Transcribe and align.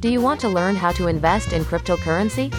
Do 0.00 0.08
you 0.08 0.22
want 0.22 0.40
to 0.40 0.48
learn 0.48 0.76
how 0.76 0.92
to 0.92 1.08
invest 1.08 1.52
in 1.52 1.62
cryptocurrency? 1.62 2.50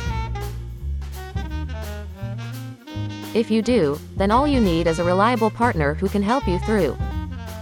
If 3.33 3.49
you 3.49 3.63
do, 3.63 3.97
then 4.15 4.29
all 4.29 4.47
you 4.47 4.61
need 4.61 4.85
is 4.85 4.99
a 4.99 5.03
reliable 5.03 5.49
partner 5.49 5.95
who 5.95 6.07
can 6.07 6.21
help 6.21 6.47
you 6.47 6.59
through. 6.59 6.95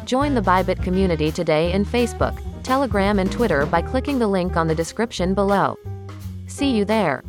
Join 0.03 0.33
the 0.33 0.41
Bybit 0.41 0.83
community 0.83 1.31
today 1.31 1.71
in 1.71 1.85
Facebook, 1.85 2.37
Telegram, 2.61 3.19
and 3.19 3.31
Twitter 3.31 3.65
by 3.65 3.81
clicking 3.81 4.19
the 4.19 4.27
link 4.27 4.57
on 4.57 4.67
the 4.67 4.75
description 4.75 5.33
below. 5.33 5.77
See 6.47 6.75
you 6.75 6.83
there. 6.83 7.23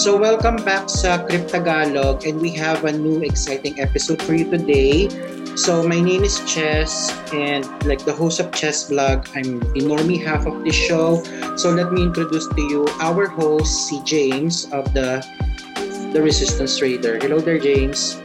So 0.00 0.16
welcome 0.16 0.56
back 0.64 0.88
sa 0.88 1.20
Cryptagalog 1.28 2.24
and 2.24 2.40
we 2.40 2.48
have 2.56 2.88
a 2.88 2.92
new 2.96 3.20
exciting 3.20 3.76
episode 3.84 4.16
for 4.24 4.32
you 4.32 4.48
today. 4.48 5.12
So 5.60 5.84
my 5.84 6.00
name 6.00 6.24
is 6.24 6.40
Chess 6.48 7.12
and 7.36 7.68
like 7.84 8.08
the 8.08 8.16
host 8.16 8.40
of 8.40 8.48
Chess 8.56 8.88
Vlog, 8.88 9.28
I'm 9.36 9.60
the 9.76 9.84
normie 9.84 10.16
half 10.16 10.48
of 10.48 10.64
this 10.64 10.72
show. 10.72 11.20
So 11.60 11.76
let 11.76 11.92
me 11.92 12.00
introduce 12.00 12.48
to 12.48 12.62
you 12.64 12.88
our 12.96 13.28
host, 13.28 13.92
si 13.92 14.00
James 14.08 14.72
of 14.72 14.88
the 14.96 15.20
the 16.16 16.24
Resistance 16.24 16.80
Trader. 16.80 17.20
Hello 17.20 17.36
there, 17.36 17.60
James. 17.60 18.16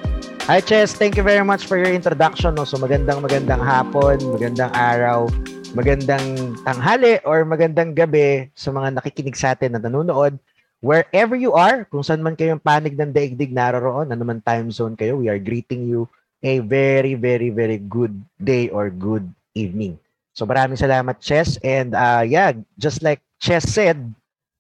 Hi 0.48 0.64
Chess, 0.64 0.96
thank 0.96 1.20
you 1.20 1.28
very 1.28 1.44
much 1.44 1.68
for 1.68 1.76
your 1.76 1.92
introduction. 1.92 2.56
No? 2.56 2.64
So 2.64 2.80
magandang 2.80 3.20
magandang 3.20 3.60
hapon, 3.60 4.24
magandang 4.24 4.72
araw, 4.72 5.28
magandang 5.76 6.56
tanghali 6.64 7.20
or 7.28 7.44
magandang 7.44 8.00
gabi 8.00 8.48
sa 8.56 8.72
mga 8.72 8.96
nakikinig 8.96 9.36
sa 9.36 9.52
atin 9.52 9.76
na 9.76 9.84
nanonood 9.84 10.40
wherever 10.86 11.34
you 11.34 11.58
are, 11.58 11.90
kung 11.90 12.06
saan 12.06 12.22
man 12.22 12.38
kayong 12.38 12.62
panig 12.62 12.94
ng 12.94 13.10
daigdig 13.10 13.50
naroroon, 13.50 14.14
ano 14.14 14.22
man 14.22 14.38
time 14.46 14.70
zone 14.70 14.94
kayo, 14.94 15.18
we 15.18 15.26
are 15.26 15.42
greeting 15.42 15.90
you 15.90 16.06
a 16.46 16.62
very, 16.62 17.18
very, 17.18 17.50
very 17.50 17.82
good 17.82 18.14
day 18.38 18.70
or 18.70 18.94
good 18.94 19.26
evening. 19.58 19.98
So 20.38 20.46
maraming 20.46 20.78
salamat, 20.78 21.18
Chess. 21.18 21.58
And 21.66 21.98
uh, 21.98 22.22
yeah, 22.22 22.54
just 22.78 23.02
like 23.02 23.26
Chess 23.42 23.66
said, 23.66 23.98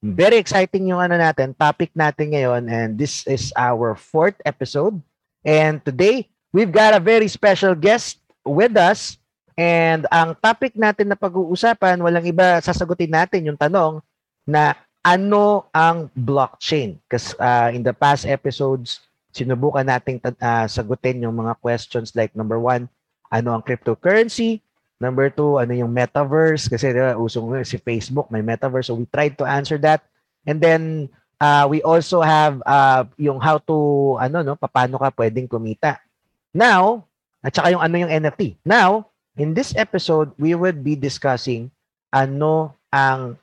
very 0.01 0.41
exciting 0.41 0.89
yung 0.89 0.97
ano 0.97 1.13
natin, 1.21 1.53
topic 1.53 1.93
natin 1.93 2.33
ngayon. 2.33 2.73
And 2.73 2.97
this 2.97 3.21
is 3.29 3.53
our 3.53 3.93
fourth 3.93 4.41
episode. 4.49 4.97
And 5.45 5.77
today, 5.85 6.25
we've 6.49 6.73
got 6.73 6.97
a 6.97 7.01
very 7.03 7.29
special 7.29 7.77
guest 7.77 8.17
with 8.41 8.73
us. 8.81 9.21
And 9.53 10.09
ang 10.09 10.33
topic 10.41 10.73
natin 10.73 11.13
na 11.13 11.17
pag-uusapan, 11.19 12.01
walang 12.01 12.25
iba, 12.25 12.57
sasagutin 12.65 13.13
natin 13.13 13.45
yung 13.45 13.59
tanong 13.61 14.01
na 14.45 14.73
ano 15.05 15.69
ang 15.69 16.09
blockchain? 16.17 16.97
Kasi 17.05 17.37
uh, 17.37 17.69
in 17.69 17.85
the 17.85 17.93
past 17.93 18.25
episodes, 18.25 19.05
sinubukan 19.29 19.85
nating 19.85 20.17
uh, 20.25 20.65
sagutin 20.65 21.21
yung 21.21 21.37
mga 21.37 21.53
questions 21.61 22.17
like 22.17 22.33
number 22.33 22.57
one, 22.57 22.89
ano 23.29 23.53
ang 23.53 23.61
cryptocurrency? 23.61 24.65
Number 24.97 25.29
two, 25.29 25.61
ano 25.61 25.77
yung 25.77 25.93
metaverse? 25.93 26.65
Kasi 26.65 26.89
diba, 26.89 27.13
usong 27.13 27.61
si 27.61 27.77
Facebook, 27.77 28.33
may 28.33 28.41
metaverse. 28.41 28.89
So 28.89 28.97
we 28.97 29.05
tried 29.05 29.37
to 29.37 29.45
answer 29.45 29.77
that. 29.85 30.01
And 30.49 30.57
then 30.57 31.13
uh, 31.37 31.69
we 31.69 31.85
also 31.85 32.25
have 32.25 32.65
uh, 32.65 33.05
yung 33.21 33.37
how 33.37 33.61
to, 33.69 33.77
ano, 34.17 34.41
no, 34.41 34.57
paano 34.57 34.97
ka 34.97 35.13
pwedeng 35.13 35.45
kumita. 35.45 36.01
Now, 36.49 37.05
at 37.45 37.53
saka 37.53 37.77
yung 37.77 37.83
ano 37.83 37.95
yung 38.01 38.09
NFT. 38.09 38.57
Now, 38.65 39.13
in 39.37 39.53
this 39.53 39.77
episode, 39.77 40.33
we 40.41 40.57
would 40.57 40.81
be 40.81 40.97
discussing 40.97 41.69
ano 42.09 42.73
ang 42.89 43.37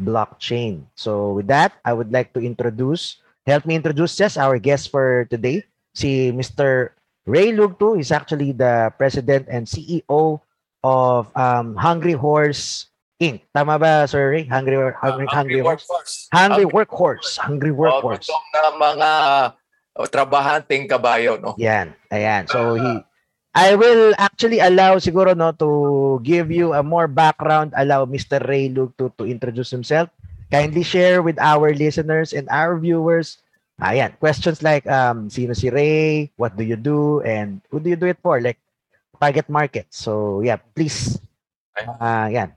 blockchain. 0.00 0.86
So 0.94 1.34
with 1.34 1.46
that, 1.48 1.74
I 1.84 1.92
would 1.92 2.12
like 2.12 2.32
to 2.34 2.40
introduce, 2.40 3.18
help 3.46 3.66
me 3.66 3.74
introduce 3.74 4.16
just 4.16 4.38
our 4.38 4.58
guest 4.58 4.90
for 4.90 5.26
today, 5.30 5.64
si 5.94 6.32
Mr. 6.32 6.90
Ray 7.26 7.52
Lugto. 7.52 7.96
He's 7.96 8.12
actually 8.12 8.52
the 8.52 8.94
president 8.96 9.46
and 9.50 9.66
CEO 9.66 10.40
of 10.82 11.28
um, 11.36 11.76
Hungry 11.76 12.14
Horse 12.14 12.86
Inc. 13.18 13.42
Tama 13.50 13.82
ba, 13.82 14.06
Sir 14.06 14.30
Ray? 14.30 14.46
Hungry, 14.46 14.78
hungry, 14.78 14.94
uh, 14.94 15.02
hungry, 15.02 15.26
hungry 15.26 15.60
Horse? 15.60 15.82
Workhorse. 15.90 16.16
Hungry 16.30 16.66
Workhorse. 16.70 17.30
Hungry 17.42 17.74
Workhorse. 17.74 18.30
Oh, 18.30 18.42
na 18.54 18.62
mga 18.78 19.10
uh, 19.98 20.06
trabahanting 20.06 20.86
kabayo, 20.86 21.34
no? 21.42 21.58
Yan. 21.58 21.98
Ayan. 22.14 22.46
So, 22.46 22.78
he, 22.78 23.02
I 23.54 23.74
will 23.74 24.14
actually 24.18 24.60
allow 24.60 24.96
siguro 25.00 25.34
no 25.34 25.52
to 25.56 26.20
give 26.22 26.52
you 26.52 26.74
a 26.74 26.82
more 26.82 27.08
background, 27.08 27.72
allow 27.76 28.04
Mr. 28.04 28.38
Ray 28.46 28.68
Luke 28.68 28.94
to, 28.98 29.10
to 29.18 29.24
introduce 29.24 29.70
himself. 29.70 30.08
Kindly 30.50 30.82
share 30.82 31.20
with 31.20 31.36
our 31.40 31.74
listeners 31.74 32.32
and 32.32 32.48
our 32.48 32.78
viewers. 32.78 33.40
Ayan, 33.78 34.16
questions 34.18 34.62
like 34.62 34.82
um 34.90 35.30
sino 35.30 35.54
si 35.54 35.70
Ray, 35.70 36.32
what 36.34 36.56
do 36.58 36.64
you 36.64 36.74
do 36.74 37.22
and 37.22 37.62
who 37.70 37.78
do 37.78 37.90
you 37.90 37.98
do 38.00 38.10
it 38.10 38.18
for? 38.22 38.40
Like 38.40 38.58
target 39.20 39.50
market. 39.50 39.86
So, 39.90 40.40
yeah, 40.40 40.58
please. 40.74 41.18
Uh, 41.78 42.26
yan. 42.30 42.54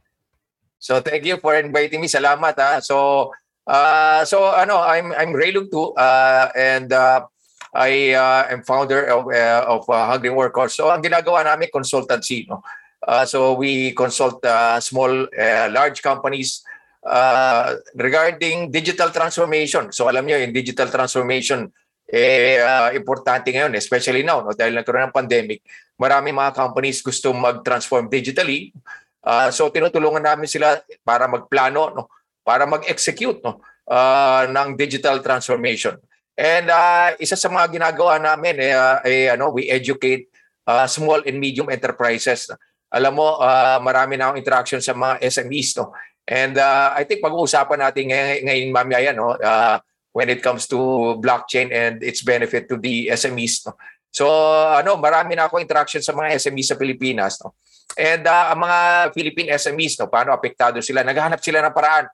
So, 0.82 1.02
thank 1.02 1.26
you 1.26 1.38
for 1.38 1.54
inviting 1.58 2.02
me. 2.02 2.10
Salamat 2.10 2.58
ha. 2.58 2.72
So, 2.82 3.30
uh, 3.70 4.26
so 4.26 4.50
ano, 4.50 4.82
I'm 4.82 5.14
I'm 5.14 5.34
Ray 5.34 5.54
Luke 5.54 5.70
too. 5.70 5.94
Uh, 5.94 6.50
and 6.58 6.90
uh, 6.94 7.30
I 7.72 8.12
uh, 8.12 8.52
am 8.52 8.64
founder 8.64 9.08
of, 9.08 9.32
uh, 9.32 9.64
of 9.68 9.88
uh, 9.88 10.06
Hungry 10.12 10.30
Workers. 10.30 10.76
So 10.76 10.92
ang 10.92 11.00
ginagawa 11.00 11.48
namin, 11.48 11.72
consultancy. 11.72 12.44
No? 12.48 12.64
Uh, 13.00 13.24
so 13.26 13.56
we 13.56 13.96
consult 13.96 14.44
uh, 14.44 14.80
small, 14.80 15.26
uh, 15.32 15.68
large 15.72 16.04
companies 16.04 16.64
uh, 17.08 17.80
regarding 17.96 18.70
digital 18.70 19.10
transformation. 19.10 19.90
So 19.96 20.12
alam 20.12 20.28
niyo, 20.28 20.44
yung 20.44 20.52
digital 20.54 20.92
transformation, 20.92 21.72
eh, 22.12 22.60
uh, 22.60 22.92
importante 22.92 23.56
ngayon, 23.56 23.72
especially 23.80 24.22
now, 24.28 24.44
no? 24.44 24.52
dahil 24.52 24.76
nagkaroon 24.76 25.08
ng 25.08 25.16
pandemic, 25.16 25.64
marami 25.96 26.36
mga 26.36 26.52
companies 26.52 27.00
gusto 27.00 27.32
mag-transform 27.32 28.12
digitally. 28.12 28.76
Uh, 29.24 29.48
so 29.48 29.72
tinutulungan 29.72 30.28
namin 30.28 30.46
sila 30.46 30.76
para 31.08 31.24
magplano, 31.32 31.88
no? 31.96 32.04
para 32.44 32.68
mag-execute 32.68 33.40
no? 33.40 33.64
uh, 33.88 34.44
ng 34.44 34.76
digital 34.76 35.24
transformation. 35.24 35.96
And 36.42 36.74
uh, 36.74 37.14
isa 37.22 37.38
sa 37.38 37.54
mga 37.54 37.78
ginagawa 37.78 38.18
namin 38.18 38.58
eh, 38.58 38.74
uh, 38.74 38.98
eh 39.06 39.30
ano, 39.30 39.54
we 39.54 39.70
educate 39.70 40.26
uh, 40.66 40.90
small 40.90 41.22
and 41.22 41.38
medium 41.38 41.70
enterprises. 41.70 42.50
Alam 42.90 43.22
mo, 43.22 43.38
uh, 43.38 43.78
marami 43.78 44.18
na 44.18 44.34
akong 44.34 44.42
interaction 44.42 44.82
sa 44.82 44.98
mga 44.98 45.22
SMEs 45.22 45.78
no. 45.78 45.94
And 46.26 46.58
uh, 46.58 46.98
I 46.98 47.06
think 47.06 47.22
pag-uusapan 47.22 47.78
natin 47.86 48.10
ngayon, 48.10 48.38
ngayon 48.50 48.70
mamaya 48.74 49.14
no, 49.14 49.38
uh, 49.38 49.78
when 50.18 50.34
it 50.34 50.42
comes 50.42 50.66
to 50.74 50.78
blockchain 51.22 51.70
and 51.70 52.02
its 52.02 52.26
benefit 52.26 52.66
to 52.74 52.82
the 52.82 53.14
SMEs 53.14 53.70
no. 53.70 53.78
So 54.10 54.26
ano, 54.74 54.98
marami 54.98 55.38
na 55.38 55.46
ako 55.46 55.62
interaction 55.62 56.02
sa 56.02 56.18
mga 56.18 56.42
SMEs 56.42 56.74
sa 56.74 56.80
Pilipinas 56.82 57.38
no. 57.38 57.54
And 57.94 58.26
uh, 58.26 58.50
ang 58.50 58.66
mga 58.66 58.80
Philippine 59.14 59.54
SMEs 59.62 60.02
no, 60.02 60.10
paano 60.10 60.34
apektado 60.34 60.82
sila? 60.82 61.06
Naghahanap 61.06 61.38
sila 61.38 61.62
ng 61.62 61.76
paraan. 61.76 62.10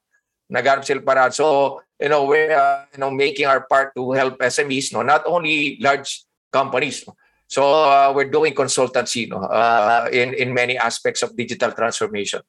Sila 0.50 1.02
ng. 1.04 1.32
So 1.32 1.82
you 2.00 2.10
know 2.10 2.26
we're 2.26 2.54
uh, 2.54 2.86
you 2.94 3.00
know 3.02 3.12
making 3.12 3.46
our 3.46 3.66
part 3.66 3.94
to 3.98 4.12
help 4.14 4.40
SMEs 4.40 4.94
no? 4.94 5.02
Not 5.02 5.26
only 5.26 5.78
large 5.82 6.26
companies 6.54 7.04
no? 7.06 7.18
so 7.50 7.62
uh, 7.66 8.14
we're 8.16 8.30
doing 8.30 8.54
consultancy 8.54 9.30
no? 9.30 9.44
Uh, 9.44 10.08
in 10.14 10.34
in 10.34 10.54
many 10.54 10.78
aspects 10.78 11.22
of 11.22 11.36
digital 11.36 11.72
transformation. 11.72 12.42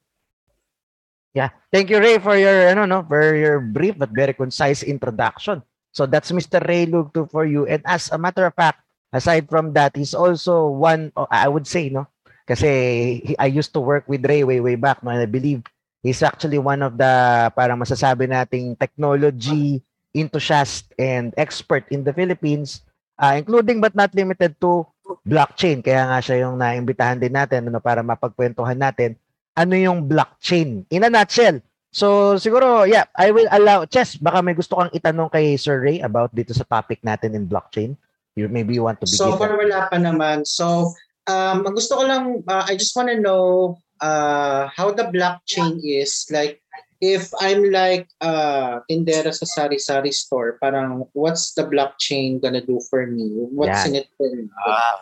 Yeah. 1.33 1.53
Thank 1.69 1.93
you 1.93 1.99
Ray 2.01 2.17
for 2.17 2.37
your 2.37 2.73
ano 2.73 2.85
no? 2.85 3.05
For 3.05 3.35
your 3.35 3.59
brief 3.61 3.97
but 3.97 4.09
very 4.13 4.33
concise 4.33 4.81
introduction. 4.81 5.61
So 5.91 6.05
that's 6.05 6.31
Mr. 6.31 6.61
Ray 6.61 6.85
Lugto 6.85 7.29
for 7.29 7.45
you. 7.45 7.65
And 7.65 7.81
as 7.85 8.13
a 8.13 8.17
matter 8.17 8.45
of 8.45 8.53
fact 8.53 8.85
aside 9.09 9.49
from 9.49 9.73
that 9.73 9.97
he's 9.97 10.13
also 10.13 10.69
one 10.69 11.11
I 11.29 11.49
would 11.49 11.65
say 11.65 11.89
no? 11.89 12.05
Kasi 12.49 13.35
I 13.37 13.45
used 13.45 13.73
to 13.77 13.81
work 13.81 14.09
with 14.09 14.25
Ray 14.25 14.45
way 14.45 14.61
way 14.61 14.77
back 14.77 15.01
no? 15.01 15.13
And 15.13 15.21
I 15.21 15.29
believe 15.29 15.65
He's 15.99 16.23
actually 16.23 16.59
one 16.59 16.79
of 16.79 16.95
the 16.95 17.49
parang 17.51 17.79
masasabi 17.79 18.31
nating 18.31 18.79
technology 18.79 19.83
enthusiast 20.15 20.89
and 20.97 21.35
expert 21.37 21.85
in 21.93 22.01
the 22.01 22.13
Philippines, 22.15 22.81
uh, 23.19 23.37
including 23.37 23.77
but 23.83 23.93
not 23.93 24.09
limited 24.15 24.57
to 24.63 24.87
blockchain. 25.27 25.85
Kaya 25.85 26.09
nga 26.09 26.19
siya 26.21 26.47
yung 26.47 26.57
naimbitahan 26.57 27.21
din 27.21 27.33
natin 27.33 27.69
ano, 27.69 27.77
para 27.83 28.01
mapagkwentuhan 28.01 28.77
natin 28.77 29.19
ano 29.53 29.75
yung 29.75 30.07
blockchain 30.07 30.87
in 30.89 31.05
a 31.05 31.11
nutshell. 31.11 31.59
So 31.89 32.37
siguro, 32.37 32.85
yeah, 32.85 33.09
I 33.17 33.33
will 33.33 33.49
allow, 33.49 33.83
Chess, 33.85 34.15
baka 34.15 34.45
may 34.45 34.53
gusto 34.53 34.77
kang 34.77 34.93
itanong 34.93 35.33
kay 35.33 35.57
Sir 35.57 35.81
Ray 35.81 35.99
about 36.05 36.29
dito 36.33 36.53
sa 36.53 36.65
topic 36.65 37.01
natin 37.01 37.33
in 37.33 37.49
blockchain. 37.49 37.97
You, 38.37 38.47
maybe 38.47 38.77
you 38.77 38.85
want 38.85 39.01
to 39.01 39.09
begin. 39.09 39.19
So, 39.19 39.35
kung 39.35 39.57
wala 39.57 39.89
pa 39.89 39.97
naman. 39.97 40.45
So, 40.45 40.93
um, 41.25 41.65
gusto 41.73 41.97
ko 41.97 42.03
lang, 42.05 42.45
uh, 42.45 42.63
I 42.69 42.77
just 42.77 42.93
want 42.93 43.09
to 43.09 43.17
know 43.17 43.75
uh, 44.01 44.67
how 44.71 44.91
the 44.91 45.07
blockchain 45.07 45.79
is 45.83 46.27
like 46.31 46.59
if 46.99 47.31
I'm 47.39 47.71
like 47.71 48.11
uh 48.19 48.83
tindera 48.91 49.31
sa 49.31 49.47
sari-sari 49.47 50.11
store, 50.11 50.59
parang 50.59 51.07
what's 51.15 51.55
the 51.55 51.63
blockchain 51.63 52.43
gonna 52.43 52.63
do 52.63 52.79
for 52.91 53.07
me? 53.07 53.31
What's 53.55 53.87
Yan. 53.87 53.95
in 53.95 53.99
it 54.03 54.07
for 54.19 54.27
me? 54.27 54.51
Ah, 54.59 54.97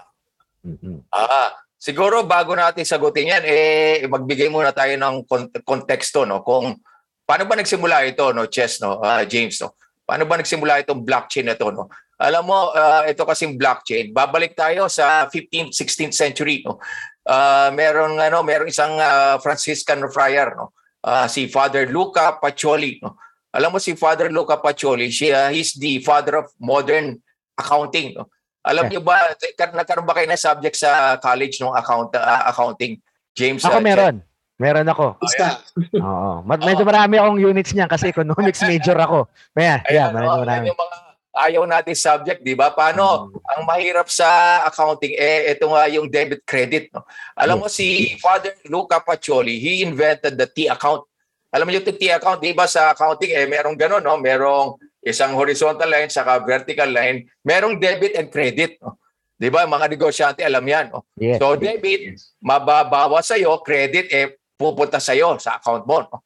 Mhm. 0.68 1.00
ah, 1.16 1.54
siguro 1.80 2.26
bago 2.28 2.54
natin 2.54 2.84
sagutin 2.84 3.32
yan, 3.32 3.44
eh, 3.48 4.04
magbigay 4.06 4.52
muna 4.52 4.76
tayo 4.76 4.94
ng 5.00 5.24
kon- 5.24 5.54
konteksto, 5.64 6.28
no? 6.28 6.44
Kung 6.44 6.76
paano 7.24 7.44
ba 7.48 7.56
nagsimula 7.56 8.04
ito, 8.04 8.30
no, 8.36 8.46
Chess, 8.52 8.82
no, 8.84 9.00
ah, 9.00 9.24
James, 9.24 9.58
no? 9.64 9.74
Paano 10.04 10.28
ba 10.28 10.36
nagsimula 10.36 10.84
itong 10.84 11.08
blockchain 11.08 11.48
na 11.48 11.56
to, 11.56 11.72
no? 11.72 11.88
Alam 12.18 12.50
mo, 12.50 12.74
ah, 12.74 13.06
ito 13.06 13.24
kasing 13.24 13.56
blockchain, 13.56 14.10
babalik 14.12 14.58
tayo 14.58 14.90
sa 14.92 15.30
15th, 15.32 15.72
16th 15.72 16.16
century, 16.18 16.66
no? 16.66 16.82
Ah, 17.28 17.70
meron 17.76 18.16
ano, 18.16 18.40
meron 18.42 18.72
isang 18.72 18.96
ah, 19.04 19.36
Franciscan 19.44 20.00
friar, 20.08 20.56
no? 20.56 20.72
Ah, 21.04 21.28
si 21.28 21.52
Father 21.52 21.92
Luca 21.92 22.40
Pacioli, 22.40 23.04
no? 23.04 23.20
Alam 23.52 23.76
mo 23.76 23.80
si 23.84 24.00
Father 24.00 24.32
Luca 24.32 24.56
Pacioli, 24.64 25.12
siya 25.12 25.52
he's 25.52 25.76
the 25.76 26.00
father 26.00 26.40
of 26.40 26.48
modern 26.56 27.20
accounting, 27.60 28.16
no? 28.16 28.32
Alam 28.64 28.92
niyo 28.92 29.00
ba, 29.04 29.32
kar- 29.56 29.76
nagkaroon 29.76 30.08
ba 30.08 30.16
kayo 30.16 30.28
na 30.28 30.40
subject 30.40 30.76
sa 30.76 31.16
college 31.20 31.60
ng 31.60 31.76
account, 31.76 32.16
ah, 32.16 32.48
accounting? 32.48 33.00
James? 33.38 33.62
Ako 33.62 33.80
ah, 33.80 33.84
meron. 33.84 34.16
Meron 34.58 34.90
ako. 34.90 35.22
Basta, 35.22 35.62
Oo. 36.02 36.42
Medyo 36.68 36.82
marami 36.82 37.22
akong 37.22 37.38
units 37.38 37.72
niyan 37.78 37.86
kasi 37.86 38.10
economics 38.10 38.66
major 38.66 38.98
ako. 38.98 39.30
Kaya, 39.54 39.86
yeah, 39.94 40.10
medyo 40.10 40.34
oh, 40.34 40.42
marami. 40.42 40.66
yan 40.66 40.70
yung 40.74 40.80
mga 40.82 40.98
ayaw 41.38 41.64
natin 41.70 41.94
subject, 41.94 42.42
di 42.42 42.58
ba? 42.58 42.74
Paano 42.74 43.30
Mm. 43.30 43.38
ang 43.46 43.62
mahirap 43.70 44.10
sa 44.10 44.62
accounting 44.66 45.14
eh 45.14 45.54
ito 45.54 45.70
nga 45.70 45.86
yung 45.88 46.10
debit 46.10 46.42
credit, 46.44 46.90
no. 46.92 47.06
Alam 47.38 47.64
mo 47.64 47.68
si 47.70 48.18
Father 48.18 48.58
Luca 48.66 48.98
Pacioli, 48.98 49.62
he 49.62 49.86
invented 49.86 50.34
the 50.36 50.50
T 50.50 50.66
account. 50.66 51.06
Alam 51.54 51.70
mo 51.70 51.72
yung 51.78 51.86
T 51.86 52.10
account, 52.10 52.42
di 52.42 52.52
ba 52.52 52.66
sa 52.66 52.92
accounting 52.92 53.32
eh 53.32 53.46
merong 53.46 53.78
gano'n, 53.78 54.04
no? 54.04 54.18
Merong 54.18 54.76
isang 55.06 55.38
horizontal 55.38 55.88
line 55.88 56.12
saka 56.12 56.44
vertical 56.44 56.90
line, 56.92 57.24
merong 57.46 57.80
debit 57.80 58.18
and 58.18 58.28
credit, 58.34 58.76
no. 58.82 58.98
Di 59.38 59.54
ba? 59.54 59.70
Mga 59.70 59.86
negosyante 59.94 60.42
alam 60.42 60.66
yan, 60.66 60.90
no? 60.90 61.06
Yes. 61.14 61.38
So 61.38 61.54
debit, 61.54 62.18
mababawa 62.42 63.22
sa 63.22 63.38
iyo, 63.38 63.62
credit 63.62 64.10
eh 64.10 64.34
pupunta 64.58 64.98
sa 64.98 65.14
iyo 65.14 65.38
sa 65.38 65.62
account 65.62 65.86
mo. 65.86 66.02
No? 66.02 66.26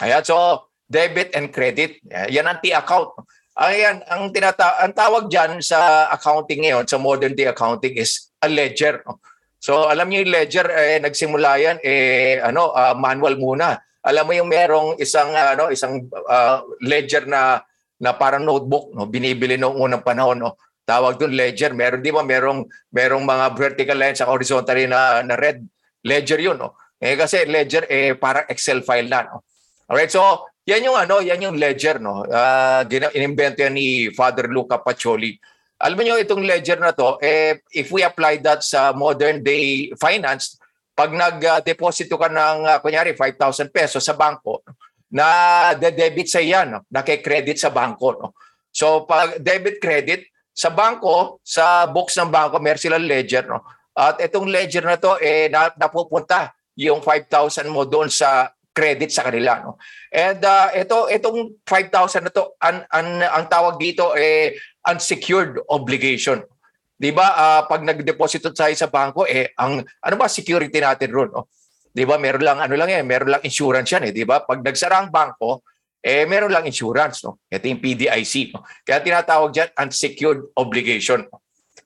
Ayan, 0.00 0.24
so 0.24 0.64
debit 0.88 1.36
and 1.36 1.52
credit, 1.52 2.00
eh, 2.08 2.32
yan 2.32 2.48
ang 2.48 2.56
T-account. 2.62 3.12
Ayan, 3.56 4.04
ang 4.04 4.28
tinata 4.36 4.84
ang 4.84 4.92
tawag 4.92 5.32
diyan 5.32 5.64
sa 5.64 6.12
accounting 6.12 6.68
ngayon, 6.68 6.84
sa 6.84 7.00
modern 7.00 7.32
day 7.32 7.48
accounting 7.48 7.96
is 7.96 8.28
a 8.44 8.52
ledger. 8.52 9.00
So 9.56 9.88
alam 9.88 10.12
niyo 10.12 10.28
yung 10.28 10.34
ledger 10.36 10.68
eh 10.68 11.00
nagsimula 11.00 11.56
yan 11.56 11.76
eh 11.80 12.36
ano 12.44 12.76
ah, 12.76 12.92
manual 12.92 13.40
muna. 13.40 13.80
Alam 14.04 14.28
mo 14.28 14.32
yung 14.36 14.52
merong 14.52 15.00
isang 15.00 15.32
ah, 15.32 15.56
ano 15.56 15.72
isang 15.72 16.04
ah, 16.28 16.60
ledger 16.84 17.24
na 17.24 17.64
na 17.96 18.12
parang 18.12 18.44
notebook 18.44 18.92
no 18.92 19.08
binibili 19.08 19.56
noong 19.56 19.88
unang 19.88 20.04
panahon 20.04 20.36
no. 20.36 20.60
Tawag 20.84 21.16
doon 21.16 21.32
ledger. 21.32 21.72
Meron 21.72 22.04
di 22.04 22.12
ba 22.12 22.20
merong 22.20 22.60
merong 22.92 23.24
mga 23.24 23.46
vertical 23.56 23.96
lines 23.96 24.20
sa 24.20 24.28
horizontal 24.28 24.76
na 24.84 25.24
na 25.24 25.32
red 25.32 25.64
ledger 26.04 26.44
yun 26.44 26.60
no. 26.60 26.76
Eh 27.00 27.16
kasi 27.16 27.48
ledger 27.48 27.88
eh 27.88 28.12
parang 28.20 28.44
Excel 28.52 28.84
file 28.84 29.08
na 29.08 29.24
no. 29.32 29.40
Alright, 29.88 30.12
so 30.12 30.44
yan 30.66 30.86
yung 30.90 30.98
ano, 30.98 31.22
yan 31.22 31.46
yung 31.46 31.56
ledger 31.56 32.02
no. 32.02 32.26
Uh, 32.26 32.82
inimbento 33.14 33.62
yan 33.62 33.78
ni 33.78 34.10
Father 34.10 34.50
Luca 34.50 34.82
Pacioli. 34.82 35.38
Alam 35.78 36.02
niyo 36.02 36.18
itong 36.18 36.42
ledger 36.42 36.82
na 36.82 36.90
to, 36.90 37.20
eh 37.22 37.62
if 37.70 37.92
we 37.94 38.02
apply 38.02 38.42
that 38.42 38.66
sa 38.66 38.90
modern 38.90 39.44
day 39.46 39.94
finance, 39.96 40.58
pag 40.96 41.12
nag-deposito 41.12 42.16
ka 42.16 42.32
ng 42.32 42.58
uh, 42.66 42.78
kunyari 42.80 43.12
5,000 43.12 43.68
pesos 43.68 44.00
sa 44.00 44.16
bangko, 44.16 44.64
na 45.12 45.26
de-debit 45.78 46.26
sa 46.26 46.42
yan, 46.42 46.76
no? 46.76 46.80
na 46.90 47.06
credit 47.06 47.56
sa 47.56 47.70
bangko. 47.70 48.08
No? 48.18 48.28
So 48.74 49.06
pag 49.06 49.38
debit 49.38 49.78
credit 49.78 50.26
sa 50.50 50.72
bangko, 50.72 51.38
sa 51.46 51.86
books 51.86 52.16
ng 52.18 52.32
bangko, 52.32 52.58
meron 52.58 52.80
silang 52.80 53.06
ledger. 53.06 53.46
No? 53.46 53.62
At 53.94 54.18
itong 54.18 54.50
ledger 54.50 54.82
na 54.82 54.98
to, 54.98 55.16
eh, 55.22 55.46
na, 55.48 55.70
napupunta 55.78 56.52
yung 56.76 57.00
5,000 57.00 57.70
mo 57.70 57.86
doon 57.86 58.10
sa 58.10 58.50
credit 58.76 59.08
sa 59.08 59.24
kanila. 59.24 59.62
No? 59.62 59.80
And 60.16 60.40
uh, 60.40 60.72
ito, 60.72 61.12
itong 61.12 61.60
5,000 61.68 62.24
na 62.24 62.32
to, 62.32 62.56
an, 62.64 62.88
an, 62.88 63.20
ang 63.20 63.44
tawag 63.52 63.76
dito 63.76 64.16
eh 64.16 64.56
unsecured 64.88 65.60
obligation. 65.68 66.40
'Di 66.96 67.12
ba? 67.12 67.36
Uh, 67.36 67.62
pag 67.68 67.84
nag-deposito 67.84 68.48
tayo 68.56 68.72
sa 68.72 68.88
bangko 68.88 69.28
eh 69.28 69.52
ang 69.60 69.84
ano 69.84 70.14
ba 70.16 70.32
security 70.32 70.80
natin 70.80 71.12
ron, 71.12 71.28
no? 71.28 71.52
'Di 71.92 72.08
ba? 72.08 72.16
Meron 72.16 72.40
lang 72.40 72.58
ano 72.64 72.74
lang 72.80 72.88
yan, 72.88 73.04
meron 73.04 73.36
lang 73.36 73.44
insurance 73.44 73.92
yan 73.92 74.08
eh, 74.08 74.12
'di 74.16 74.24
ba? 74.24 74.40
Pag 74.40 74.64
nagsara 74.64 75.04
ang 75.04 75.12
bangko, 75.12 75.60
eh 76.00 76.24
meron 76.24 76.48
lang 76.48 76.64
insurance, 76.64 77.20
no? 77.20 77.44
Ito 77.52 77.68
yung 77.68 77.84
PDIC, 77.84 78.56
no? 78.56 78.64
Kaya 78.88 79.04
tinatawag 79.04 79.52
diyan 79.52 79.68
unsecured 79.76 80.40
obligation. 80.56 81.28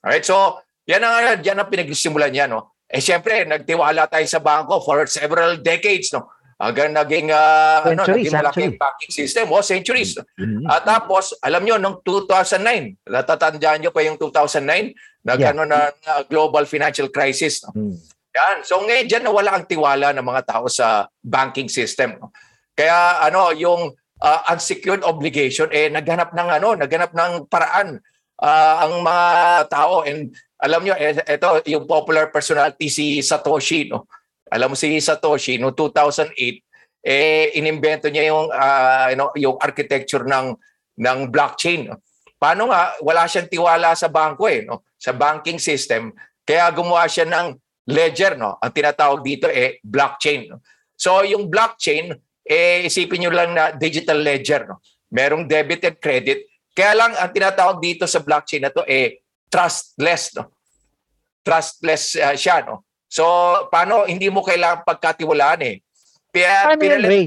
Alright, 0.06 0.22
so 0.22 0.62
yan 0.86 1.02
ang 1.02 1.42
yan 1.42 1.58
ang 1.58 1.66
pinagsimulan 1.66 2.30
niya, 2.30 2.46
no? 2.46 2.78
Eh 2.86 3.02
siyempre, 3.02 3.42
nagtiwala 3.42 4.06
tayo 4.06 4.26
sa 4.30 4.38
bangko 4.38 4.78
for 4.86 5.02
several 5.10 5.58
decades, 5.58 6.14
no? 6.14 6.30
Hanggang 6.60 6.92
naging 6.92 7.32
uh, 7.32 7.88
ano, 7.88 8.04
naging 8.04 8.36
malaki 8.36 8.68
actually. 8.68 8.68
ang 8.68 8.76
banking 8.76 9.12
system, 9.16 9.44
oh, 9.48 9.64
centuries. 9.64 10.12
Mhm. 10.36 10.68
At 10.68 10.84
tapos, 10.84 11.32
alam 11.40 11.64
nyo, 11.64 11.80
noong 11.80 12.04
2009, 12.04 13.00
natatandaan 13.08 13.80
nyo 13.80 13.90
pa 13.96 14.04
yung 14.04 14.20
2009, 14.20 14.92
nagano 15.24 15.64
na, 15.64 15.88
na 16.04 16.12
global 16.28 16.68
financial 16.68 17.08
crisis. 17.08 17.64
No? 17.64 17.72
Mm. 17.72 17.96
Yan. 18.30 18.56
So 18.62 18.78
ngayon 18.84 19.06
dyan 19.10 19.24
nawala 19.26 19.50
ang 19.58 19.64
tiwala 19.66 20.14
ng 20.14 20.22
mga 20.22 20.42
tao 20.46 20.70
sa 20.70 21.10
banking 21.18 21.66
system. 21.66 22.16
No? 22.20 22.30
Kaya 22.78 23.20
ano, 23.26 23.50
yung 23.52 23.90
uh, 24.22 24.40
unsecured 24.52 25.02
obligation 25.02 25.68
eh 25.74 25.90
naghanap 25.90 26.32
ng 26.32 26.48
ano, 26.60 26.78
naghanap 26.78 27.10
ng 27.12 27.50
paraan 27.50 27.98
uh, 28.38 28.74
ang 28.86 29.02
mga 29.02 29.26
tao 29.68 30.06
and 30.06 30.32
alam 30.60 30.84
nyo, 30.84 30.92
eh, 30.92 31.16
ito 31.16 31.48
yung 31.72 31.88
popular 31.88 32.28
personality 32.28 32.92
si 32.92 33.24
Satoshi, 33.24 33.88
no? 33.88 34.04
Alam 34.50 34.74
mo 34.74 34.76
si 34.76 34.98
Satoshi 34.98 35.56
no 35.56 35.70
2008 35.72 36.34
eh 37.00 37.56
inimbento 37.56 38.12
niya 38.12 38.28
yung 38.28 38.52
uh, 38.52 39.06
you 39.08 39.16
know, 39.16 39.30
yung 39.36 39.56
architecture 39.56 40.24
ng 40.26 40.52
ng 41.00 41.18
blockchain. 41.32 41.88
No? 41.88 41.96
Paano 42.36 42.68
nga 42.68 42.96
wala 43.00 43.24
siyang 43.24 43.48
tiwala 43.48 43.96
sa 43.96 44.12
bangko 44.12 44.44
eh, 44.48 44.64
no? 44.64 44.84
Sa 45.00 45.16
banking 45.16 45.56
system. 45.56 46.12
Kaya 46.44 46.68
gumawa 46.72 47.08
siya 47.08 47.24
ng 47.24 47.56
ledger, 47.88 48.36
no? 48.36 48.60
Ang 48.60 48.72
tinatawag 48.72 49.20
dito 49.24 49.48
eh 49.48 49.80
blockchain. 49.80 50.52
No? 50.52 50.60
So 50.96 51.24
yung 51.24 51.48
blockchain 51.48 52.12
eh 52.44 52.84
isipin 52.84 53.24
niyo 53.24 53.32
lang 53.32 53.56
na 53.56 53.72
digital 53.72 54.20
ledger, 54.20 54.68
no? 54.68 54.84
Merong 55.10 55.48
debit 55.48 55.88
and 55.88 55.98
credit. 55.98 56.44
Kaya 56.76 56.92
lang 56.94 57.12
ang 57.16 57.32
tinatawag 57.32 57.80
dito 57.80 58.04
sa 58.04 58.20
blockchain 58.20 58.68
na 58.68 58.72
to 58.72 58.84
eh 58.84 59.24
trustless, 59.48 60.36
no? 60.36 60.52
Trustless 61.40 62.20
uh, 62.20 62.36
siya, 62.36 62.68
no? 62.68 62.84
So, 63.10 63.26
paano 63.68 64.06
hindi 64.06 64.30
mo 64.30 64.40
kailangan 64.40 64.86
pagkatiwalaan 64.86 65.60
eh? 65.66 65.76
Kaya 66.30 66.70
Paano 66.70 66.78
yun, 66.78 66.82
pinalit- 66.86 67.10
Ray? 67.10 67.26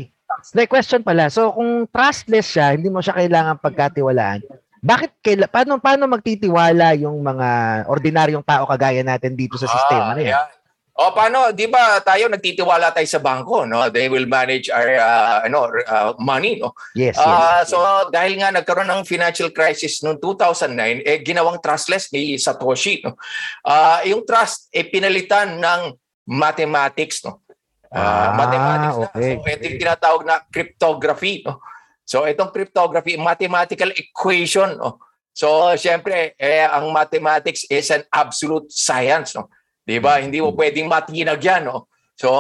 Like, 0.56 0.72
question 0.72 1.04
pala. 1.04 1.28
So, 1.28 1.52
kung 1.52 1.86
trustless 1.86 2.48
siya, 2.50 2.74
hindi 2.74 2.88
mo 2.88 3.04
siya 3.04 3.14
kailangan 3.14 3.60
pagkatiwalaan, 3.60 4.42
bakit 4.80 5.12
kaila, 5.20 5.46
paano, 5.46 5.78
paano 5.78 6.08
magtitiwala 6.08 6.96
yung 6.98 7.20
mga 7.20 7.50
ordinaryong 7.86 8.42
tao 8.42 8.64
kagaya 8.64 9.04
natin 9.04 9.36
dito 9.36 9.60
sa 9.60 9.68
sistema 9.68 10.12
Ah, 10.12 10.16
na 10.16 10.22
yan? 10.24 10.34
yan. 10.34 10.48
O 10.94 11.10
paano, 11.10 11.50
'di 11.50 11.74
ba 11.74 11.98
tayo 12.06 12.30
nagtitiwala 12.30 12.94
tayo 12.94 13.10
sa 13.10 13.18
bangko, 13.18 13.66
no? 13.66 13.90
They 13.90 14.14
will 14.14 14.30
manage 14.30 14.70
our 14.70 14.94
uh, 14.94 15.42
ano, 15.42 15.66
uh, 15.90 16.14
money, 16.22 16.62
no? 16.62 16.78
Yes, 16.94 17.18
yes. 17.18 17.26
Ah, 17.26 17.66
so 17.66 17.82
dahil 18.14 18.38
nga 18.38 18.54
nagkaroon 18.54 18.86
ng 18.86 19.02
financial 19.02 19.50
crisis 19.50 20.06
noong 20.06 20.22
2009, 20.22 21.02
eh 21.02 21.18
ginawang 21.26 21.58
trustless 21.58 22.14
ni 22.14 22.38
Satoshi, 22.38 23.02
no. 23.02 23.18
Ah, 23.66 24.06
yung 24.06 24.22
trust 24.22 24.70
eh 24.70 24.86
pinalitan 24.86 25.58
ng 25.58 25.98
mathematics, 26.30 27.26
no. 27.26 27.42
Ah, 27.90 28.30
Ah, 28.30 28.38
mathematics 28.38 28.98
na. 29.02 29.06
okay. 29.10 29.32
So 29.34 29.50
ito 29.50 29.64
yung 29.66 29.82
tinatawag 29.82 30.22
na 30.30 30.36
cryptography, 30.46 31.42
no. 31.42 31.58
So 32.06 32.30
itong 32.30 32.54
cryptography, 32.54 33.18
mathematical 33.18 33.90
equation, 33.98 34.78
no. 34.78 35.02
So 35.34 35.74
syempre, 35.74 36.38
eh 36.38 36.70
ang 36.70 36.94
mathematics 36.94 37.66
is 37.66 37.90
an 37.90 38.06
absolute 38.14 38.70
science, 38.70 39.34
no. 39.34 39.50
'Di 39.84 40.00
ba? 40.00 40.20
Hindi 40.20 40.40
mo 40.40 40.56
pwedeng 40.56 40.88
matinag 40.88 41.44
'yan, 41.44 41.68
no. 41.68 41.92
So 42.16 42.32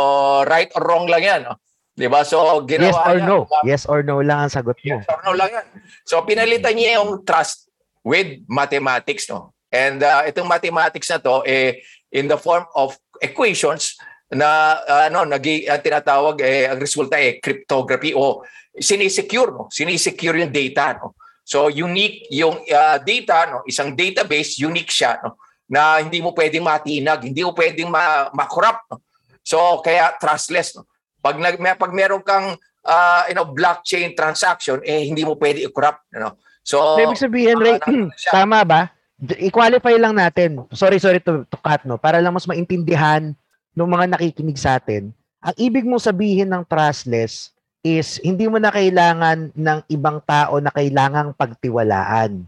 right 0.48 0.72
or 0.76 0.84
wrong 0.88 1.08
lang 1.12 1.24
'yan, 1.24 1.42
no. 1.44 1.60
'Di 1.94 2.08
ba? 2.10 2.26
So 2.26 2.64
yes 2.66 2.68
ginawa 2.68 3.00
or 3.06 3.18
niya, 3.20 3.28
no? 3.28 3.38
gumamit 3.46 3.70
Yes 3.70 3.84
or 3.86 4.00
no 4.02 4.16
lang 4.24 4.40
ang 4.48 4.54
sagot 4.54 4.78
mo. 4.82 4.98
Yes 4.98 5.08
or 5.12 5.20
no 5.22 5.32
lang 5.38 5.50
yan. 5.54 5.66
So 6.08 6.24
pinalitan 6.26 6.74
niya 6.74 7.02
yung 7.02 7.22
trust 7.22 7.70
with 8.02 8.42
mathematics 8.50 9.30
no. 9.30 9.54
And 9.74 10.02
uh, 10.02 10.26
itong 10.26 10.50
mathematics 10.50 11.10
na 11.10 11.20
to 11.22 11.46
eh 11.46 11.82
in 12.14 12.30
the 12.30 12.38
form 12.38 12.66
of 12.78 12.98
equations 13.22 13.98
na 14.34 14.82
uh, 14.82 15.04
ano 15.10 15.26
nagi 15.30 15.70
ang 15.70 15.82
tinatawag 15.82 16.42
eh 16.42 16.66
ang 16.70 16.82
resulta 16.82 17.18
eh 17.22 17.38
cryptography 17.38 18.18
o 18.18 18.42
sinisecure 18.74 19.54
no. 19.54 19.70
Sinisecure 19.70 20.42
yung 20.42 20.54
data 20.54 20.98
no. 20.98 21.14
So 21.46 21.70
unique 21.70 22.26
yung 22.34 22.58
uh, 22.66 22.98
data 23.04 23.54
no, 23.54 23.68
isang 23.70 23.94
database 23.94 24.58
unique 24.58 24.90
siya 24.90 25.22
no 25.22 25.43
na 25.68 26.04
hindi 26.04 26.20
mo 26.20 26.36
pwedeng 26.36 26.66
matinag, 26.66 27.24
hindi 27.26 27.42
mo 27.42 27.56
pwedeng 27.56 27.90
ma- 27.90 28.30
ma-corrupt 28.36 28.90
no. 28.92 29.02
So 29.44 29.80
kaya 29.84 30.16
trustless 30.20 30.76
no. 30.78 30.88
Pag 31.24 31.40
nag 31.40 31.56
may, 31.60 31.76
pag 31.76 31.92
meron 31.96 32.24
kang 32.24 32.56
uh, 32.84 33.22
you 33.32 33.36
know 33.36 33.48
blockchain 33.48 34.12
transaction 34.14 34.84
eh 34.84 35.08
hindi 35.08 35.24
mo 35.24 35.40
pwede 35.40 35.64
i-corrupt 35.64 36.04
you 36.12 36.20
know. 36.20 36.36
So 36.64 36.96
Ibig 36.96 37.20
sabihin, 37.20 37.60
Ray, 37.60 37.76
siya. 38.20 38.32
tama 38.44 38.64
ba? 38.64 38.82
I-qualify 39.20 40.00
lang 40.00 40.16
natin. 40.16 40.64
Sorry, 40.72 41.00
sorry 41.00 41.20
to, 41.24 41.44
to 41.48 41.58
cut, 41.60 41.84
no? 41.84 42.00
Para 42.00 42.24
lang 42.24 42.32
mas 42.32 42.48
maintindihan 42.48 43.36
ng 43.76 43.88
mga 43.88 44.16
nakikinig 44.16 44.56
sa 44.56 44.80
atin. 44.80 45.12
Ang 45.44 45.56
ibig 45.60 45.84
mong 45.84 46.04
sabihin 46.04 46.48
ng 46.48 46.64
trustless 46.64 47.52
is 47.84 48.16
hindi 48.24 48.48
mo 48.48 48.64
na 48.64 48.72
kailangan 48.72 49.52
ng 49.52 49.80
ibang 49.92 50.24
tao 50.24 50.64
na 50.64 50.72
kailangang 50.72 51.36
pagtiwalaan. 51.36 52.48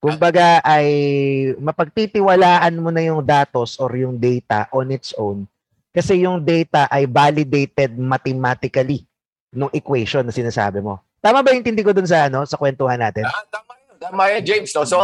Kumbaga 0.00 0.64
ay 0.64 0.88
mapagtitiwalaan 1.60 2.72
mo 2.80 2.88
na 2.88 3.04
yung 3.04 3.20
datos 3.20 3.76
or 3.76 3.92
yung 4.00 4.16
data 4.16 4.64
on 4.72 4.88
its 4.88 5.12
own 5.20 5.44
kasi 5.90 6.22
yung 6.22 6.38
data 6.46 6.86
ay 6.86 7.10
validated 7.10 7.98
mathematically 7.98 9.02
nung 9.50 9.70
equation 9.74 10.22
na 10.22 10.34
sinasabi 10.34 10.78
mo. 10.78 11.02
Tama 11.18 11.42
ba 11.42 11.50
yung 11.50 11.66
intindi 11.66 11.82
ko 11.82 11.90
dun 11.90 12.06
sa 12.06 12.30
ano 12.30 12.46
sa 12.46 12.54
kwentuhan 12.54 13.02
natin? 13.02 13.26
Ah, 13.26 13.44
tama 13.50 13.74
yun. 13.76 13.94
Tama 13.98 14.22
yun, 14.32 14.42
James. 14.46 14.70
No? 14.72 14.86
So, 14.86 14.98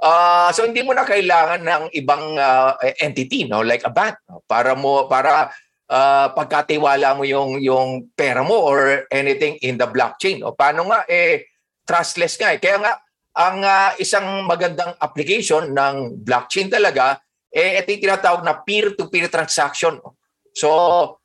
uh, 0.00 0.48
so 0.54 0.62
hindi 0.62 0.86
mo 0.86 0.94
na 0.94 1.02
kailangan 1.02 1.60
ng 1.66 1.82
ibang 1.98 2.38
uh, 2.38 2.78
entity, 3.02 3.50
no? 3.50 3.66
like 3.66 3.82
a 3.82 3.92
bank, 3.92 4.16
no? 4.30 4.40
para 4.46 4.78
mo 4.78 5.10
para 5.10 5.50
uh, 5.90 6.30
pagkatiwala 6.32 7.18
mo 7.18 7.26
yung 7.26 7.58
yung 7.58 8.08
pera 8.14 8.46
mo 8.46 8.54
or 8.54 9.04
anything 9.10 9.58
in 9.66 9.74
the 9.76 9.84
blockchain. 9.90 10.46
O 10.46 10.54
paano 10.54 10.86
nga 10.88 11.02
eh 11.10 11.50
trustless 11.82 12.38
nga 12.38 12.54
eh. 12.54 12.62
Kaya 12.62 12.78
nga 12.78 12.92
ang 13.40 13.64
uh, 13.64 13.90
isang 13.96 14.44
magandang 14.44 14.92
application 15.00 15.72
ng 15.72 16.20
blockchain 16.20 16.68
talaga 16.68 17.16
eh 17.50 17.80
ito 17.80 17.90
yung 17.90 18.04
tinatawag 18.06 18.42
na 18.46 18.60
peer-to-peer 18.62 19.26
transaction. 19.26 19.98
So, 20.54 20.68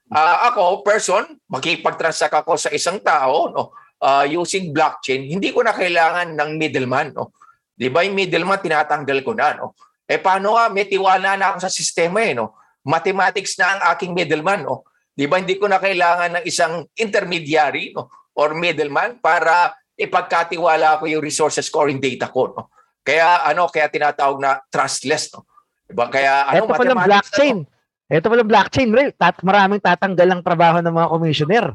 uh, 0.10 0.38
ako 0.50 0.81
person, 0.81 1.38
makipag-transact 1.51 2.34
ako 2.34 2.57
sa 2.57 2.74
isang 2.74 2.98
tao, 3.03 3.53
no? 3.53 3.63
uh, 4.01 4.25
using 4.25 4.74
blockchain, 4.74 5.29
hindi 5.29 5.53
ko 5.53 5.62
na 5.62 5.74
kailangan 5.74 6.34
ng 6.34 6.50
middleman. 6.57 7.13
No? 7.13 7.34
Di 7.77 7.93
ba 7.93 8.01
yung 8.01 8.17
middleman, 8.17 8.57
tinatanggal 8.57 9.22
ko 9.22 9.38
na. 9.38 9.53
No? 9.53 9.77
Eh 10.10 10.17
paano 10.17 10.57
nga, 10.57 10.69
may 10.74 10.89
tiwala 10.89 11.38
na 11.38 11.53
ako 11.53 11.65
sa 11.65 11.72
sistema 11.72 12.25
eh. 12.25 12.34
No? 12.34 12.57
Mathematics 12.86 13.57
na 13.62 13.77
ang 13.77 13.81
aking 13.93 14.17
middleman. 14.17 14.65
No? 14.65 14.86
Di 15.13 15.29
ba 15.29 15.38
hindi 15.38 15.62
ko 15.62 15.69
na 15.69 15.77
kailangan 15.77 16.41
ng 16.41 16.45
isang 16.50 16.89
intermediary 16.98 17.93
no? 17.93 18.10
or 18.34 18.57
middleman 18.57 19.22
para 19.22 19.77
ipagkatiwala 19.96 21.00
ko 21.00 21.08
yung 21.08 21.24
resources 21.24 21.68
ko 21.68 21.84
or 21.84 21.88
yung 21.90 22.04
data 22.04 22.28
ko. 22.30 22.52
No? 22.52 22.68
Kaya 23.02 23.44
ano, 23.44 23.68
kaya 23.68 23.88
tinatawag 23.88 24.38
na 24.40 24.60
trustless. 24.68 25.32
No? 25.32 25.48
Diba? 25.86 26.08
Kaya 26.12 26.48
ano, 26.48 26.66
Ito 26.66 26.72
pala 26.72 26.94
mathematics 26.94 27.08
blockchain. 27.08 27.58
na 28.06 28.14
Ito 28.18 28.28
pala 28.30 28.44
blockchain, 28.46 28.90
Ray. 28.94 29.10
Tat 29.16 29.38
maraming 29.42 29.82
tatanggal 29.82 30.28
ang 30.30 30.42
trabaho 30.46 30.78
ng 30.82 30.94
mga 30.94 31.10
commissioner. 31.10 31.66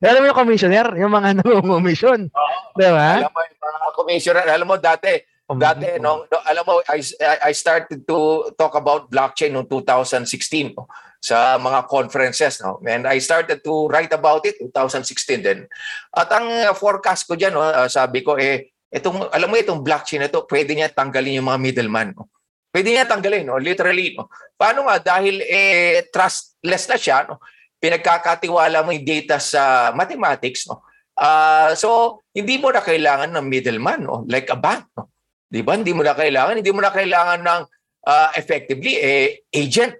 Alam 0.00 0.20
mo 0.24 0.26
yung 0.32 0.40
commissioner? 0.40 0.86
Yung 0.96 1.12
mga 1.12 1.28
nangungumisyon. 1.42 2.20
to. 2.32 2.40
Di 2.78 2.88
ba? 2.88 3.10
Alam 3.20 3.32
mo, 3.32 3.40
yung 3.44 3.60
mga 3.60 3.88
commissioner, 3.92 4.44
alam 4.48 4.66
mo 4.66 4.76
dati, 4.80 5.12
Dati, 5.58 5.98
no, 5.98 6.30
no, 6.30 6.38
alam 6.46 6.62
mo, 6.62 6.78
I, 6.86 7.02
I 7.42 7.50
started 7.50 8.06
to 8.06 8.50
talk 8.54 8.78
about 8.78 9.10
blockchain 9.10 9.50
noong 9.50 9.66
2016 9.66 10.78
no, 10.78 10.86
sa 11.18 11.58
mga 11.58 11.90
conferences. 11.90 12.62
No? 12.62 12.78
And 12.86 13.10
I 13.10 13.18
started 13.18 13.58
to 13.66 13.90
write 13.90 14.14
about 14.14 14.46
it 14.46 14.62
2016 14.62 15.42
din. 15.42 15.66
At 16.14 16.30
ang 16.30 16.46
uh, 16.46 16.70
forecast 16.70 17.26
ko 17.26 17.34
dyan, 17.34 17.58
no, 17.58 17.66
uh, 17.66 17.90
sabi 17.90 18.22
ko, 18.22 18.38
eh, 18.38 18.70
itong, 18.94 19.26
alam 19.34 19.50
mo 19.50 19.58
itong 19.58 19.82
blockchain 19.82 20.22
na 20.22 20.30
ito, 20.30 20.46
pwede 20.46 20.70
niya 20.70 20.94
tanggalin 20.94 21.42
yung 21.42 21.50
mga 21.50 21.58
middleman. 21.58 22.14
No? 22.14 22.30
Pwede 22.70 22.94
niya 22.94 23.10
tanggalin, 23.10 23.50
no? 23.50 23.58
literally. 23.58 24.14
No? 24.14 24.30
Paano 24.54 24.86
nga? 24.86 25.02
Dahil 25.02 25.42
eh, 25.42 26.06
trustless 26.14 26.86
na 26.86 26.94
siya, 26.94 27.26
no? 27.26 27.42
pinagkakatiwala 27.82 28.86
mo 28.86 28.94
yung 28.94 29.08
data 29.08 29.42
sa 29.42 29.90
mathematics. 29.98 30.70
No? 30.70 30.86
Uh, 31.18 31.74
so, 31.74 32.22
hindi 32.30 32.54
mo 32.62 32.70
na 32.70 32.86
kailangan 32.86 33.34
ng 33.34 33.46
middleman, 33.50 34.06
no? 34.06 34.22
like 34.30 34.46
a 34.46 34.54
bank. 34.54 34.86
No? 34.94 35.10
Di 35.50 35.66
ba? 35.66 35.74
Hindi 35.74 35.90
mo 35.90 36.06
na 36.06 36.14
kailangan. 36.14 36.62
Hindi 36.62 36.70
mo 36.70 36.78
na 36.78 36.94
kailangan 36.94 37.42
ng 37.42 37.62
uh, 38.06 38.28
effectively 38.38 38.94
eh, 39.02 39.42
agent. 39.50 39.98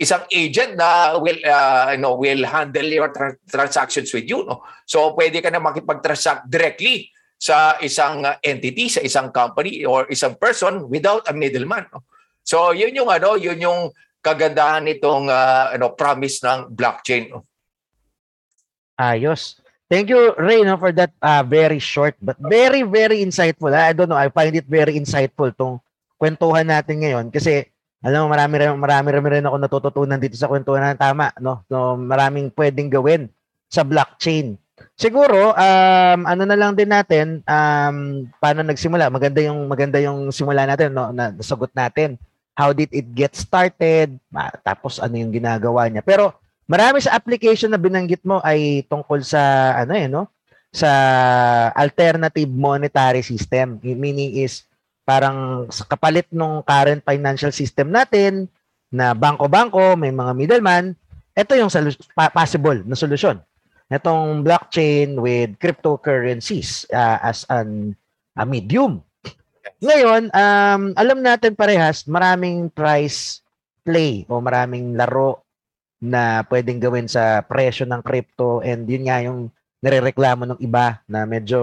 Isang 0.00 0.24
agent 0.32 0.80
na 0.80 1.20
will 1.20 1.40
uh, 1.44 1.92
you 1.92 2.00
know, 2.00 2.16
will 2.16 2.40
handle 2.48 2.88
your 2.88 3.12
tra- 3.12 3.36
transactions 3.44 4.08
with 4.16 4.24
you. 4.24 4.48
No? 4.48 4.64
So 4.88 5.12
pwede 5.12 5.44
ka 5.44 5.52
na 5.52 5.60
makipag-transact 5.60 6.48
directly 6.48 7.12
sa 7.36 7.76
isang 7.84 8.24
entity, 8.40 8.88
sa 8.88 9.04
isang 9.04 9.28
company 9.28 9.84
or 9.84 10.08
isang 10.08 10.40
person 10.40 10.88
without 10.88 11.28
a 11.28 11.36
middleman. 11.36 11.84
No? 11.92 12.08
So 12.40 12.72
yun 12.72 12.96
yung 12.96 13.12
ano, 13.12 13.36
yun 13.36 13.60
yung 13.60 13.92
kagandahan 14.24 14.88
nitong 14.88 15.28
uh, 15.28 15.76
ano, 15.76 15.92
promise 15.92 16.40
ng 16.40 16.72
blockchain. 16.72 17.28
No? 17.28 17.44
Ayos. 18.96 19.60
Thank 19.86 20.10
you, 20.10 20.34
Ray, 20.34 20.66
no, 20.66 20.74
for 20.82 20.90
that 20.98 21.14
uh, 21.22 21.46
very 21.46 21.78
short 21.78 22.18
but 22.18 22.34
very, 22.42 22.82
very 22.82 23.22
insightful. 23.22 23.70
I 23.70 23.94
don't 23.94 24.10
know, 24.10 24.18
I 24.18 24.34
find 24.34 24.50
it 24.50 24.66
very 24.66 24.98
insightful 24.98 25.54
tong 25.54 25.78
kwentuhan 26.18 26.66
natin 26.66 27.06
ngayon 27.06 27.30
kasi 27.30 27.70
alam 28.06 28.26
mo, 28.26 28.34
marami 28.34 28.54
rin, 28.62 28.70
marami 28.78 29.08
rin, 29.10 29.46
ako 29.46 29.56
natututunan 29.58 30.20
dito 30.20 30.38
sa 30.38 30.46
kwentuhan 30.46 30.84
na 30.84 30.94
tama, 30.94 31.34
no? 31.42 31.66
So, 31.66 31.98
maraming 31.98 32.54
pwedeng 32.54 32.86
gawin 32.86 33.26
sa 33.66 33.82
blockchain. 33.82 34.54
Siguro, 34.94 35.50
um, 35.56 36.20
ano 36.22 36.42
na 36.46 36.54
lang 36.54 36.78
din 36.78 36.86
natin, 36.86 37.42
um, 37.42 37.96
paano 38.38 38.62
nagsimula? 38.62 39.10
Maganda 39.10 39.42
yung, 39.42 39.66
maganda 39.66 39.98
yung 39.98 40.30
simula 40.30 40.68
natin, 40.68 40.94
no? 40.94 41.10
Na, 41.10 41.34
nasagot 41.34 41.74
natin. 41.74 42.14
How 42.54 42.70
did 42.70 42.94
it 42.94 43.10
get 43.10 43.34
started? 43.34 44.22
Tapos, 44.62 45.02
ano 45.02 45.18
yung 45.18 45.34
ginagawa 45.34 45.90
niya? 45.90 46.06
Pero, 46.06 46.30
Marami 46.66 46.98
sa 46.98 47.14
application 47.14 47.70
na 47.70 47.78
binanggit 47.78 48.26
mo 48.26 48.42
ay 48.42 48.82
tungkol 48.90 49.22
sa 49.22 49.72
ano 49.78 49.92
eh 49.94 50.10
no? 50.10 50.26
Sa 50.74 50.90
alternative 51.72 52.50
monetary 52.50 53.22
system. 53.22 53.78
Meaning 53.82 54.42
is 54.42 54.66
parang 55.06 55.70
sa 55.70 55.86
kapalit 55.86 56.26
ng 56.34 56.66
current 56.66 57.06
financial 57.06 57.54
system 57.54 57.94
natin 57.94 58.50
na 58.90 59.14
bangko-bangko, 59.14 59.94
may 59.94 60.10
mga 60.10 60.32
middleman, 60.34 60.98
ito 61.38 61.52
yung 61.54 61.70
solu- 61.70 61.94
possible 62.34 62.82
na 62.82 62.98
solusyon. 62.98 63.38
Itong 63.86 64.42
blockchain 64.42 65.14
with 65.14 65.54
cryptocurrencies 65.62 66.90
uh, 66.90 67.22
as 67.22 67.46
an 67.46 67.94
a 68.34 68.42
medium. 68.42 69.00
Ngayon, 69.78 70.34
um, 70.34 70.82
alam 70.98 71.18
natin 71.22 71.54
parehas, 71.54 72.04
maraming 72.10 72.68
price 72.74 73.40
play 73.86 74.26
o 74.26 74.42
maraming 74.42 74.98
laro 74.98 75.45
na 76.06 76.46
pwedeng 76.46 76.78
gawin 76.78 77.10
sa 77.10 77.42
presyo 77.42 77.84
ng 77.84 78.02
crypto 78.02 78.62
and 78.62 78.86
yun 78.86 79.04
nga 79.06 79.18
yung 79.26 79.50
nirereklamo 79.82 80.46
ng 80.46 80.60
iba 80.62 81.02
na 81.10 81.26
medyo 81.26 81.60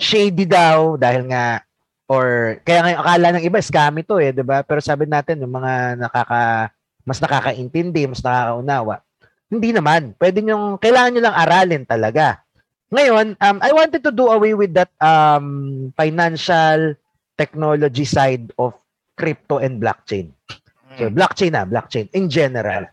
shady 0.00 0.48
daw 0.48 0.96
dahil 0.96 1.28
nga 1.28 1.62
or 2.08 2.58
kaya 2.64 2.80
nga 2.80 2.92
yung 2.96 3.02
akala 3.04 3.28
ng 3.36 3.44
iba 3.44 3.60
scam 3.60 3.94
ito 4.00 4.16
eh, 4.16 4.32
'di 4.32 4.42
ba? 4.42 4.64
Pero 4.64 4.80
sabi 4.80 5.04
natin 5.04 5.44
yung 5.44 5.52
mga 5.52 6.00
nakaka 6.00 6.72
mas 7.08 7.24
nakakaintindi, 7.24 8.04
mas 8.04 8.20
nakakaunawa. 8.20 9.00
Hindi 9.48 9.72
naman. 9.72 10.12
Pwede 10.20 10.44
nyo, 10.44 10.76
kailangan 10.76 11.10
nyo 11.16 11.22
lang 11.24 11.36
aralin 11.40 11.84
talaga. 11.88 12.44
Ngayon, 12.92 13.40
um, 13.40 13.58
I 13.64 13.72
wanted 13.72 14.04
to 14.04 14.12
do 14.12 14.28
away 14.28 14.52
with 14.52 14.76
that 14.76 14.92
um, 15.00 15.88
financial 15.96 16.92
technology 17.40 18.04
side 18.04 18.52
of 18.60 18.76
crypto 19.16 19.56
and 19.56 19.80
blockchain. 19.80 20.36
So, 21.00 21.08
blockchain 21.08 21.56
na, 21.56 21.64
blockchain 21.64 22.12
in 22.12 22.28
general. 22.28 22.84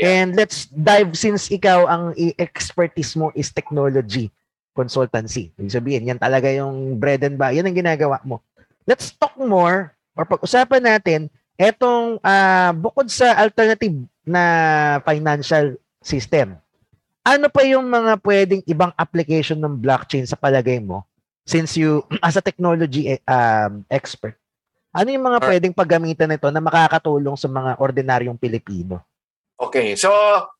And 0.00 0.32
let's 0.32 0.66
dive 0.72 1.12
since 1.12 1.52
ikaw 1.52 1.84
ang 1.84 2.04
expertise 2.40 3.12
mo 3.14 3.28
is 3.36 3.52
technology 3.52 4.32
consultancy. 4.72 5.52
Ibig 5.60 5.76
sabihin, 5.76 6.08
yan 6.08 6.20
talaga 6.20 6.48
yung 6.48 6.96
bread 6.96 7.20
and 7.20 7.36
butter. 7.36 7.60
Yan 7.60 7.68
ang 7.68 7.76
ginagawa 7.76 8.16
mo. 8.24 8.40
Let's 8.88 9.12
talk 9.12 9.36
more 9.36 9.92
or 10.16 10.24
pag-usapan 10.24 10.82
natin 10.82 11.20
etong 11.60 12.16
uh, 12.24 12.72
bukod 12.72 13.12
sa 13.12 13.36
alternative 13.36 13.92
na 14.24 14.42
financial 15.04 15.76
system. 16.00 16.56
Ano 17.20 17.52
pa 17.52 17.60
yung 17.68 17.84
mga 17.84 18.16
pwedeng 18.24 18.62
ibang 18.64 18.96
application 18.96 19.60
ng 19.60 19.76
blockchain 19.76 20.24
sa 20.24 20.40
palagay 20.40 20.80
mo 20.80 21.04
since 21.44 21.76
you 21.76 22.00
as 22.24 22.40
a 22.40 22.42
technology 22.42 23.20
um, 23.28 23.84
expert? 23.92 24.40
Ano 24.90 25.12
yung 25.12 25.22
mga 25.22 25.38
pwedeng 25.44 25.76
paggamitan 25.76 26.26
nito 26.26 26.48
na 26.50 26.58
makakatulong 26.58 27.36
sa 27.36 27.46
mga 27.46 27.78
ordinaryong 27.78 28.40
Pilipino? 28.40 29.04
Okay, 29.60 29.92
so 29.92 30.08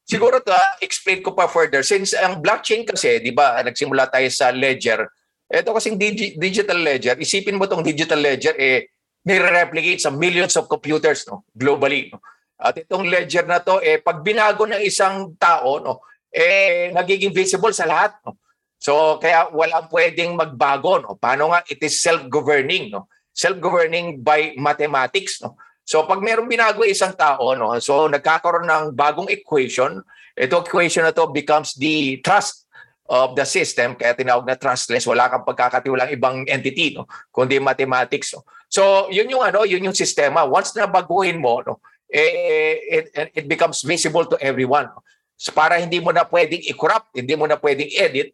siguro 0.04 0.44
to 0.44 0.52
uh, 0.52 0.76
explain 0.84 1.24
ko 1.24 1.32
pa 1.32 1.48
further 1.48 1.80
since 1.80 2.12
ang 2.12 2.44
blockchain 2.44 2.84
kasi, 2.84 3.16
'di 3.16 3.32
ba, 3.32 3.56
nagsimula 3.64 4.12
tayo 4.12 4.28
sa 4.28 4.52
ledger. 4.52 5.08
Ito 5.48 5.72
kasing 5.72 5.96
digi- 5.96 6.36
digital 6.36 6.76
ledger, 6.76 7.16
isipin 7.16 7.56
mo 7.56 7.64
tong 7.64 7.80
digital 7.80 8.20
ledger 8.20 8.52
eh 8.60 8.92
nire-replicate 9.24 10.04
sa 10.04 10.12
millions 10.12 10.52
of 10.60 10.68
computers 10.68 11.24
no 11.24 11.48
globally. 11.56 12.12
No? 12.12 12.20
At 12.60 12.76
itong 12.76 13.08
ledger 13.08 13.48
na 13.48 13.64
to 13.64 13.80
eh 13.80 14.04
pag 14.04 14.20
binago 14.20 14.68
ng 14.68 14.84
isang 14.84 15.32
tao 15.40 15.80
no 15.80 16.04
eh 16.28 16.92
nagiging 16.92 17.32
visible 17.32 17.72
sa 17.72 17.88
lahat 17.88 18.20
no. 18.20 18.36
So 18.76 19.16
kaya 19.16 19.48
walang 19.48 19.88
pwedeng 19.88 20.36
magbago 20.36 21.00
no. 21.00 21.16
Paano 21.16 21.56
nga 21.56 21.64
it 21.72 21.80
is 21.80 22.04
self-governing 22.04 22.92
no. 22.92 23.08
Self-governing 23.32 24.20
by 24.20 24.56
mathematics 24.60 25.40
no. 25.40 25.56
So 25.90 26.06
pag 26.06 26.22
merong 26.22 26.46
binago 26.46 26.86
isang 26.86 27.10
tao, 27.18 27.50
no, 27.58 27.74
so 27.82 28.06
nagkakaroon 28.06 28.70
ng 28.70 28.84
bagong 28.94 29.26
equation, 29.26 29.98
ito 30.38 30.62
equation 30.62 31.02
na 31.02 31.10
to 31.10 31.26
becomes 31.34 31.74
the 31.74 32.22
trust 32.22 32.70
of 33.10 33.34
the 33.34 33.42
system, 33.42 33.98
kaya 33.98 34.14
tinawag 34.14 34.46
na 34.46 34.54
trustless, 34.54 35.02
wala 35.10 35.26
kang 35.26 35.42
pagkakatiwalang 35.42 36.14
ibang 36.14 36.46
entity, 36.46 36.94
no, 36.94 37.10
kundi 37.34 37.58
mathematics. 37.58 38.30
No. 38.38 38.46
So 38.70 39.10
yun 39.10 39.34
yung 39.34 39.42
ano, 39.42 39.66
yun 39.66 39.82
yung 39.82 39.98
sistema. 39.98 40.46
Once 40.46 40.78
na 40.78 40.86
baguhin 40.86 41.42
mo, 41.42 41.58
no, 41.66 41.82
eh, 42.06 42.78
it, 43.10 43.34
it 43.34 43.46
becomes 43.50 43.82
visible 43.82 44.22
to 44.30 44.38
everyone. 44.38 44.86
So 45.34 45.50
para 45.50 45.74
hindi 45.82 45.98
mo 45.98 46.14
na 46.14 46.22
pwedeng 46.22 46.62
i-corrupt, 46.70 47.18
hindi 47.18 47.34
mo 47.34 47.50
na 47.50 47.58
pwedeng 47.58 47.90
edit. 47.98 48.30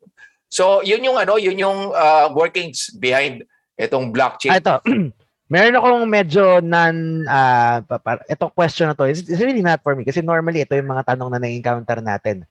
So 0.52 0.84
yun 0.84 1.00
yung 1.08 1.16
ano, 1.16 1.40
yun 1.40 1.56
yung 1.56 1.88
uh, 1.96 2.28
workings 2.36 2.92
behind 3.00 3.48
itong 3.80 4.12
blockchain. 4.12 4.52
Ah, 4.52 4.60
ito. 4.60 4.76
Meron 5.46 5.78
akong 5.78 6.06
medyo 6.10 6.58
non 6.58 7.22
uh, 7.22 7.78
itong 8.26 8.50
question 8.50 8.90
na 8.90 8.98
to 8.98 9.06
is 9.06 9.22
it's 9.22 9.38
really 9.38 9.62
not 9.62 9.78
for 9.78 9.94
me 9.94 10.02
kasi 10.02 10.18
normally 10.18 10.66
ito 10.66 10.74
yung 10.74 10.90
mga 10.90 11.14
tanong 11.14 11.30
na 11.30 11.38
na-encounter 11.38 12.02
natin. 12.02 12.42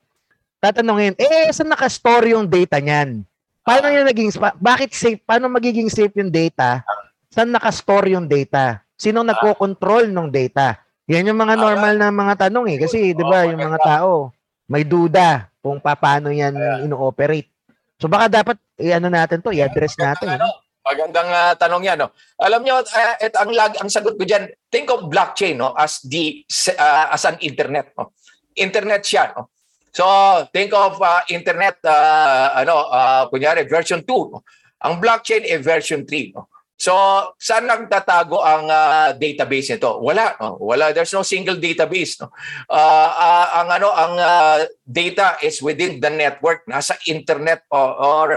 Tatanungin, 0.63 1.13
eh 1.19 1.51
saan 1.51 1.75
naka-store 1.75 2.31
yung 2.31 2.47
data 2.47 2.79
niyan? 2.79 3.27
Paano 3.67 3.91
yung 3.91 4.07
naging 4.07 4.31
bakit 4.63 4.95
safe? 4.95 5.19
Paano 5.27 5.51
magiging 5.51 5.91
safe 5.91 6.15
yung 6.15 6.31
data? 6.31 6.87
Saan 7.35 7.51
naka-store 7.51 8.15
yung 8.15 8.31
data? 8.31 8.79
Sino 8.95 9.27
nagko-control 9.27 10.07
ng 10.15 10.31
data? 10.31 10.79
Yan 11.11 11.27
yung 11.27 11.37
mga 11.37 11.59
normal 11.59 11.93
na 11.99 12.09
mga 12.09 12.47
tanong 12.47 12.65
eh 12.71 12.77
kasi 12.81 13.11
'di 13.11 13.23
ba 13.27 13.45
yung 13.45 13.61
mga 13.61 13.77
tao 13.83 14.33
may 14.65 14.81
duda 14.81 15.51
kung 15.61 15.77
paano 15.77 16.33
yan 16.33 16.55
ino-operate. 16.81 17.51
So 17.99 18.09
baka 18.09 18.41
dapat 18.41 18.57
i-ano 18.81 19.11
natin 19.11 19.43
to, 19.43 19.53
i-address 19.53 19.99
natin. 19.99 20.39
Ano, 20.39 20.64
Magandang 20.85 21.29
uh, 21.33 21.53
tanong 21.57 21.81
'yan, 21.81 21.97
no. 21.97 22.13
Alam 22.37 22.61
niyo, 22.61 22.77
uh, 22.85 23.15
et, 23.17 23.33
ang 23.33 23.49
lag 23.49 23.73
ang 23.81 23.89
sagot 23.89 24.13
ko 24.13 24.21
diyan, 24.21 24.45
think 24.69 24.85
of 24.93 25.09
blockchain, 25.09 25.57
no, 25.57 25.73
as 25.73 25.97
the 26.05 26.45
uh, 26.77 27.09
as 27.09 27.25
an 27.25 27.41
internet, 27.41 27.89
no. 27.97 28.13
Internet 28.53 29.01
siya, 29.01 29.33
no. 29.33 29.49
So, 29.89 30.05
think 30.51 30.75
of 30.75 31.01
uh, 31.01 31.25
internet 31.31 31.81
uh, 31.87 32.53
ano, 32.53 32.85
uh, 32.91 33.25
kunyari 33.33 33.65
version 33.65 34.05
2, 34.05 34.33
no. 34.37 34.45
Ang 34.85 35.01
blockchain 35.01 35.47
ay 35.47 35.57
version 35.57 36.05
3, 36.05 36.37
no. 36.37 36.51
So, 36.75 36.91
saan 37.39 37.71
nagtatago 37.71 38.43
ang 38.43 38.67
uh, 38.67 39.15
database 39.15 39.71
nito? 39.71 39.95
Wala, 40.03 40.35
no? 40.43 40.59
Wala. 40.59 40.91
There's 40.91 41.15
no 41.15 41.23
single 41.23 41.55
database, 41.55 42.19
no. 42.19 42.35
Uh, 42.67 43.11
uh, 43.15 43.47
ang 43.63 43.67
ano, 43.71 43.89
ang 43.95 44.13
uh, 44.19 44.59
data 44.83 45.39
is 45.39 45.63
within 45.63 46.03
the 46.03 46.11
network, 46.11 46.67
nasa 46.67 46.99
internet 47.07 47.63
or, 47.71 47.89
or 47.95 48.27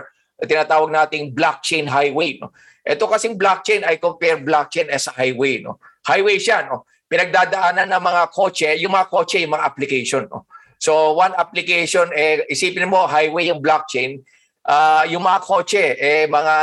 tinatawag 0.46 0.90
nating 0.94 1.34
blockchain 1.34 1.90
highway. 1.90 2.38
No? 2.38 2.54
Ito 2.86 3.10
kasing 3.10 3.34
blockchain, 3.34 3.82
I 3.82 3.98
compare 3.98 4.38
blockchain 4.38 4.86
as 4.88 5.10
a 5.10 5.14
highway. 5.14 5.60
No? 5.60 5.82
Highway 6.06 6.38
siya, 6.38 6.70
no? 6.70 6.86
pinagdadaanan 7.08 7.88
ng 7.88 8.02
mga 8.04 8.22
kotse, 8.30 8.70
yung 8.78 8.92
mga 8.92 9.08
kotse, 9.08 9.40
yung 9.40 9.56
mga 9.56 9.66
application. 9.66 10.22
No? 10.28 10.44
So 10.78 11.16
one 11.16 11.34
application, 11.34 12.12
eh, 12.14 12.46
isipin 12.46 12.86
mo, 12.86 13.08
highway 13.08 13.50
yung 13.50 13.58
blockchain, 13.58 14.22
uh, 14.68 15.02
yung 15.08 15.24
mga 15.24 15.40
kotse, 15.42 15.84
eh, 15.98 16.28
mga 16.30 16.54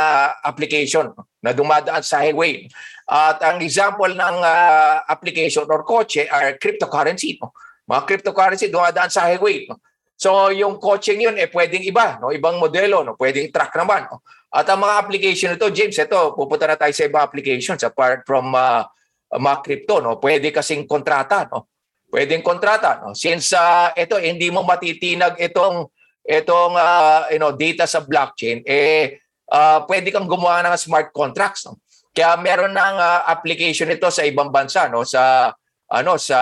application 0.46 1.12
na 1.42 1.52
dumadaan 1.52 2.00
sa 2.00 2.22
highway. 2.24 2.70
At 3.06 3.38
ang 3.42 3.62
example 3.62 4.10
ng 4.10 4.36
uh, 4.42 5.04
application 5.06 5.66
or 5.68 5.84
kotse 5.84 6.26
are 6.30 6.56
cryptocurrency. 6.56 7.36
No? 7.42 7.52
Mga 7.86 8.02
cryptocurrency 8.06 8.66
dumadaan 8.72 9.12
sa 9.12 9.28
highway. 9.28 9.66
No? 9.68 9.78
So 10.16 10.48
yung 10.48 10.80
coaching 10.80 11.20
yun 11.20 11.36
eh 11.36 11.52
pwedeng 11.52 11.84
iba, 11.84 12.16
no? 12.16 12.32
ibang 12.32 12.56
modelo, 12.56 13.04
no? 13.04 13.20
pwedeng 13.20 13.52
truck 13.52 13.76
naman. 13.76 14.08
No? 14.08 14.24
At 14.48 14.64
ang 14.72 14.80
mga 14.80 14.94
application 14.96 15.52
nito, 15.52 15.68
James, 15.68 15.92
ito, 15.92 16.32
pupunta 16.32 16.64
na 16.64 16.80
tayo 16.80 16.92
sa 16.96 17.04
ibang 17.04 17.20
applications 17.20 17.84
apart 17.84 18.24
from 18.24 18.56
uh, 18.56 18.80
mga 19.28 19.56
crypto. 19.60 20.00
No? 20.00 20.16
Pwede 20.16 20.48
kasing 20.48 20.88
kontrata. 20.88 21.44
No? 21.52 21.68
Pwedeng 22.08 22.40
kontrata. 22.40 23.04
No? 23.04 23.12
Since 23.12 23.52
uh, 23.52 23.92
ito, 23.92 24.16
hindi 24.16 24.48
mo 24.48 24.64
matitinag 24.64 25.36
itong 25.36 25.92
itong 26.26 26.74
uh, 26.74 27.28
you 27.30 27.38
know, 27.38 27.54
data 27.54 27.86
sa 27.86 28.02
blockchain, 28.02 28.66
eh, 28.66 29.22
uh, 29.52 29.86
pwede 29.86 30.10
kang 30.10 30.26
gumawa 30.26 30.64
ng 30.64 30.74
smart 30.80 31.14
contracts. 31.14 31.68
No? 31.68 31.78
Kaya 32.16 32.40
meron 32.40 32.72
ng 32.72 32.96
uh, 32.96 33.28
application 33.28 33.92
ito 33.92 34.08
sa 34.08 34.24
ibang 34.24 34.48
bansa, 34.48 34.88
no? 34.88 35.04
sa 35.04 35.52
ano 35.86 36.18
sa 36.18 36.38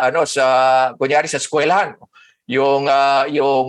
ano 0.00 0.24
sa 0.24 0.44
kunyari 0.96 1.26
sa 1.26 1.42
eskwelahan. 1.42 1.98
No? 1.98 2.08
Yung 2.48 2.88
uh, 2.88 3.28
yung 3.28 3.68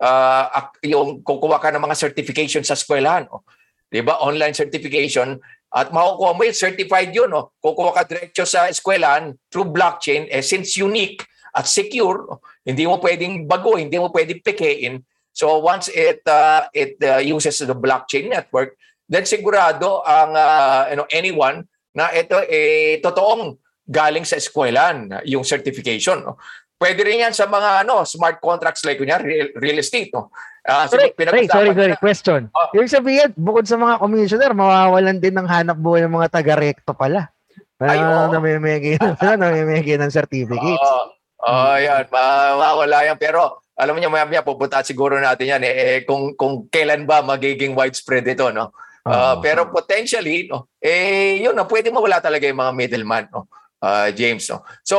uh, 0.00 0.44
yung 0.80 1.20
kukuha 1.20 1.60
ka 1.60 1.68
ng 1.68 1.84
mga 1.84 1.96
certification 1.96 2.64
sa 2.64 2.74
eskwelahan, 2.74 3.28
oh. 3.28 3.44
'di 3.92 4.00
ba? 4.02 4.18
Online 4.24 4.56
certification 4.56 5.36
at 5.76 5.92
makukuha 5.92 6.32
mo 6.32 6.42
yung 6.48 6.56
certified 6.56 7.12
yun, 7.12 7.30
oh. 7.36 7.52
Kukuha 7.60 7.92
ka 7.92 8.02
diretso 8.08 8.48
sa 8.48 8.72
eskwelahan 8.72 9.36
through 9.52 9.68
blockchain 9.68 10.26
eh 10.32 10.40
since 10.40 10.80
unique 10.80 11.28
at 11.52 11.68
secure, 11.68 12.24
oh, 12.32 12.40
hindi 12.64 12.88
mo 12.88 12.96
pwedeng 13.00 13.44
bago, 13.44 13.76
hindi 13.76 14.00
mo 14.00 14.08
pwedeng 14.12 14.40
pekein. 14.40 15.04
So 15.36 15.60
once 15.60 15.92
it 15.92 16.24
uh, 16.24 16.72
it 16.72 16.96
uh, 17.04 17.20
uses 17.20 17.60
the 17.60 17.76
blockchain 17.76 18.32
network, 18.32 18.80
then 19.04 19.28
sigurado 19.28 20.00
ang 20.08 20.32
uh, 20.32 20.88
you 20.88 20.96
know 20.96 21.08
anyone 21.12 21.68
na 21.92 22.08
ito 22.12 22.40
eh 22.48 23.00
totoong 23.04 23.56
galing 23.84 24.24
sa 24.24 24.40
eskwelahan 24.40 25.12
yung 25.28 25.44
certification. 25.44 26.24
No? 26.24 26.40
Pwede 26.76 27.00
rin 27.08 27.24
yan 27.24 27.32
sa 27.32 27.48
mga 27.48 27.88
ano 27.88 28.04
smart 28.04 28.36
contracts 28.36 28.84
like 28.84 29.00
kunya 29.00 29.16
real, 29.16 29.48
real 29.56 29.80
estate. 29.80 30.12
No? 30.12 30.28
Uh, 30.66 30.84
sorry, 30.90 31.14
sorry, 31.16 31.46
sorry, 31.48 31.70
sorry. 31.72 31.96
Question. 31.96 32.40
Oh. 32.52 32.68
Yung 32.76 32.90
sabihin, 32.90 33.32
bukod 33.38 33.64
sa 33.64 33.80
mga 33.80 34.02
commissioner, 34.02 34.52
mawawalan 34.52 35.22
din 35.22 35.32
ng 35.32 35.48
hanap 35.48 35.78
buhay 35.78 36.04
ng 36.04 36.12
mga 36.12 36.28
taga-recto 36.28 36.92
pala. 36.92 37.32
Ay, 37.80 38.02
uh, 38.02 38.28
oh. 38.28 38.34
namimigay, 38.34 38.98
namimigay 39.40 39.96
ng 39.96 40.10
certificates. 40.10 40.82
Oo, 40.82 41.14
oh, 41.46 41.48
oh, 41.48 41.76
yan. 41.78 42.04
Mawawala 42.10 43.08
yan. 43.08 43.16
Pero 43.16 43.62
alam 43.76 43.94
niyo 44.00 44.08
maya-maya 44.08 44.40
pupunta 44.40 44.80
siguro 44.80 45.20
natin 45.20 45.52
yan 45.52 45.62
eh, 45.62 45.74
eh 45.76 45.98
kung 46.08 46.32
kung 46.32 46.64
kailan 46.72 47.04
ba 47.04 47.20
magiging 47.20 47.76
widespread 47.76 48.24
ito 48.24 48.48
no 48.48 48.72
uh, 49.04 49.36
oh. 49.36 49.44
pero 49.44 49.68
potentially 49.68 50.48
no 50.48 50.72
eh 50.80 51.36
yun 51.44 51.52
no 51.52 51.68
pwede 51.68 51.92
mawala 51.92 52.24
talaga 52.24 52.48
yung 52.48 52.56
mga 52.56 52.72
middleman 52.72 53.28
no 53.28 53.44
uh, 53.84 54.08
James 54.16 54.48
no 54.48 54.64
so 54.80 54.96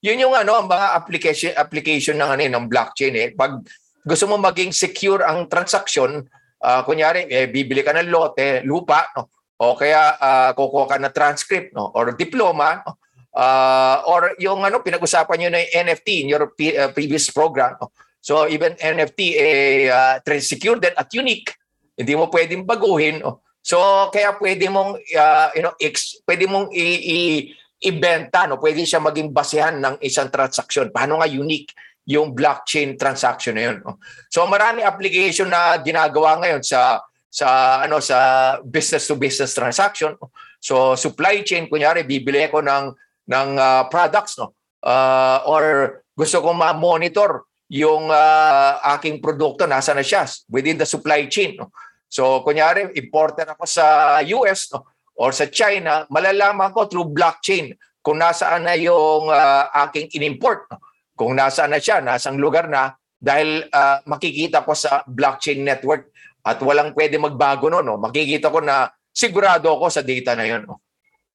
yun 0.00 0.20
yung 0.20 0.32
ano, 0.32 0.56
ang 0.56 0.68
mga 0.68 0.86
application 0.96 1.52
application 1.56 2.16
ng 2.16 2.30
ano 2.32 2.42
eh, 2.42 2.50
ng 2.52 2.66
blockchain 2.68 3.14
eh. 3.16 3.28
Pag 3.36 3.60
gusto 4.00 4.24
mo 4.24 4.40
maging 4.40 4.72
secure 4.72 5.20
ang 5.20 5.44
transaction, 5.44 6.24
uh, 6.64 6.80
kunyari 6.84 7.28
eh, 7.28 7.48
bibili 7.52 7.84
ka 7.84 7.92
ng 7.92 8.08
lote, 8.08 8.64
lupa, 8.64 9.04
no? 9.16 9.28
o 9.60 9.76
kaya 9.76 10.16
uh, 10.16 10.50
kukuha 10.56 10.84
ka 10.88 10.96
na 10.96 11.12
transcript 11.12 11.76
no? 11.76 11.92
or 11.92 12.16
diploma, 12.16 12.80
no? 12.80 12.96
uh, 13.36 14.00
or 14.08 14.32
yung 14.40 14.64
ano 14.64 14.80
pinag-usapan 14.80 15.36
niyo 15.36 15.50
na 15.52 15.60
NFT 15.60 16.24
in 16.24 16.32
your 16.32 16.48
p- 16.56 16.76
uh, 16.76 16.88
previous 16.96 17.28
program. 17.28 17.76
No? 17.76 17.92
So 18.20 18.48
even 18.48 18.76
NFT 18.76 19.20
eh 19.36 19.88
uh, 19.92 20.16
secure 20.40 20.80
din 20.80 20.96
at 20.96 21.08
unique. 21.12 21.56
Hindi 21.96 22.16
mo 22.16 22.32
pwedeng 22.32 22.64
baguhin. 22.64 23.20
No? 23.20 23.44
So 23.60 24.08
kaya 24.08 24.36
pwede 24.40 24.72
mong 24.72 24.96
uh, 24.96 25.48
you 25.52 25.60
know 25.64 25.76
ex, 25.76 26.20
pwede 26.24 26.48
mong 26.48 26.72
i- 26.72 27.04
i- 27.04 27.44
ibenta, 27.80 28.44
no? 28.44 28.60
pwede 28.60 28.84
siya 28.84 29.00
maging 29.00 29.32
basehan 29.32 29.80
ng 29.80 29.96
isang 30.04 30.28
transaction. 30.28 30.92
Paano 30.92 31.18
nga 31.20 31.28
unique 31.28 31.72
yung 32.04 32.36
blockchain 32.36 33.00
transaction 33.00 33.56
na 33.56 33.72
yun? 33.72 33.76
No? 33.80 33.96
So 34.28 34.44
marami 34.44 34.84
application 34.84 35.48
na 35.48 35.80
ginagawa 35.80 36.36
ngayon 36.44 36.60
sa 36.60 37.00
sa 37.30 37.80
ano 37.86 38.02
sa 38.02 38.58
business 38.60 39.08
to 39.08 39.16
business 39.16 39.56
transaction. 39.56 40.12
So 40.60 40.92
supply 40.98 41.40
chain 41.40 41.72
kunyari 41.72 42.04
bibili 42.04 42.44
ako 42.44 42.60
ng 42.60 42.84
ng 43.32 43.50
uh, 43.56 43.82
products 43.88 44.36
no 44.36 44.52
uh, 44.84 45.40
or 45.48 45.96
gusto 46.12 46.44
kong 46.44 46.58
ma-monitor 46.60 47.48
yung 47.70 48.10
uh, 48.10 48.82
aking 48.98 49.22
produkto 49.22 49.64
nasa 49.64 49.94
na 49.96 50.04
siya 50.04 50.26
within 50.52 50.76
the 50.76 50.84
supply 50.84 51.24
chain 51.32 51.56
no. 51.56 51.72
So 52.10 52.44
kunyari 52.44 52.92
importer 52.98 53.48
ako 53.56 53.64
sa 53.64 54.18
US 54.20 54.68
no 54.74 54.84
or 55.20 55.36
sa 55.36 55.52
China, 55.52 56.08
malalaman 56.08 56.72
ko 56.72 56.88
through 56.88 57.12
blockchain 57.12 57.76
kung 58.00 58.24
nasaan 58.24 58.64
na 58.64 58.72
yung 58.80 59.28
uh, 59.28 59.68
aking 59.84 60.08
inimport. 60.16 60.64
Kung 61.12 61.36
nasaan 61.36 61.76
na 61.76 61.80
siya, 61.84 62.00
nasang 62.00 62.40
lugar 62.40 62.72
na, 62.72 62.96
dahil 63.20 63.68
uh, 63.68 64.00
makikita 64.08 64.64
ko 64.64 64.72
sa 64.72 65.04
blockchain 65.04 65.60
network 65.60 66.08
at 66.40 66.56
walang 66.64 66.96
pwede 66.96 67.20
magbago 67.20 67.68
no, 67.68 67.84
no. 67.84 68.00
Makikita 68.00 68.48
ko 68.48 68.64
na 68.64 68.88
sigurado 69.12 69.68
ako 69.76 69.92
sa 69.92 70.00
data 70.00 70.32
na 70.32 70.48
yun. 70.48 70.64
No? 70.64 70.80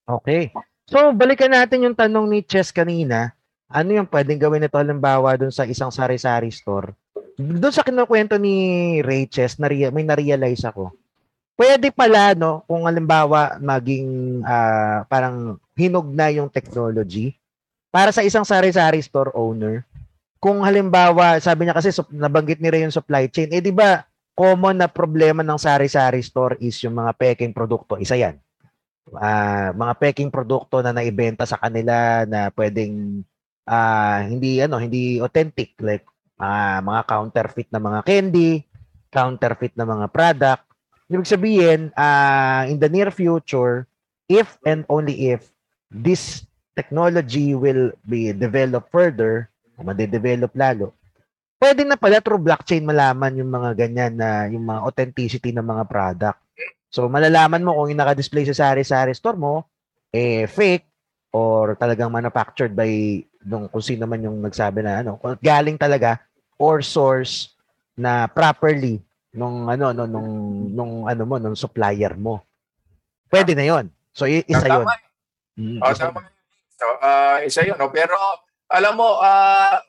Okay. 0.10 0.50
So, 0.90 1.14
balikan 1.14 1.54
natin 1.54 1.86
yung 1.86 1.94
tanong 1.94 2.26
ni 2.26 2.42
Chess 2.42 2.74
kanina. 2.74 3.38
Ano 3.70 3.94
yung 3.94 4.10
pwedeng 4.10 4.42
gawin 4.42 4.66
nito 4.66 4.82
halimbawa 4.82 5.38
doon 5.38 5.54
sa 5.54 5.70
isang 5.70 5.94
sari-sari 5.94 6.50
store? 6.50 6.98
Doon 7.38 7.74
sa 7.74 7.86
kinukwento 7.86 8.42
ni 8.42 8.98
Ray 9.06 9.30
Chess, 9.30 9.62
na 9.62 9.70
may 9.70 10.06
na-realize 10.06 10.66
ako 10.66 11.05
pwede 11.56 11.90
pala 11.90 12.36
no? 12.36 12.64
Kung 12.68 12.86
halimbawa 12.86 13.58
maging 13.60 14.40
uh, 14.44 15.08
parang 15.08 15.58
hinog 15.76 16.08
na 16.12 16.32
yung 16.32 16.52
technology 16.52 17.36
para 17.92 18.12
sa 18.12 18.24
isang 18.24 18.44
sari-sari 18.44 19.00
store 19.00 19.32
owner. 19.36 19.88
Kung 20.40 20.62
halimbawa 20.62 21.40
sabi 21.40 21.66
niya 21.66 21.76
kasi 21.76 21.96
nabanggit 22.12 22.60
ni 22.60 22.70
Ray 22.70 22.86
yung 22.86 22.94
supply 22.94 23.32
chain 23.32 23.50
eh 23.50 23.64
di 23.64 23.72
ba 23.72 24.04
common 24.36 24.76
na 24.84 24.92
problema 24.92 25.42
ng 25.42 25.56
sari-sari 25.56 26.20
store 26.20 26.60
is 26.60 26.76
yung 26.84 27.00
mga 27.00 27.16
peking 27.16 27.56
produkto. 27.56 27.96
Isa 27.96 28.20
yan. 28.20 28.36
Ah, 29.16 29.72
mga 29.72 29.96
peking 29.96 30.30
produkto 30.30 30.84
na 30.84 30.92
naibenta 30.92 31.48
sa 31.48 31.56
kanila 31.56 32.28
na 32.28 32.52
pwedeng 32.52 33.24
ah, 33.64 34.28
hindi 34.28 34.60
ano, 34.60 34.76
hindi 34.78 35.24
authentic. 35.24 35.80
Like 35.80 36.04
ah, 36.36 36.84
mga 36.84 37.02
counterfeit 37.08 37.70
na 37.72 37.80
mga 37.80 38.00
candy, 38.04 38.60
counterfeit 39.08 39.74
na 39.80 39.88
mga 39.88 40.08
product. 40.12 40.75
Ibig 41.06 41.30
sabihin, 41.30 41.94
ah, 41.94 42.66
in 42.66 42.82
the 42.82 42.90
near 42.90 43.14
future, 43.14 43.86
if 44.26 44.58
and 44.66 44.82
only 44.90 45.30
if 45.30 45.54
this 45.94 46.46
technology 46.74 47.54
will 47.54 47.94
be 48.10 48.34
developed 48.34 48.90
further, 48.90 49.48
o 49.78 49.86
madedevelop 49.86 50.50
lalo, 50.58 50.98
pwede 51.62 51.86
na 51.86 52.00
pala 52.00 52.20
through 52.20 52.42
blockchain 52.42 52.84
malaman 52.84 53.38
yung 53.38 53.52
mga 53.52 53.70
ganyan 53.78 54.14
na 54.18 54.50
yung 54.50 54.66
mga 54.66 54.82
authenticity 54.82 55.54
ng 55.54 55.66
mga 55.66 55.84
product. 55.88 56.40
So 56.90 57.08
malalaman 57.12 57.62
mo 57.62 57.76
kung 57.76 57.92
yung 57.94 58.02
naka-display 58.02 58.48
sa 58.50 58.56
sari-sari 58.56 59.12
store 59.14 59.38
mo 59.38 59.68
eh 60.16 60.48
fake 60.48 60.88
or 61.36 61.76
talagang 61.76 62.08
manufactured 62.08 62.72
by 62.72 63.20
nung 63.44 63.68
kung 63.68 63.84
sino 63.84 64.08
man 64.08 64.24
yung 64.24 64.40
nagsabi 64.40 64.80
na 64.80 65.04
ano, 65.04 65.20
kung 65.20 65.36
galing 65.44 65.76
talaga 65.76 66.24
or 66.56 66.80
source 66.80 67.52
na 68.00 68.26
properly 68.32 69.04
nung 69.36 69.68
ano 69.68 69.92
no 69.92 70.04
nung 70.08 70.30
nung 70.72 70.94
ano 71.06 71.24
mo 71.28 71.36
nung 71.38 71.56
supplier 71.56 72.16
mo. 72.16 72.42
Pwede 73.28 73.54
na 73.54 73.68
'yon. 73.68 73.92
So 74.16 74.26
i- 74.26 74.48
isa 74.48 74.66
'yon. 74.66 74.86
Mm, 75.56 75.80
Oh, 75.80 75.92
isa 75.92 76.12
tama. 76.12 76.20
So, 76.76 76.86
ah, 77.00 77.40
isa 77.40 77.64
yun. 77.64 77.80
No? 77.80 77.88
Pero 77.88 78.16
alam 78.68 79.00
mo, 79.00 79.20
ah 79.24 79.80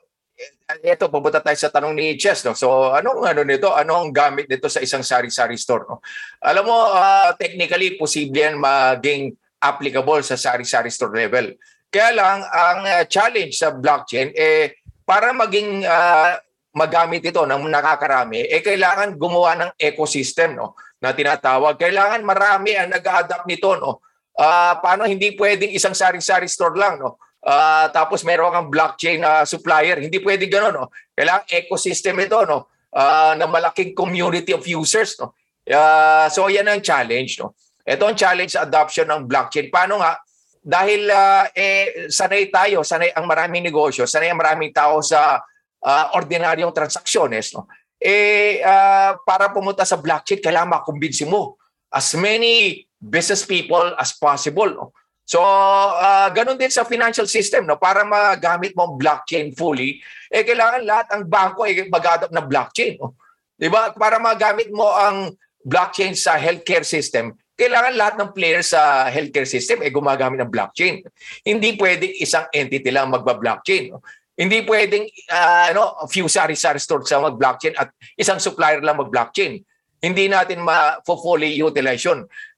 ito, 0.83 1.09
pupunta 1.09 1.41
tayo 1.41 1.57
sa 1.57 1.67
tanong 1.67 1.91
ni 1.97 2.15
Chess. 2.15 2.45
No? 2.45 2.53
So, 2.55 2.93
anong 2.93 3.25
ano 3.25 3.41
nito? 3.43 3.73
Anong 3.73 4.13
gamit 4.13 4.45
nito 4.47 4.69
sa 4.69 4.79
isang 4.79 5.01
sari-sari 5.03 5.57
store? 5.59 5.83
No? 5.89 5.99
Alam 6.39 6.63
mo, 6.69 6.77
ah, 6.93 7.33
technically, 7.35 7.99
posible 7.99 8.37
yan 8.37 8.55
maging 8.55 9.33
applicable 9.59 10.21
sa 10.23 10.37
sari-sari 10.37 10.87
store 10.93 11.27
level. 11.27 11.57
Kaya 11.89 12.15
lang, 12.15 12.37
ang 12.47 12.79
ah, 12.85 13.03
challenge 13.09 13.57
sa 13.57 13.73
blockchain, 13.73 14.31
eh, 14.37 14.77
para 15.03 15.33
maging 15.33 15.83
ah, 15.83 16.37
magamit 16.77 17.25
ito 17.25 17.41
ng 17.41 17.65
nakakarami, 17.65 18.45
eh, 18.45 18.61
kailangan 18.61 19.17
gumawa 19.17 19.57
ng 19.57 19.71
ecosystem 19.81 20.53
no? 20.53 20.77
na 21.01 21.09
tinatawag. 21.17 21.73
Kailangan 21.81 22.21
marami 22.21 22.77
ang 22.77 22.93
nag-adapt 22.93 23.49
nito. 23.49 23.73
No? 23.81 24.05
Ah, 24.37 24.77
paano 24.77 25.09
hindi 25.09 25.33
pwedeng 25.33 25.73
isang 25.73 25.97
sari-sari 25.97 26.45
store 26.45 26.77
lang, 26.77 27.01
no? 27.01 27.17
Ah, 27.41 27.89
tapos 27.89 28.21
meron 28.21 28.53
kang 28.53 28.69
blockchain 28.69 29.17
na 29.17 29.49
supplier. 29.49 29.97
Hindi 29.97 30.21
pwedeng 30.21 30.53
gano'n, 30.53 30.73
no? 30.77 30.93
Kailangan 31.17 31.49
ecosystem 31.49 32.13
ito, 32.21 32.37
no? 32.45 32.69
Ah, 32.93 33.33
na 33.33 33.49
malaking 33.49 33.97
community 33.97 34.53
of 34.53 34.61
users, 34.69 35.17
no? 35.17 35.33
Ah, 35.65 36.29
so 36.29 36.45
yan 36.53 36.69
ang 36.69 36.85
challenge, 36.85 37.41
no? 37.41 37.57
Ito 37.81 38.05
ang 38.05 38.13
challenge 38.13 38.53
sa 38.53 38.69
adoption 38.69 39.09
ng 39.09 39.25
blockchain. 39.25 39.73
Paano 39.73 39.97
nga? 39.97 40.21
Dahil 40.61 41.09
ah, 41.09 41.49
eh 41.55 42.05
sanay 42.11 42.53
tayo, 42.53 42.85
sanay 42.85 43.09
ang 43.17 43.25
maraming 43.25 43.65
negosyo, 43.65 44.05
sanay 44.05 44.29
ang 44.29 44.37
maraming 44.37 44.69
tao 44.69 45.01
sa 45.01 45.41
ah, 45.87 46.11
ordinaryong 46.19 46.75
transacciones, 46.75 47.55
no? 47.55 47.71
Eh 47.95 48.59
ah, 48.67 49.15
para 49.23 49.49
pumunta 49.55 49.87
sa 49.87 49.95
blockchain, 49.95 50.43
kailangan 50.43 50.83
makumbinsi 50.83 51.23
mo 51.23 51.55
as 51.87 52.11
many 52.19 52.83
business 52.99 53.47
people 53.47 53.95
as 53.95 54.13
possible. 54.17 54.67
No? 54.67 54.91
So, 55.27 55.43
uh, 55.43 56.31
ganun 56.31 56.55
din 56.55 56.71
sa 56.71 56.87
financial 56.87 57.27
system, 57.27 57.67
no? 57.67 57.75
para 57.75 58.07
magamit 58.07 58.71
mo 58.75 58.87
ang 58.87 58.95
blockchain 58.95 59.51
fully, 59.51 59.99
eh 60.31 60.43
kailangan 60.43 60.87
lahat 60.87 61.07
ang 61.11 61.23
bangko 61.27 61.67
ay 61.67 61.87
mag-adopt 61.91 62.31
ng 62.31 62.47
blockchain. 62.47 62.95
No? 62.99 63.15
'Di 63.59 63.67
ba? 63.67 63.91
Para 63.91 64.21
magamit 64.23 64.71
mo 64.71 64.87
ang 64.87 65.35
blockchain 65.67 66.15
sa 66.15 66.39
healthcare 66.39 66.87
system, 66.87 67.35
kailangan 67.59 67.93
lahat 67.97 68.15
ng 68.21 68.31
players 68.31 68.71
sa 68.71 69.11
healthcare 69.11 69.49
system 69.49 69.83
ay 69.83 69.91
gumagamit 69.91 70.39
ng 70.39 70.51
blockchain. 70.53 71.03
Hindi 71.43 71.75
pwedeng 71.75 72.13
isang 72.21 72.47
entity 72.53 72.87
lang 72.93 73.11
magba-blockchain. 73.11 73.91
No? 73.91 73.99
Hindi 74.37 74.61
pwedeng 74.69 75.09
uh, 75.33 75.65
ano, 75.73 75.97
few 76.05 76.29
sari-sari 76.29 76.77
stores 76.77 77.09
lang 77.09 77.25
mag-blockchain 77.25 77.73
at 77.73 77.89
isang 78.13 78.37
supplier 78.37 78.85
lang 78.85 79.01
mag-blockchain. 79.01 79.57
Hindi 79.97 80.29
natin 80.29 80.61
ma-fully 80.61 81.57
utilize. 81.57 82.05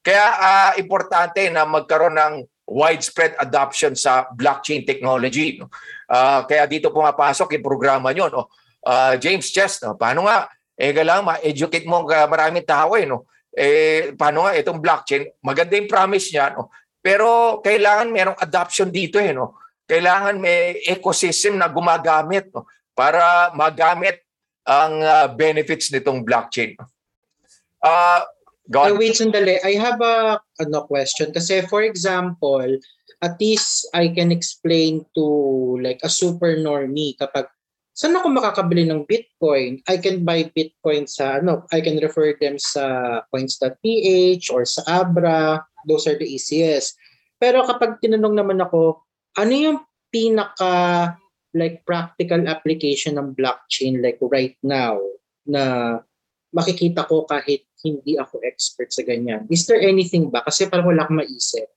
Kaya 0.03 0.25
uh, 0.35 0.71
importante 0.75 1.47
na 1.47 1.63
magkaroon 1.63 2.19
ng 2.19 2.33
widespread 2.69 3.33
adoption 3.39 3.95
sa 3.95 4.29
blockchain 4.29 4.83
technology. 4.83 5.57
No? 5.57 5.71
Uh, 6.05 6.45
kaya 6.45 6.69
dito 6.69 6.93
pumapasok 6.93 7.57
yung 7.57 7.65
programa 7.65 8.11
nyo. 8.11 8.27
No? 8.27 8.43
Uh, 8.83 9.15
James 9.15 9.47
Chess, 9.49 9.79
no? 9.79 9.95
paano 9.95 10.29
nga? 10.29 10.51
Eh, 10.79 10.95
kailangan 10.95 11.35
ma-educate 11.35 11.83
mo 11.83 12.03
ang 12.03 12.07
maraming 12.31 12.63
tao. 12.63 12.95
Eh, 12.95 13.03
no? 13.03 13.27
eh, 13.51 14.13
paano 14.15 14.47
nga 14.47 14.55
itong 14.55 14.79
blockchain? 14.79 15.27
Maganda 15.43 15.75
yung 15.75 15.89
promise 15.91 16.31
niya. 16.31 16.55
No? 16.55 16.71
Pero 16.99 17.59
kailangan 17.59 18.07
merong 18.13 18.39
adoption 18.39 18.87
dito. 18.87 19.19
Eh, 19.19 19.33
no? 19.35 19.59
Kailangan 19.89 20.37
may 20.37 20.77
ecosystem 20.85 21.57
na 21.57 21.65
gumagamit 21.65 22.53
no? 22.53 22.69
para 22.93 23.49
magamit 23.57 24.21
ang 24.69 25.01
uh, 25.01 25.25
benefits 25.33 25.89
nitong 25.89 26.21
blockchain. 26.21 26.77
Uh, 27.81 28.21
Uh, 28.69 28.93
wait, 28.93 29.17
sandali. 29.17 29.57
I 29.65 29.81
have 29.81 29.97
a 29.97 30.37
ano, 30.61 30.85
question. 30.85 31.33
Kasi 31.33 31.65
for 31.65 31.81
example, 31.81 32.77
at 33.17 33.33
least 33.41 33.89
I 33.97 34.13
can 34.13 34.29
explain 34.29 35.09
to 35.17 35.25
like 35.81 36.05
a 36.05 36.11
super 36.11 36.53
normie 36.53 37.17
kapag 37.17 37.49
saan 37.97 38.13
ako 38.13 38.29
makakabili 38.29 38.85
ng 38.85 39.09
Bitcoin? 39.09 39.81
I 39.89 39.97
can 39.97 40.21
buy 40.21 40.53
Bitcoin 40.53 41.09
sa 41.09 41.41
ano, 41.41 41.65
I 41.73 41.81
can 41.81 41.97
refer 41.97 42.37
them 42.37 42.61
sa 42.61 43.19
coins.ph 43.33 44.53
or 44.53 44.63
sa 44.69 44.85
Abra. 44.85 45.65
Those 45.89 46.05
are 46.05 46.15
the 46.21 46.29
easiest. 46.29 46.93
Pero 47.41 47.65
kapag 47.65 47.97
tinanong 48.05 48.37
naman 48.37 48.61
ako, 48.61 49.01
ano 49.37 49.53
yung 49.53 49.79
pinaka 50.09 51.13
like 51.53 51.81
practical 51.85 52.41
application 52.45 53.17
ng 53.17 53.33
blockchain 53.33 54.01
like 54.01 54.21
right 54.29 54.57
now 54.61 54.97
na 55.45 55.97
makikita 56.53 57.05
ko 57.05 57.25
kahit 57.25 57.65
hindi 57.85 58.19
ako 58.19 58.43
expert 58.43 58.91
sa 58.91 59.05
ganyan. 59.05 59.45
Is 59.47 59.65
there 59.65 59.79
anything 59.79 60.29
ba? 60.29 60.43
Kasi 60.43 60.67
parang 60.67 60.89
wala 60.89 61.05
akong 61.05 61.21
maisip. 61.23 61.69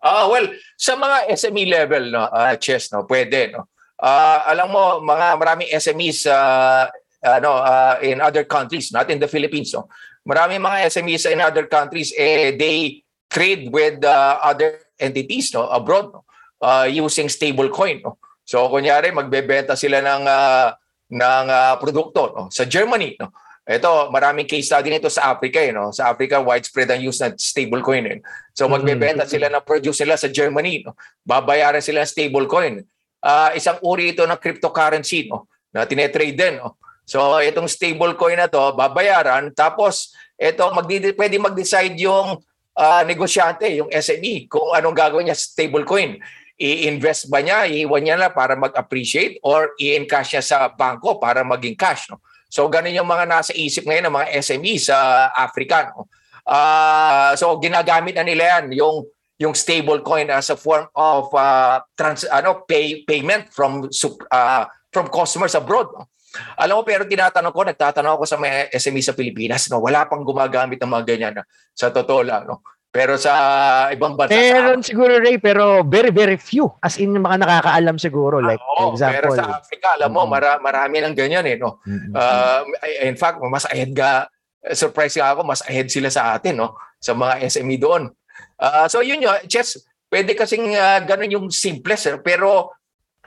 Ah, 0.00 0.24
uh, 0.24 0.32
well, 0.32 0.46
sa 0.80 0.96
mga 0.96 1.28
SME 1.36 1.64
level 1.68 2.04
no, 2.08 2.24
uh, 2.24 2.56
chess 2.56 2.88
no, 2.88 3.04
pwede 3.04 3.52
no. 3.52 3.68
Uh, 4.00 4.40
alam 4.48 4.72
mo 4.72 5.04
mga 5.04 5.36
maraming 5.36 5.68
SMEs 5.76 6.24
uh, 6.24 6.88
ano 7.20 7.60
uh, 7.60 8.00
in 8.00 8.16
other 8.24 8.48
countries, 8.48 8.88
not 8.96 9.12
in 9.12 9.20
the 9.20 9.28
Philippines 9.28 9.76
no. 9.76 9.92
Maraming 10.24 10.60
mga 10.60 10.88
SMEs 10.88 11.28
in 11.28 11.44
other 11.44 11.68
countries 11.68 12.16
eh 12.16 12.56
they 12.56 13.04
trade 13.28 13.68
with 13.68 14.00
uh, 14.00 14.40
other 14.40 14.80
entities 14.96 15.52
no 15.52 15.68
abroad 15.68 16.16
no, 16.16 16.24
uh, 16.60 16.86
using 16.86 17.28
stable 17.28 17.68
coin 17.72 18.00
no. 18.04 18.20
So 18.44 18.68
kunyari 18.68 19.10
magbebenta 19.10 19.74
sila 19.74 20.00
ng 20.04 20.24
uh, 20.24 20.68
ng 21.10 21.46
uh, 21.50 21.74
produkto 21.80 22.32
no 22.36 22.42
sa 22.52 22.68
Germany 22.68 23.16
no 23.18 23.32
ito, 23.70 24.10
maraming 24.10 24.50
case 24.50 24.66
study 24.66 24.90
nito 24.90 25.06
sa 25.06 25.30
Africa. 25.30 25.62
Eh, 25.62 25.70
no? 25.70 25.94
Sa 25.94 26.10
Africa, 26.10 26.42
widespread 26.42 26.90
ang 26.90 27.06
use 27.06 27.22
ng 27.22 27.38
stablecoin. 27.38 28.04
Eh. 28.10 28.18
So 28.50 28.66
magbebenta 28.66 29.22
sila 29.30 29.46
ng 29.46 29.62
produce 29.62 30.02
nila 30.02 30.18
sa 30.18 30.26
Germany. 30.26 30.82
No? 30.82 30.98
Babayaran 31.22 31.78
sila 31.78 32.02
ng 32.02 32.10
stablecoin. 32.10 32.82
Uh, 33.22 33.54
isang 33.54 33.78
uri 33.86 34.10
ito 34.10 34.26
ng 34.26 34.40
cryptocurrency 34.42 35.30
no? 35.30 35.46
na 35.70 35.86
tinetrade 35.86 36.34
din. 36.34 36.58
No? 36.58 36.74
So 37.06 37.38
itong 37.38 37.70
stablecoin 37.70 38.42
na 38.42 38.50
to, 38.50 38.74
babayaran. 38.74 39.54
Tapos 39.54 40.18
ito, 40.34 40.66
magdi- 40.74 41.14
pwede 41.14 41.38
mag-decide 41.38 41.94
yung 42.02 42.42
uh, 42.74 43.02
negosyante, 43.06 43.70
yung 43.70 43.92
SME, 43.94 44.50
kung 44.50 44.74
anong 44.74 44.98
gagawin 44.98 45.30
niya 45.30 45.38
sa 45.38 45.46
stablecoin. 45.46 46.18
I-invest 46.60 47.32
ba 47.32 47.40
niya, 47.40 47.64
iiwan 47.64 48.04
niya 48.04 48.16
na 48.20 48.28
para 48.28 48.52
mag-appreciate 48.52 49.40
or 49.40 49.72
i-encash 49.80 50.36
niya 50.36 50.44
sa 50.44 50.68
bangko 50.68 51.16
para 51.16 51.40
maging 51.40 51.74
cash. 51.74 52.12
No? 52.12 52.20
So 52.52 52.68
ganun 52.68 52.92
yung 52.92 53.08
mga 53.08 53.24
nasa 53.24 53.56
isip 53.56 53.88
ngayon 53.88 54.12
ng 54.12 54.16
mga 54.20 54.28
SME 54.44 54.76
sa 54.76 55.30
Africa. 55.32 55.88
No? 55.96 56.04
Uh, 56.44 57.32
so 57.40 57.56
ginagamit 57.56 58.12
na 58.12 58.26
nila 58.26 58.60
yan 58.60 58.76
yung 58.76 59.08
yung 59.40 59.56
stable 59.56 60.04
coin 60.04 60.28
as 60.28 60.52
a 60.52 60.58
form 60.58 60.84
of 60.92 61.32
uh, 61.32 61.80
trans 61.96 62.28
ano 62.28 62.60
pay 62.68 63.00
payment 63.08 63.48
from 63.48 63.88
uh, 64.28 64.64
from 64.92 65.08
customers 65.08 65.56
abroad. 65.56 65.88
No? 65.96 66.12
Alam 66.60 66.80
mo 66.80 66.82
pero 66.86 67.02
tinatanong 67.08 67.50
ko, 67.50 67.60
nagtatanong 67.66 68.12
ako 68.20 68.24
sa 68.28 68.38
mga 68.38 68.70
SME 68.70 69.02
sa 69.02 69.16
Pilipinas, 69.16 69.66
no, 69.66 69.82
wala 69.82 70.06
pang 70.06 70.22
gumagamit 70.22 70.78
ng 70.78 70.90
mga 70.90 71.04
ganyan 71.08 71.34
na 71.40 71.44
sa 71.74 71.90
totoo 71.90 72.22
lang, 72.22 72.46
no. 72.46 72.62
Pero 72.90 73.14
sa 73.14 73.86
ibang 73.94 74.18
bansa 74.18 74.34
Meron 74.34 74.82
sa 74.82 74.90
siguro 74.90 75.22
Ray 75.22 75.38
pero 75.38 75.86
very 75.86 76.10
very 76.10 76.34
few 76.34 76.66
as 76.82 76.98
in 76.98 77.14
mga 77.14 77.46
nakakaalam 77.46 78.02
siguro 78.02 78.42
like 78.42 78.58
Oo, 78.58 78.90
example. 78.90 79.14
Pero 79.14 79.28
sa 79.38 79.62
Africa 79.62 79.94
alam 79.94 80.10
mo 80.10 80.26
mara, 80.26 80.58
marami 80.58 80.98
ng 80.98 81.14
ganyan 81.14 81.46
eh 81.46 81.54
no. 81.54 81.78
Uh, 81.86 82.66
in 83.06 83.14
fact 83.14 83.38
mas 83.46 83.62
ahead 83.70 83.94
ga 83.94 84.26
surprise 84.74 85.14
nga 85.14 85.38
ako 85.38 85.46
mas 85.46 85.62
ahead 85.70 85.86
sila 85.86 86.10
sa 86.10 86.34
atin 86.34 86.66
no 86.66 86.74
sa 86.98 87.14
mga 87.14 87.46
SME 87.46 87.78
doon. 87.78 88.10
Uh, 88.58 88.90
so 88.90 89.00
yun 89.00 89.22
yun, 89.22 89.38
Chess, 89.46 89.86
pwede 90.10 90.34
kasing 90.34 90.74
uh, 90.74 90.98
ganun 91.06 91.30
yung 91.30 91.46
simplest 91.48 92.10
eh. 92.10 92.18
pero 92.18 92.74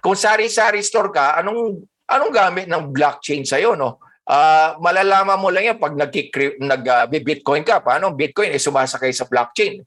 kung 0.03 0.19
sari-sari 0.19 0.83
store 0.83 1.09
ka, 1.15 1.39
anong 1.39 1.79
anong 2.11 2.33
gamit 2.35 2.67
ng 2.67 2.91
blockchain 2.91 3.47
sa 3.47 3.55
iyo 3.55 3.79
no? 3.79 4.02
Uh, 4.23 4.79
malalaman 4.79 5.35
mo 5.35 5.51
lang 5.51 5.73
yan 5.73 5.77
pag 5.79 5.95
nag-bitcoin 5.99 6.63
nag, 6.63 6.83
uh, 6.87 7.67
ka. 7.67 7.83
Paano? 7.83 8.15
Bitcoin 8.15 8.55
ay 8.55 8.59
eh, 8.59 8.63
sumasakay 8.63 9.11
sa 9.11 9.27
blockchain. 9.27 9.83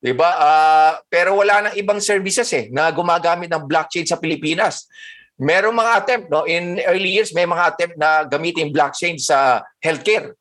'Di 0.00 0.12
ba? 0.12 0.30
Ah, 0.38 0.92
pero 1.08 1.34
wala 1.34 1.66
nang 1.66 1.76
ibang 1.76 1.98
services 1.98 2.48
eh 2.52 2.68
na 2.70 2.92
gumagamit 2.92 3.48
ng 3.48 3.64
blockchain 3.64 4.06
sa 4.06 4.20
Pilipinas. 4.20 4.86
Merong 5.36 5.74
mga 5.76 5.92
attempt 5.98 6.26
no 6.32 6.48
in 6.48 6.80
early 6.86 7.12
years 7.12 7.34
may 7.36 7.44
mga 7.44 7.64
attempt 7.74 7.96
na 8.00 8.24
gamitin 8.24 8.72
blockchain 8.72 9.18
sa 9.20 9.66
healthcare. 9.82 10.32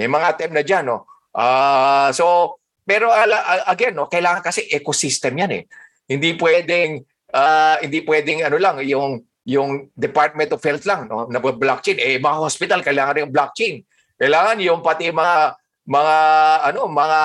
May 0.00 0.08
mga 0.10 0.26
attempt 0.34 0.54
na 0.56 0.64
diyan 0.64 0.84
no. 0.88 1.06
Ah, 1.36 2.10
so 2.14 2.56
pero 2.82 3.12
ala, 3.12 3.66
again 3.70 3.94
no, 3.94 4.10
kailangan 4.10 4.42
kasi 4.42 4.66
ecosystem 4.70 5.36
'yan 5.36 5.52
eh. 5.52 5.62
Hindi 6.10 6.34
pwedeng 6.38 7.02
ah, 7.34 7.78
hindi 7.82 8.02
pwedeng 8.06 8.46
ano 8.46 8.56
lang 8.58 8.82
yung 8.82 9.22
yung 9.50 9.90
Department 9.98 10.54
of 10.54 10.62
Health 10.62 10.86
lang 10.86 11.10
no? 11.10 11.26
Na 11.26 11.42
blockchain 11.42 11.98
eh 11.98 12.22
mga 12.22 12.38
hospital 12.38 12.86
kailangan 12.86 13.18
rin 13.18 13.24
yung 13.26 13.34
blockchain. 13.34 13.82
Kailangan 14.14 14.56
yung 14.62 14.80
pati 14.80 15.10
mga 15.10 15.58
mga 15.90 16.16
ano 16.70 16.86
mga 16.86 17.20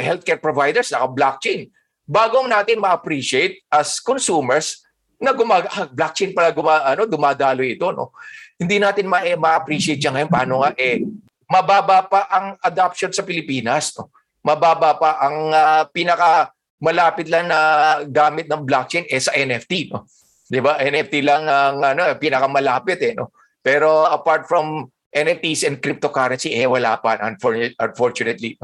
healthcare 0.00 0.40
providers 0.40 0.88
naka 0.88 1.10
blockchain 1.10 1.68
bago 2.08 2.40
natin 2.48 2.80
ma-appreciate 2.80 3.60
as 3.68 4.00
consumers 4.00 4.80
na 5.20 5.36
gumag 5.36 5.68
ah, 5.68 5.84
blockchain 5.84 6.32
pala 6.32 6.48
guma, 6.48 6.80
ano 6.80 7.04
dumadalo 7.04 7.60
ito 7.60 7.92
no? 7.92 8.16
Hindi 8.56 8.80
natin 8.80 9.04
ma- 9.04 9.24
eh, 9.24 9.36
ma-appreciate 9.36 10.00
yan 10.00 10.16
ngayon. 10.16 10.32
Paano 10.32 10.64
nga 10.64 10.72
eh 10.80 11.04
mababa 11.44 12.08
pa 12.08 12.24
ang 12.32 12.56
adoption 12.64 13.12
sa 13.12 13.20
Pilipinas 13.20 13.92
no? 14.00 14.08
Mababa 14.40 14.96
pa 14.96 15.20
ang 15.20 15.52
uh, 15.52 15.84
pinaka 15.92 16.48
malapit 16.80 17.28
lang 17.28 17.52
na 17.52 18.00
gamit 18.08 18.48
ng 18.48 18.64
blockchain 18.64 19.04
eh 19.04 19.20
sa 19.20 19.36
NFT 19.36 19.92
no 19.92 20.08
'di 20.50 20.58
ba 20.58 20.82
NFT 20.82 21.22
lang 21.22 21.46
ang 21.46 21.78
ano 21.80 22.10
pinakamalapit 22.18 22.98
eh 23.06 23.14
no 23.14 23.30
pero 23.62 24.04
apart 24.10 24.50
from 24.50 24.90
NFTs 25.10 25.66
and 25.66 25.76
cryptocurrency, 25.82 26.54
eh 26.54 26.70
wala 26.70 26.96
pa, 27.02 27.18
unfortunately. 27.18 28.54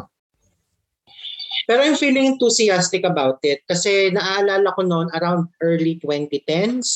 Pero 1.66 1.82
I'm 1.82 1.98
feeling 1.98 2.38
enthusiastic 2.38 3.02
about 3.02 3.42
it 3.42 3.66
kasi 3.66 4.14
naaalala 4.14 4.70
ko 4.78 4.86
noon 4.86 5.10
around 5.18 5.50
early 5.58 5.98
2010s 5.98 6.88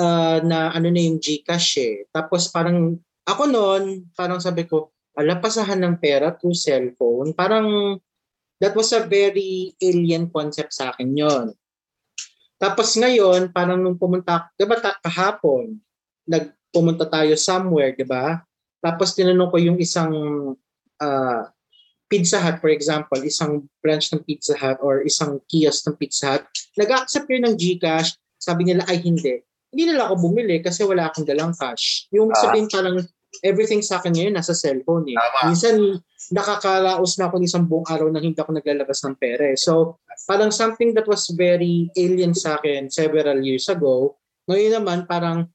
uh, 0.00 0.40
na 0.40 0.72
ano 0.72 0.88
na 0.88 1.00
yung 1.04 1.20
Gcash 1.20 1.76
eh. 1.84 1.96
Tapos 2.08 2.48
parang 2.48 2.96
ako 3.28 3.42
noon, 3.44 4.08
parang 4.16 4.40
sabi 4.40 4.64
ko, 4.64 4.96
alapasahan 5.12 5.84
ng 5.84 6.00
pera 6.00 6.32
through 6.32 6.56
cellphone. 6.56 7.36
Parang 7.36 8.00
that 8.64 8.72
was 8.72 8.96
a 8.96 9.04
very 9.04 9.76
alien 9.84 10.32
concept 10.32 10.72
sa 10.72 10.96
akin 10.96 11.12
yon. 11.12 11.52
Tapos 12.56 12.96
ngayon, 12.96 13.52
parang 13.52 13.76
nung 13.76 14.00
pumunta, 14.00 14.48
diba 14.56 14.80
kahapon, 14.80 15.76
nag, 16.24 16.56
pumunta 16.72 17.04
tayo 17.08 17.36
somewhere, 17.36 17.92
di 17.92 18.04
ba? 18.04 18.40
Tapos 18.80 19.12
tinanong 19.16 19.48
ko 19.52 19.56
yung 19.60 19.78
isang 19.80 20.12
uh, 21.00 21.42
Pizza 22.06 22.38
Hut, 22.38 22.62
for 22.62 22.70
example, 22.70 23.18
isang 23.26 23.66
branch 23.82 24.14
ng 24.14 24.22
Pizza 24.22 24.54
Hut 24.54 24.78
or 24.80 25.02
isang 25.02 25.42
kiosk 25.50 25.90
ng 25.90 25.96
Pizza 25.98 26.36
Hut, 26.38 26.44
nag-accept 26.78 27.26
yun 27.26 27.44
ng 27.50 27.56
GCash, 27.58 28.14
sabi 28.38 28.68
nila, 28.70 28.86
ay 28.86 29.02
hindi. 29.02 29.42
Hindi 29.74 29.92
nila 29.92 30.08
ako 30.08 30.30
bumili 30.30 30.62
kasi 30.62 30.86
wala 30.86 31.10
akong 31.10 31.26
dalang 31.26 31.52
cash. 31.52 32.06
Yung 32.14 32.30
uh, 32.30 32.38
sabihin 32.38 32.70
parang 32.70 33.02
everything 33.42 33.80
sa 33.80 34.00
akin 34.00 34.12
ngayon 34.14 34.34
nasa 34.36 34.56
cellphone 34.56 35.12
eh. 35.12 35.16
Tama. 35.16 35.52
Minsan 35.52 35.76
nakakaraos 36.32 37.18
na 37.18 37.30
ako 37.30 37.38
ng 37.38 37.48
isang 37.48 37.64
buong 37.66 37.86
araw 37.86 38.08
na 38.10 38.18
hindi 38.18 38.38
ako 38.38 38.56
naglalabas 38.56 39.02
ng 39.04 39.16
pera 39.18 39.52
eh. 39.52 39.58
So 39.58 40.00
parang 40.26 40.50
something 40.50 40.96
that 40.96 41.06
was 41.06 41.28
very 41.34 41.92
alien 41.94 42.34
sa 42.34 42.58
akin 42.58 42.90
several 42.90 43.42
years 43.44 43.68
ago, 43.68 44.18
ngayon 44.50 44.82
naman 44.82 44.98
parang 45.06 45.50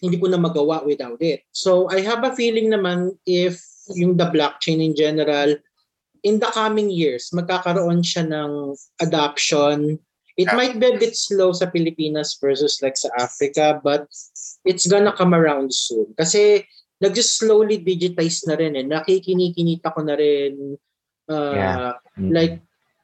hindi 0.00 0.16
ko 0.20 0.28
na 0.28 0.40
magawa 0.40 0.84
without 0.84 1.20
it. 1.22 1.46
So 1.52 1.88
I 1.88 2.04
have 2.04 2.24
a 2.24 2.36
feeling 2.36 2.72
naman 2.72 3.16
if 3.24 3.62
yung 3.94 4.18
the 4.18 4.26
blockchain 4.28 4.82
in 4.82 4.98
general, 4.98 5.56
in 6.26 6.42
the 6.42 6.50
coming 6.50 6.90
years, 6.90 7.30
magkakaroon 7.30 8.02
siya 8.02 8.26
ng 8.26 8.74
adoption. 9.00 9.98
It 10.36 10.52
yeah. 10.52 10.58
might 10.58 10.76
be 10.76 10.90
a 10.92 11.00
bit 11.00 11.16
slow 11.16 11.56
sa 11.56 11.70
Pilipinas 11.70 12.36
versus 12.36 12.82
like 12.84 12.98
sa 12.98 13.08
Africa, 13.16 13.80
but 13.80 14.10
it's 14.66 14.84
gonna 14.84 15.14
come 15.14 15.32
around 15.32 15.72
soon. 15.72 16.12
Kasi 16.18 16.66
nag-just 17.02 17.42
slowly 17.42 17.80
digitize 17.80 18.44
na 18.48 18.56
rin 18.56 18.76
eh. 18.76 18.86
Nakikinikinita 18.86 19.92
ko 19.92 20.00
na 20.00 20.16
rin 20.16 20.76
uh, 21.28 21.54
yeah. 21.54 21.92
mm-hmm. 22.16 22.32
like 22.32 22.54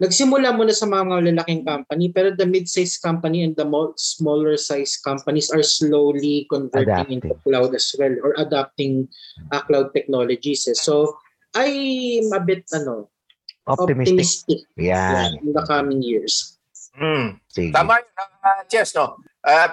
nagsimula 0.03 0.51
muna 0.51 0.75
sa 0.75 0.89
mga 0.89 1.05
malalaking 1.07 1.63
company 1.63 2.11
pero 2.11 2.35
the 2.35 2.43
mid-sized 2.49 2.99
company 3.05 3.47
and 3.47 3.55
the 3.55 3.63
more 3.63 3.95
smaller 3.95 4.59
size 4.59 4.99
companies 4.99 5.53
are 5.55 5.63
slowly 5.63 6.49
converting 6.51 6.91
adapting. 6.91 7.21
into 7.23 7.37
cloud 7.47 7.71
as 7.77 7.93
well 8.01 8.15
or 8.25 8.35
adopting 8.41 9.07
uh, 9.55 9.63
cloud 9.63 9.95
technologies. 9.95 10.67
Eh. 10.67 10.75
So 10.75 11.15
I'm 11.55 12.33
a 12.33 12.41
bit 12.41 12.65
ano 12.73 13.13
optimistic, 13.69 14.19
optimistic 14.19 14.61
yeah, 14.75 15.31
in 15.39 15.53
the 15.53 15.63
coming 15.69 16.03
years. 16.03 16.59
Mm. 16.93 17.41
Tama 17.73 18.05
yun, 18.05 18.29
uh, 18.45 18.63
Chess, 18.69 18.93
no? 18.93 19.17
Uh, 19.41 19.69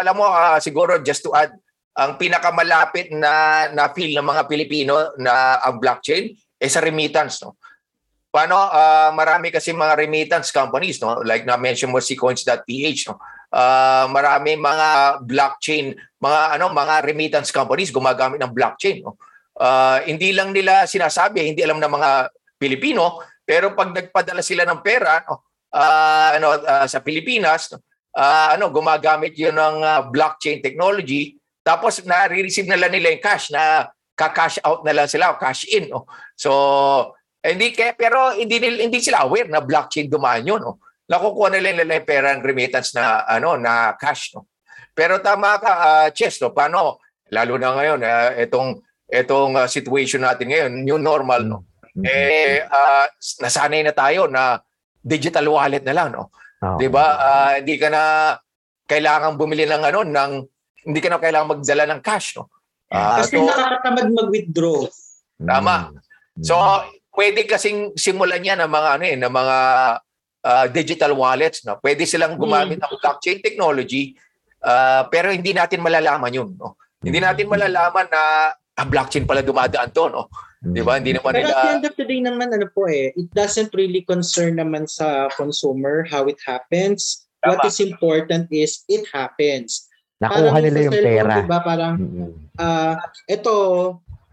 alam 0.00 0.16
mo, 0.16 0.24
uh, 0.24 0.56
siguro 0.56 0.96
just 1.04 1.20
to 1.20 1.30
add, 1.36 1.52
ang 1.92 2.16
pinakamalapit 2.16 3.12
na 3.12 3.66
na-feel 3.68 4.16
ng 4.16 4.24
mga 4.24 4.42
Pilipino 4.48 5.12
na 5.20 5.60
ang 5.60 5.76
blockchain 5.76 6.32
ay 6.56 6.68
sa 6.72 6.80
remittance. 6.80 7.44
No? 7.44 7.60
Paano 8.32 8.56
uh, 8.56 9.12
marami 9.12 9.52
kasi 9.52 9.76
mga 9.76 9.92
remittance 9.92 10.48
companies 10.48 10.96
no 11.04 11.20
like 11.20 11.44
na 11.44 11.60
mention 11.60 11.92
mo 11.92 12.00
si 12.00 12.16
coins.ph 12.16 13.12
no. 13.12 13.20
Uh, 13.52 14.08
marami 14.08 14.56
mga 14.56 15.20
blockchain 15.28 15.92
mga 16.16 16.56
ano 16.56 16.72
mga 16.72 17.04
remittance 17.04 17.52
companies 17.52 17.92
gumagamit 17.92 18.40
ng 18.40 18.56
blockchain 18.56 19.04
no. 19.04 19.20
Uh, 19.52 20.00
hindi 20.08 20.32
lang 20.32 20.56
nila 20.56 20.88
sinasabi, 20.88 21.44
hindi 21.44 21.60
alam 21.60 21.76
ng 21.76 21.92
mga 21.92 22.10
Pilipino, 22.56 23.20
pero 23.44 23.76
pag 23.76 23.92
nagpadala 23.92 24.40
sila 24.40 24.64
ng 24.64 24.80
pera 24.80 25.20
no, 25.28 25.44
uh, 25.76 26.30
ano 26.32 26.56
uh, 26.56 26.88
sa 26.88 27.04
Pilipinas 27.04 27.68
no, 27.68 27.84
uh, 28.16 28.56
ano 28.56 28.72
gumagamit 28.72 29.36
'yun 29.36 29.52
ng 29.52 29.76
uh, 29.84 30.08
blockchain 30.08 30.64
technology 30.64 31.36
tapos 31.62 32.02
na-receive 32.02 32.66
na 32.66 32.78
lang 32.78 32.90
nila 32.90 33.14
yung 33.14 33.22
cash 33.22 33.54
na 33.54 33.90
ka-cash 34.12 34.58
out 34.66 34.82
na 34.84 34.92
lang 34.92 35.08
sila 35.08 35.32
o 35.32 35.40
cash 35.40 35.66
in 35.70 35.88
no. 35.88 36.04
So 36.36 36.50
hindi 37.42 37.74
kaya 37.74 37.98
pero 37.98 38.34
hindi 38.38 38.62
hindi 38.62 39.02
sila 39.02 39.26
aware 39.26 39.50
na 39.50 39.58
blockchain 39.58 40.06
dumaan 40.06 40.46
yun, 40.46 40.62
no. 40.62 40.78
Nakukuha 41.10 41.50
nila 41.50 41.74
nila 41.74 41.98
yung 41.98 42.06
pera 42.06 42.30
ng 42.38 42.46
remittance 42.46 42.94
na 42.94 43.26
ano 43.26 43.58
na 43.58 43.98
cash, 43.98 44.30
no. 44.38 44.46
Pero 44.94 45.18
tama 45.18 45.58
ka, 45.58 45.72
uh, 45.72 46.08
Chess, 46.14 46.38
no. 46.38 46.54
Paano 46.54 47.02
lalo 47.34 47.58
na 47.58 47.74
ngayon 47.74 48.00
uh, 48.06 48.30
itong 48.38 48.78
itong 49.10 49.58
uh, 49.58 49.66
situation 49.66 50.22
natin 50.22 50.54
ngayon, 50.54 50.72
new 50.86 50.98
normal, 51.02 51.42
no. 51.42 51.58
Mm-hmm. 51.98 52.04
Eh 52.06 52.62
uh, 52.62 53.06
nasanay 53.42 53.82
na 53.82 53.92
tayo 53.92 54.30
na 54.30 54.62
digital 55.02 55.50
wallet 55.50 55.82
na 55.82 55.94
lang, 55.98 56.14
no. 56.14 56.30
Oh. 56.62 56.78
'Di 56.78 56.86
ba? 56.86 57.06
Uh, 57.18 57.52
hindi 57.58 57.74
ka 57.74 57.90
na 57.90 58.02
kailangan 58.86 59.34
bumili 59.34 59.66
ng 59.66 59.82
ano 59.82 60.00
ng 60.06 60.32
hindi 60.82 61.00
ka 61.00 61.08
na 61.10 61.22
kailangan 61.22 61.52
magdala 61.58 61.84
ng 61.88 62.00
cash, 62.02 62.36
no. 62.36 62.50
Uh, 62.92 63.24
Kasi 63.24 63.40
so, 63.40 63.46
nakakatamad 63.48 64.06
mag-withdraw. 64.12 64.84
Tama. 65.40 65.76
Mm. 65.90 66.44
So 66.44 66.54
pwede 67.12 67.44
kasing 67.44 67.96
simulan 67.96 68.40
niya 68.40 68.56
ng 68.60 68.70
mga 68.70 68.88
ano 69.00 69.04
eh, 69.04 69.16
ng 69.16 69.32
mga 69.32 69.56
uh, 70.44 70.66
digital 70.68 71.12
wallets, 71.16 71.64
no. 71.64 71.80
Pwede 71.80 72.04
silang 72.04 72.36
gumamit 72.36 72.78
mm. 72.78 72.84
ng 72.84 72.94
blockchain 73.00 73.40
technology 73.40 74.12
uh, 74.62 75.08
pero 75.10 75.32
hindi 75.32 75.52
natin 75.52 75.82
malalaman 75.82 76.32
'yun, 76.32 76.50
no. 76.56 76.78
Hindi 77.02 77.18
natin 77.18 77.50
malalaman 77.50 78.06
na 78.06 78.22
ah, 78.54 78.86
blockchain 78.86 79.26
pala 79.26 79.42
dumadaan 79.42 79.90
to, 79.90 80.06
no. 80.08 80.30
Mm. 80.62 80.72
'Di 80.72 80.82
ba? 80.84 80.92
Hindi 80.98 81.12
naman 81.18 81.32
pero 81.34 81.40
nila 81.42 81.54
at 81.54 81.62
the 81.64 81.72
end 81.74 81.86
of 81.88 81.94
the 81.98 82.06
day 82.06 82.20
naman 82.22 82.48
ano 82.54 82.66
po 82.70 82.86
eh, 82.86 83.10
it 83.18 83.28
doesn't 83.34 83.74
really 83.74 84.06
concern 84.06 84.60
naman 84.62 84.86
sa 84.86 85.28
consumer 85.34 86.06
how 86.06 86.24
it 86.30 86.38
happens. 86.46 87.26
Tama. 87.42 87.58
What 87.58 87.66
is 87.66 87.82
important 87.82 88.46
is 88.54 88.86
it 88.86 89.02
happens. 89.10 89.90
Nakuha 90.22 90.54
parang 90.54 90.62
nila 90.62 90.78
yung 90.86 90.94
pera. 90.94 91.34
Diba? 91.42 91.58
Parang, 91.66 91.94
mm-hmm. 91.98 92.30
uh, 92.62 92.96
ito, 93.26 93.56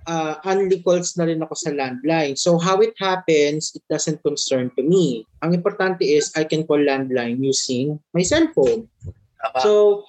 uh, 0.06 0.34
only 0.45 0.78
calls 0.86 1.17
na 1.17 1.25
rin 1.25 1.41
ako 1.41 1.54
sa 1.58 1.73
landline. 1.73 2.38
So 2.38 2.62
how 2.62 2.78
it 2.86 2.93
happens, 3.02 3.73
it 3.73 3.82
doesn't 3.89 4.21
concern 4.21 4.69
to 4.78 4.82
me. 4.86 5.25
Ang 5.41 5.58
importante 5.58 6.06
is 6.06 6.30
I 6.38 6.45
can 6.45 6.65
call 6.69 6.82
landline 6.82 7.41
using 7.41 7.97
my 8.13 8.21
cellphone. 8.21 8.86
So, 9.65 10.04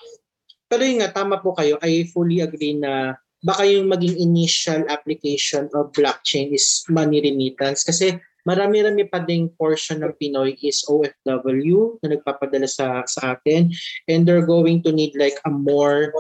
pero 0.69 0.85
yun 0.85 1.01
nga, 1.01 1.16
tama 1.16 1.40
po 1.40 1.57
kayo. 1.57 1.81
I 1.81 2.09
fully 2.12 2.45
agree 2.45 2.77
na 2.77 3.16
baka 3.40 3.64
yung 3.64 3.88
maging 3.88 4.21
initial 4.21 4.85
application 4.93 5.73
of 5.73 5.93
blockchain 5.97 6.53
is 6.53 6.85
money 6.93 7.25
remittance 7.25 7.81
kasi 7.81 8.21
marami-rami 8.46 9.09
pa 9.09 9.20
ding 9.20 9.53
portion 9.55 10.00
ng 10.00 10.14
Pinoy 10.16 10.57
is 10.61 10.85
OFW 10.88 12.00
na 12.05 12.16
nagpapadala 12.16 12.68
sa 12.68 13.05
sa 13.05 13.37
atin 13.37 13.72
and 14.09 14.24
they're 14.24 14.46
going 14.46 14.81
to 14.81 14.92
need 14.92 15.12
like 15.16 15.37
a 15.44 15.53
more 15.53 16.12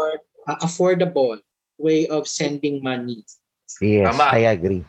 uh, 0.48 0.58
affordable 0.60 1.40
way 1.80 2.04
of 2.12 2.28
sending 2.28 2.84
money 2.84 3.24
Yes, 3.78 4.10
tama. 4.10 4.34
I 4.34 4.50
agree. 4.50 4.82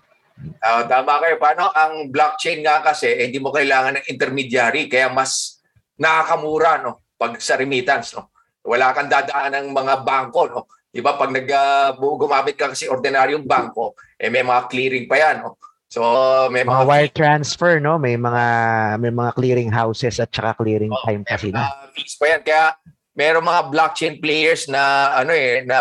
Uh, 0.58 0.84
tama 0.90 1.22
kayo. 1.22 1.38
Paano 1.38 1.70
ang 1.70 2.10
blockchain 2.10 2.66
nga 2.66 2.82
kasi, 2.82 3.14
eh, 3.14 3.30
hindi 3.30 3.38
mo 3.38 3.54
kailangan 3.54 4.02
ng 4.02 4.10
intermediary 4.10 4.90
kaya 4.90 5.14
mas 5.14 5.62
nakakamura 6.02 6.82
no 6.82 7.06
pag 7.14 7.38
sa 7.38 7.54
remittance 7.62 8.18
no. 8.18 8.34
Wala 8.66 8.90
kang 8.98 9.10
dadaan 9.10 9.54
ng 9.54 9.68
mga 9.70 10.02
bangko 10.02 10.42
no. 10.50 10.62
'Di 10.90 11.00
ba 11.06 11.14
pag 11.14 11.30
nag 11.30 11.46
uh, 11.46 11.94
gumamit 11.96 12.58
ka 12.58 12.74
kasi 12.74 12.90
ordinaryong 12.90 13.46
bangko, 13.46 13.94
eh 14.18 14.34
may 14.34 14.42
mga 14.42 14.66
clearing 14.66 15.06
pa 15.06 15.22
'yan 15.22 15.46
no. 15.46 15.62
So 15.92 16.00
may 16.48 16.64
Mga 16.64 16.72
mga 16.72 16.88
wire 16.88 17.12
transfer, 17.12 17.84
no? 17.84 18.00
May 18.00 18.16
mga 18.16 18.46
may 19.04 19.12
mga 19.12 19.32
clearing 19.36 19.68
houses 19.68 20.24
at 20.24 20.32
saka 20.32 20.56
clearing 20.64 20.88
Oo, 20.88 21.04
time 21.04 21.28
may 21.28 21.36
sila. 21.36 21.68
mga 21.68 21.92
fees 21.92 22.16
pa 22.16 22.26
yan. 22.32 22.42
Kaya 22.48 22.64
merong 23.12 23.44
mga 23.44 23.62
blockchain 23.68 24.16
players 24.24 24.72
na 24.72 25.12
ano 25.20 25.36
eh 25.36 25.68
na 25.68 25.80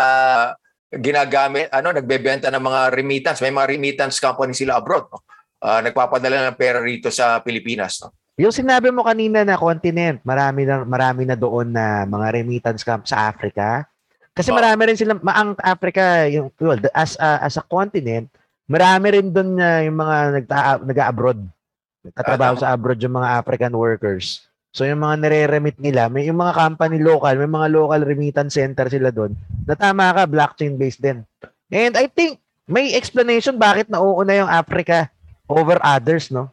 ginagamit 0.91 1.71
ano 1.71 1.95
nagbebenta 1.95 2.51
ng 2.51 2.59
mga 2.59 2.81
remittance. 2.91 3.39
May 3.39 3.55
mga 3.55 3.71
remittance 3.71 4.19
company 4.19 4.51
sila 4.51 4.83
abroad. 4.83 5.07
No? 5.07 5.23
Ah, 5.63 5.79
nagpapadala 5.79 6.51
ng 6.51 6.59
pera 6.59 6.83
rito 6.83 7.07
sa 7.07 7.39
Pilipinas. 7.39 8.03
No? 8.03 8.11
Yung 8.35 8.51
sinabi 8.51 8.91
mo 8.91 9.07
kanina 9.07 9.47
na 9.47 9.55
continent, 9.55 10.19
marami 10.27 10.67
na 10.67 10.83
marami 10.83 11.23
na 11.23 11.39
doon 11.39 11.71
na 11.71 12.03
mga 12.03 12.27
remittance 12.35 12.83
camp 12.83 13.07
sa 13.07 13.31
Africa. 13.31 13.87
Kasi 14.35 14.51
Oo. 14.51 14.59
marami 14.59 14.91
rin 14.91 14.99
sila 14.99 15.15
ang 15.31 15.55
Africa 15.63 16.27
yung 16.27 16.51
well, 16.59 16.83
as 16.91 17.15
a, 17.15 17.47
as 17.47 17.55
a 17.55 17.63
continent, 17.63 18.27
marami 18.71 19.07
rin 19.11 19.27
doon 19.27 19.59
na 19.59 19.83
yung 19.83 19.99
mga 19.99 20.15
nagta 20.39 20.79
nag-abroad. 20.79 21.39
Nagtatrabaho 22.07 22.55
Ah, 22.55 22.61
sa 22.63 22.71
abroad 22.71 23.03
yung 23.03 23.19
mga 23.19 23.43
African 23.43 23.75
workers. 23.75 24.47
So 24.71 24.87
yung 24.87 25.03
mga 25.03 25.19
nire-remit 25.19 25.77
nila, 25.83 26.07
may 26.07 26.31
yung 26.31 26.39
mga 26.39 26.55
company 26.55 27.03
local, 27.03 27.35
may 27.35 27.51
mga 27.51 27.67
local 27.75 28.01
remittance 28.07 28.55
center 28.55 28.87
sila 28.87 29.11
doon. 29.11 29.35
Na 29.67 29.75
tama 29.75 30.15
ka, 30.15 30.23
blockchain 30.23 30.79
based 30.79 31.03
din. 31.03 31.27
And 31.67 31.99
I 31.99 32.07
think 32.07 32.39
may 32.71 32.95
explanation 32.95 33.59
bakit 33.59 33.91
nauuna 33.91 34.39
yung 34.39 34.47
Africa 34.47 35.11
over 35.51 35.75
others, 35.83 36.31
no? 36.31 36.47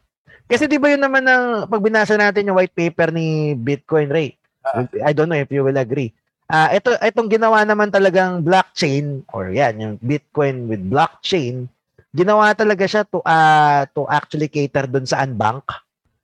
Kasi 0.51 0.67
di 0.67 0.83
ba 0.83 0.91
yun 0.91 1.05
naman 1.05 1.23
ng 1.23 1.71
pag 1.71 1.85
binasa 1.85 2.19
natin 2.19 2.51
yung 2.51 2.59
white 2.59 2.75
paper 2.75 3.15
ni 3.15 3.55
Bitcoin 3.55 4.11
Ray. 4.11 4.35
Ah. 4.67 4.83
I 5.07 5.15
don't 5.15 5.31
know 5.31 5.39
if 5.39 5.55
you 5.55 5.63
will 5.63 5.79
agree. 5.79 6.11
Ah, 6.51 6.75
ito 6.75 6.91
itong 6.99 7.31
ginawa 7.31 7.63
naman 7.63 7.93
talagang 7.93 8.43
blockchain 8.43 9.23
or 9.31 9.53
yan, 9.53 9.79
yung 9.79 9.95
Bitcoin 10.03 10.67
with 10.67 10.83
blockchain, 10.83 11.69
ginawa 12.11 12.53
talaga 12.53 12.85
siya 12.85 13.05
to 13.05 13.21
ah 13.23 13.85
to 13.93 14.09
actually 14.09 14.49
cater 14.49 14.89
doon 14.89 15.05
sa 15.05 15.23
unbank. 15.23 15.65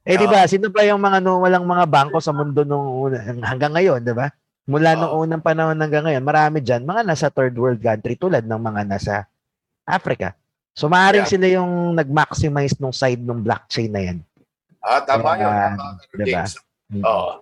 Eh 0.05 0.21
di 0.21 0.29
ba, 0.29 0.45
sino 0.45 0.69
ba 0.69 0.85
yung 0.85 1.01
mga 1.01 1.17
no, 1.19 1.41
walang 1.41 1.65
mga 1.65 1.89
bangko 1.89 2.21
sa 2.21 2.29
mundo 2.29 2.61
nung 2.61 3.09
una, 3.09 3.17
hanggang 3.25 3.73
ngayon, 3.73 4.05
di 4.05 4.13
ba? 4.13 4.29
Mula 4.65 4.97
nung 4.97 5.13
Oo. 5.13 5.25
unang 5.25 5.41
panahon 5.41 5.77
hanggang 5.77 6.05
ngayon, 6.05 6.21
marami 6.21 6.61
diyan 6.61 6.85
mga 6.85 7.05
nasa 7.05 7.33
third 7.33 7.57
world 7.57 7.81
country 7.81 8.13
tulad 8.13 8.45
ng 8.45 8.61
mga 8.61 8.85
nasa 8.85 9.25
Africa. 9.85 10.37
So 10.77 10.89
maaaring 10.89 11.25
Yeah. 11.25 11.33
sila 11.33 11.47
yung 11.57 11.97
nag-maximize 11.97 12.77
nung 12.77 12.93
side 12.93 13.21
ng 13.21 13.41
blockchain 13.41 13.93
na 13.93 14.03
yan. 14.05 14.19
Ah, 14.85 15.01
tama 15.01 15.41
yun. 15.41 15.49
Ah, 15.49 15.73
Tama, 15.73 15.97
Sir 15.97 16.17
diba? 16.21 16.27
James. 16.45 16.53
Oo. 17.01 17.41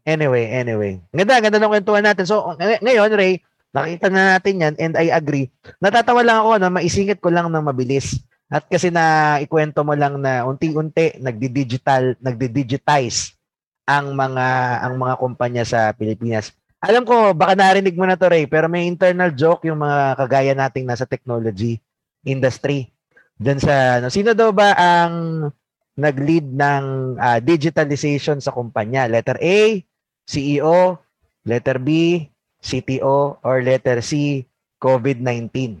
Anyway, 0.00 0.48
anyway. 0.48 0.96
Ganda, 1.12 1.36
ganda 1.36 1.60
ng 1.60 1.68
kwentuhan 1.68 2.00
natin. 2.00 2.24
So, 2.24 2.56
ngay- 2.56 2.80
ngayon, 2.80 3.12
Ray, 3.12 3.44
nakita 3.70 4.06
na 4.10 4.36
natin 4.36 4.62
yan 4.62 4.74
and 4.78 4.94
I 4.98 5.14
agree. 5.14 5.50
Natatawa 5.78 6.22
lang 6.26 6.38
ako 6.42 6.52
na 6.58 6.70
maisingit 6.70 7.18
ko 7.22 7.30
lang 7.30 7.50
ng 7.50 7.64
mabilis. 7.64 8.18
At 8.50 8.66
kasi 8.66 8.90
na 8.90 9.38
ikwento 9.38 9.86
mo 9.86 9.94
lang 9.94 10.18
na 10.18 10.42
unti-unti 10.42 11.22
nagdi-digital, 11.22 12.18
nagdi-digitize 12.18 13.38
ang 13.86 14.10
mga 14.14 14.46
ang 14.82 14.94
mga 14.98 15.14
kumpanya 15.22 15.62
sa 15.62 15.94
Pilipinas. 15.94 16.50
Alam 16.80 17.04
ko, 17.04 17.36
baka 17.36 17.54
narinig 17.54 17.92
mo 17.92 18.08
na 18.08 18.16
to, 18.16 18.26
Ray, 18.26 18.48
pero 18.48 18.66
may 18.66 18.88
internal 18.88 19.30
joke 19.36 19.68
yung 19.68 19.84
mga 19.84 20.16
kagaya 20.16 20.52
nating 20.56 20.88
nasa 20.88 21.04
technology 21.04 21.76
industry. 22.24 22.88
Diyan 23.36 23.60
sa, 23.60 24.00
ano, 24.00 24.08
sino 24.08 24.32
daw 24.32 24.48
ba 24.48 24.72
ang 24.72 25.44
nag-lead 25.92 26.56
ng 26.56 26.84
ah, 27.20 27.36
digitalization 27.36 28.40
sa 28.40 28.56
kumpanya? 28.56 29.04
Letter 29.12 29.36
A, 29.44 29.84
CEO, 30.24 30.96
letter 31.44 31.76
B, 31.76 32.24
CTO, 32.60 33.16
or 33.40 33.56
letter 33.60 33.98
C, 34.00 34.44
COVID-19. 34.78 35.80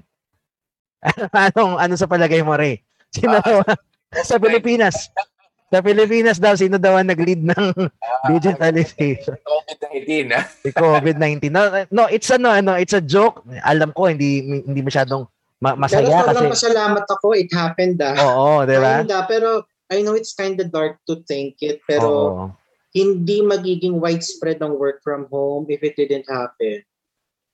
Anong, 1.48 1.74
ano 1.76 1.94
sa 1.94 2.04
palagay 2.04 2.40
mo, 2.40 2.52
Ray? 2.52 2.80
Sino 3.08 3.36
Ah, 3.36 3.42
daw, 3.42 3.56
sa 4.20 4.36
Pilipinas? 4.36 5.08
Sa 5.66 5.78
Pilipinas 5.78 6.36
daw, 6.36 6.52
sino 6.52 6.76
daw 6.76 6.98
ang 6.98 7.06
nag-lead 7.06 7.40
ng 7.42 7.64
digitalization? 8.26 9.38
COVID-19. 9.38 10.34
ah. 10.34 10.44
Si 10.44 10.70
COVID-19. 10.70 11.46
No, 11.48 11.62
no, 11.88 12.04
it's 12.06 12.28
ano, 12.28 12.50
ano, 12.50 12.74
it's 12.74 12.92
a 12.92 13.00
joke. 13.00 13.40
Alam 13.62 13.92
ko, 13.92 14.10
hindi 14.10 14.42
hindi 14.60 14.80
masyadong 14.80 15.24
ma- 15.58 15.72
Pero 15.72 15.80
masaya 15.80 16.10
sobrang 16.10 16.50
kasi. 16.50 16.54
pasalamat 16.58 17.04
ako, 17.06 17.26
it 17.32 17.50
happened 17.50 18.00
ah. 18.00 18.16
Oo, 18.18 18.64
di 18.64 18.76
ba? 18.76 19.00
Kinda, 19.00 19.24
pero 19.24 19.62
I 19.88 20.02
know 20.02 20.14
it's 20.14 20.32
kind 20.32 20.58
of 20.58 20.70
dark 20.70 20.98
to 21.04 21.22
think 21.24 21.58
it, 21.60 21.82
pero 21.84 22.06
Oo. 22.08 22.44
Hindi 22.90 23.38
magiging 23.40 23.98
widespread 23.98 24.58
ang 24.58 24.74
work 24.74 24.98
from 25.00 25.30
home 25.30 25.66
if 25.70 25.80
it 25.80 25.94
didn't 25.94 26.26
happen. 26.26 26.82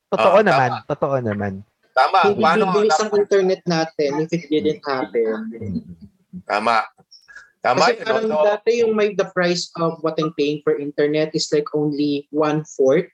Totoo 0.08 0.40
Ah, 0.40 0.44
naman. 0.44 0.70
Totoo 0.86 1.16
naman. 1.20 1.52
Tama. 1.92 2.18
hindi 2.28 2.44
Paano? 2.44 2.64
bibilis 2.70 2.98
ang 3.00 3.12
internet 3.12 3.60
natin 3.64 4.10
if 4.20 4.30
it 4.32 4.44
didn't 4.48 4.84
happen. 4.84 5.32
Tama. 6.44 6.84
Tama 7.60 7.82
Kasi 7.82 8.04
parang 8.04 8.28
no? 8.30 8.44
dati 8.46 8.80
yung 8.80 8.94
may 8.94 9.12
the 9.12 9.26
price 9.32 9.72
of 9.76 9.98
what 10.00 10.14
I'm 10.16 10.30
paying 10.32 10.62
for 10.62 10.76
internet 10.76 11.34
is 11.34 11.48
like 11.50 11.66
only 11.72 12.28
one-fourth. 12.30 13.08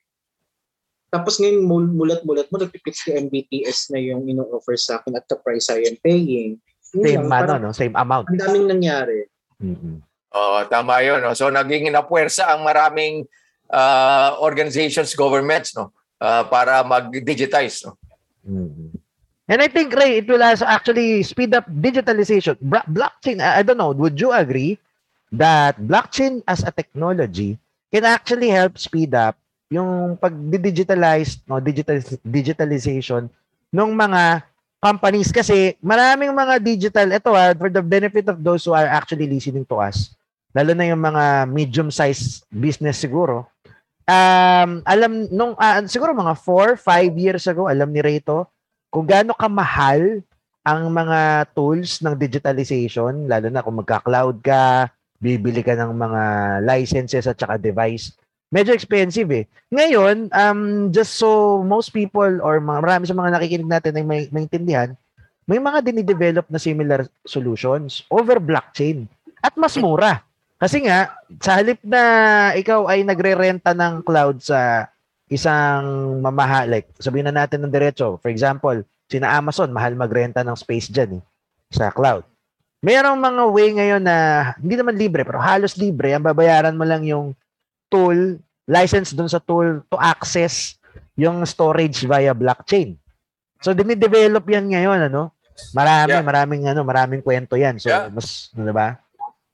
Tapos 1.08 1.36
ngayon, 1.36 1.64
mul- 1.64 1.92
mulat-mulat 1.92 2.48
mo, 2.48 2.56
nagpipix 2.56 3.04
ko 3.04 3.12
Mbps 3.16 3.92
na 3.92 4.00
yung 4.00 4.24
ino-offer 4.24 4.76
sa 4.76 4.98
akin 4.98 5.12
at 5.14 5.24
the 5.28 5.36
price 5.40 5.68
I 5.68 5.84
am 5.84 5.96
paying. 6.00 6.56
Yun 6.92 7.00
Same 7.00 7.16
lang, 7.16 7.24
ano, 7.24 7.32
parang 7.32 7.60
no? 7.62 7.72
Same 7.72 7.96
amount. 7.96 8.28
Ang 8.28 8.40
daming 8.40 8.66
nangyari. 8.68 9.18
Mhm. 9.56 10.00
Oo, 10.32 10.64
tama 10.68 11.04
yun. 11.04 11.20
No? 11.20 11.36
So 11.36 11.52
naging 11.52 11.92
napuwersa 11.92 12.52
ang 12.56 12.64
maraming 12.64 13.28
ah, 13.68 14.36
organizations, 14.40 15.12
governments 15.16 15.76
no? 15.76 15.92
Ah, 16.20 16.44
para 16.44 16.80
mag-digitize. 16.84 17.84
No? 17.88 17.96
Mhm. 18.44 19.02
And 19.50 19.58
I 19.60 19.68
think, 19.68 19.92
Ray, 19.92 20.22
it 20.22 20.26
will 20.30 20.40
also 20.40 20.64
actually 20.64 21.20
speed 21.26 21.52
up 21.52 21.68
digitalization. 21.68 22.56
Blockchain, 22.88 23.42
I, 23.42 23.60
I 23.60 23.62
don't 23.66 23.76
know, 23.76 23.92
would 23.92 24.16
you 24.16 24.32
agree 24.32 24.78
that 25.34 25.76
blockchain 25.76 26.40
as 26.48 26.64
a 26.64 26.72
technology 26.72 27.58
can 27.92 28.08
actually 28.08 28.48
help 28.48 28.78
speed 28.78 29.12
up 29.12 29.36
yung 29.68 30.16
pag-digitalize, 30.16 31.40
no, 31.48 31.60
digital, 31.60 32.00
digitalization 32.24 33.28
ng 33.72 33.90
mga 33.92 34.44
companies 34.80 35.32
kasi 35.32 35.76
maraming 35.80 36.32
mga 36.32 36.60
digital, 36.60 37.08
ito 37.08 37.32
ah, 37.32 37.52
for 37.56 37.68
the 37.68 37.80
benefit 37.80 38.28
of 38.28 38.40
those 38.40 38.64
who 38.64 38.72
are 38.72 38.88
actually 38.88 39.24
listening 39.24 39.64
to 39.64 39.80
us, 39.80 40.12
lalo 40.52 40.70
na 40.76 40.88
yung 40.88 41.00
mga 41.00 41.48
medium-sized 41.48 42.48
business 42.52 43.00
siguro, 43.00 43.48
um, 44.08 44.70
alam, 44.84 45.12
nung, 45.32 45.52
ah, 45.56 45.80
siguro 45.88 46.12
mga 46.12 46.36
4, 46.38 46.76
5 46.76 47.12
years 47.16 47.44
ago, 47.48 47.68
alam 47.68 47.88
ni 47.88 48.04
Reto, 48.04 48.48
kung 48.92 49.08
gaano 49.08 49.32
kamahal 49.32 50.20
ang 50.62 50.92
mga 50.92 51.50
tools 51.56 52.04
ng 52.04 52.14
digitalization, 52.14 53.26
lalo 53.26 53.50
na 53.50 53.64
kung 53.64 53.80
magka-cloud 53.80 54.38
ka, 54.44 54.92
bibili 55.18 55.62
ka 55.62 55.74
ng 55.74 55.90
mga 55.94 56.22
licenses 56.62 57.26
at 57.26 57.38
saka 57.38 57.58
device, 57.58 58.14
medyo 58.52 58.76
expensive 58.76 59.30
eh. 59.32 59.44
Ngayon, 59.72 60.28
um, 60.30 60.92
just 60.92 61.16
so 61.16 61.62
most 61.64 61.90
people 61.90 62.42
or 62.44 62.60
marami 62.60 63.08
sa 63.08 63.16
mga 63.16 63.32
nakikinig 63.38 63.70
natin 63.70 63.96
ay 63.96 64.04
may 64.04 64.22
maintindihan, 64.28 64.92
may 65.48 65.58
mga 65.58 65.82
dinidevelop 65.82 66.46
na 66.46 66.60
similar 66.60 67.08
solutions 67.26 68.06
over 68.12 68.38
blockchain 68.38 69.08
at 69.42 69.54
mas 69.58 69.74
mura. 69.74 70.22
Kasi 70.62 70.86
nga, 70.86 71.10
sa 71.42 71.58
halip 71.58 71.82
na 71.82 72.02
ikaw 72.54 72.86
ay 72.86 73.02
nagre-renta 73.02 73.74
ng 73.74 74.06
cloud 74.06 74.38
sa 74.38 74.86
isang 75.26 76.22
mamahal, 76.22 76.70
like 76.70 76.86
sabihin 77.02 77.26
na 77.26 77.42
natin 77.42 77.66
ng 77.66 77.72
diretso, 77.74 78.22
for 78.22 78.30
example, 78.30 78.78
sina 79.10 79.26
Amazon, 79.34 79.74
mahal 79.74 79.98
magrenta 79.98 80.46
ng 80.46 80.54
space 80.54 80.86
dyan 80.86 81.18
eh, 81.18 81.22
sa 81.74 81.90
cloud. 81.90 82.22
Mayroong 82.78 83.18
mga 83.18 83.42
way 83.50 83.68
ngayon 83.74 84.02
na 84.06 84.16
hindi 84.62 84.78
naman 84.78 84.94
libre, 84.94 85.26
pero 85.26 85.42
halos 85.42 85.74
libre, 85.74 86.14
ang 86.14 86.22
babayaran 86.22 86.78
mo 86.78 86.86
lang 86.86 87.02
yung 87.02 87.34
tool, 87.90 88.38
license 88.70 89.18
dun 89.18 89.26
sa 89.26 89.42
tool 89.42 89.82
to 89.90 89.98
access 89.98 90.78
yung 91.18 91.42
storage 91.42 92.06
via 92.06 92.30
blockchain. 92.30 92.94
So, 93.58 93.74
dinidevelop 93.74 94.46
yan 94.46 94.70
ngayon, 94.70 95.10
ano? 95.10 95.34
Marami, 95.74 96.14
Yeah. 96.14 96.22
maraming, 96.22 96.62
ano, 96.70 96.86
maraming 96.86 97.22
kwento 97.22 97.58
yan. 97.58 97.82
So, 97.82 97.90
Yeah. 97.90 98.14
mas, 98.14 98.46
ano 98.54 98.70
ba? 98.70 99.01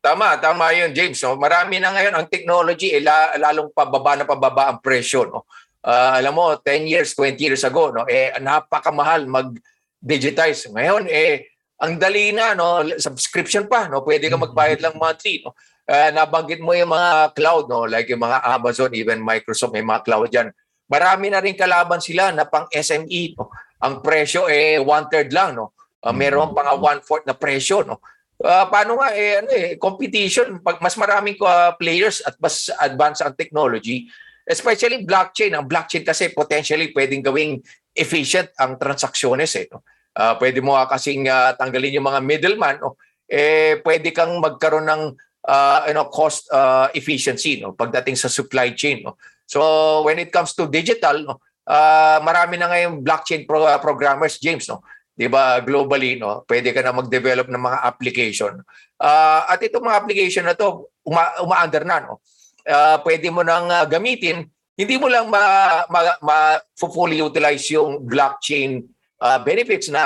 Tama, 0.09 0.41
tama 0.41 0.73
yun, 0.73 0.97
James. 0.97 1.21
No? 1.21 1.37
Marami 1.37 1.77
na 1.77 1.93
ngayon 1.93 2.17
ang 2.17 2.27
technology, 2.33 2.97
eh, 2.97 3.05
la- 3.05 3.37
lalong 3.37 3.69
pababa 3.77 4.17
na 4.17 4.25
pababa 4.25 4.73
ang 4.73 4.81
presyo. 4.81 5.29
No? 5.29 5.45
Ah, 5.85 6.17
alam 6.17 6.33
mo, 6.33 6.57
10 6.57 6.89
years, 6.89 7.13
20 7.13 7.37
years 7.37 7.61
ago, 7.61 7.93
no? 7.93 8.09
eh, 8.09 8.33
napakamahal 8.41 9.29
mag-digitize. 9.29 10.73
Ngayon, 10.73 11.13
eh, 11.13 11.53
ang 11.85 12.01
dali 12.01 12.33
na, 12.33 12.57
no? 12.57 12.89
subscription 12.97 13.69
pa. 13.69 13.85
No? 13.93 14.01
Pwede 14.01 14.33
ka 14.33 14.41
magbayad 14.41 14.81
lang 14.81 14.97
monthly. 14.97 15.45
No? 15.45 15.53
Ah, 15.85 16.09
nabanggit 16.09 16.65
mo 16.65 16.73
yung 16.73 16.89
mga 16.89 17.37
cloud, 17.37 17.69
no? 17.69 17.85
like 17.85 18.09
yung 18.09 18.25
mga 18.25 18.41
Amazon, 18.49 18.89
even 18.97 19.21
Microsoft, 19.21 19.77
may 19.77 19.85
mga 19.85 20.09
cloud 20.09 20.33
dyan. 20.33 20.49
Marami 20.89 21.29
na 21.29 21.45
rin 21.45 21.53
kalaban 21.53 22.01
sila 22.01 22.33
na 22.33 22.49
pang 22.49 22.65
SME. 22.73 23.37
No? 23.37 23.53
Ang 23.85 24.01
presyo, 24.01 24.49
eh, 24.49 24.81
one-third 24.81 25.29
lang. 25.37 25.53
No? 25.53 25.77
Ah, 26.01 26.17
meron 26.17 26.57
pa 26.57 26.65
nga 26.65 26.81
one-fourth 26.81 27.29
na 27.29 27.37
presyo. 27.37 27.85
No? 27.85 28.01
Ah, 28.39 28.71
paano 28.71 29.03
nga 29.03 29.11
eh 29.19 29.43
ano 29.43 29.51
eh 29.51 29.75
competition 29.83 30.63
pag 30.63 30.79
mas 30.79 30.95
maraming 30.95 31.35
ah, 31.43 31.75
players 31.75 32.23
at 32.23 32.39
mas 32.39 32.71
advanced 32.79 33.27
ang 33.27 33.35
technology 33.35 34.07
especially 34.47 35.03
blockchain 35.03 35.59
ang 35.59 35.67
blockchain 35.67 36.07
kasi 36.07 36.31
potentially 36.31 36.95
pwedeng 36.95 37.19
gawing 37.19 37.59
efficient 37.99 38.47
ang 38.63 38.79
transactions 38.79 39.59
eh 39.59 39.67
no? 39.75 39.83
Ah, 40.15 40.39
pwede 40.39 40.63
mo 40.63 40.79
nga 40.79 40.87
kasing 40.87 41.27
ah, 41.27 41.51
tanggalin 41.59 41.99
yung 41.99 42.07
mga 42.07 42.23
middleman 42.23 42.79
no? 42.79 42.95
eh 43.27 43.83
pwede 43.83 44.15
kang 44.15 44.39
magkaroon 44.39 44.87
ng 44.87 45.03
uh, 45.45 45.79
you 45.91 45.95
know 45.99 46.07
cost 46.07 46.47
uh, 46.53 46.89
efficiency 46.95 47.61
no 47.61 47.75
pagdating 47.75 48.15
sa 48.15 48.31
supply 48.31 48.73
chain 48.77 49.03
no. 49.03 49.17
So 49.49 50.05
when 50.05 50.21
it 50.21 50.29
comes 50.29 50.53
to 50.61 50.69
digital 50.69 51.25
no, 51.25 51.35
uh, 51.65 52.21
marami 52.21 52.61
na 52.61 52.69
ngayon 52.69 53.01
blockchain 53.01 53.49
pro- 53.49 53.67
uh, 53.67 53.81
programmers 53.81 54.37
James 54.41 54.69
no. 54.69 54.85
'Di 55.19 55.27
ba 55.27 55.59
globally 55.67 56.15
no, 56.15 56.47
pwede 56.47 56.71
ka 56.71 56.79
na 56.79 56.95
mag-develop 56.95 57.51
ng 57.51 57.59
mga 57.59 57.79
application. 57.83 58.63
Uh, 58.95 59.43
at 59.51 59.59
itong 59.59 59.83
mga 59.83 59.99
application 59.99 60.47
na 60.47 60.55
to 60.55 60.87
uma- 61.03 61.35
uma-under 61.43 61.83
na 61.83 62.07
no. 62.07 62.23
Uh, 62.63 63.03
pwede 63.03 63.27
mo 63.27 63.43
nang 63.43 63.67
uh, 63.67 63.83
gamitin 63.83 64.47
hindi 64.79 64.95
mo 64.95 65.11
lang 65.11 65.27
ma, 65.27 65.43
ma, 65.91 66.01
ma 66.23 66.37
fully 66.79 67.19
utilize 67.19 67.67
yung 67.75 68.07
blockchain 68.07 68.87
uh, 69.19 69.43
benefits 69.43 69.91
na 69.91 70.03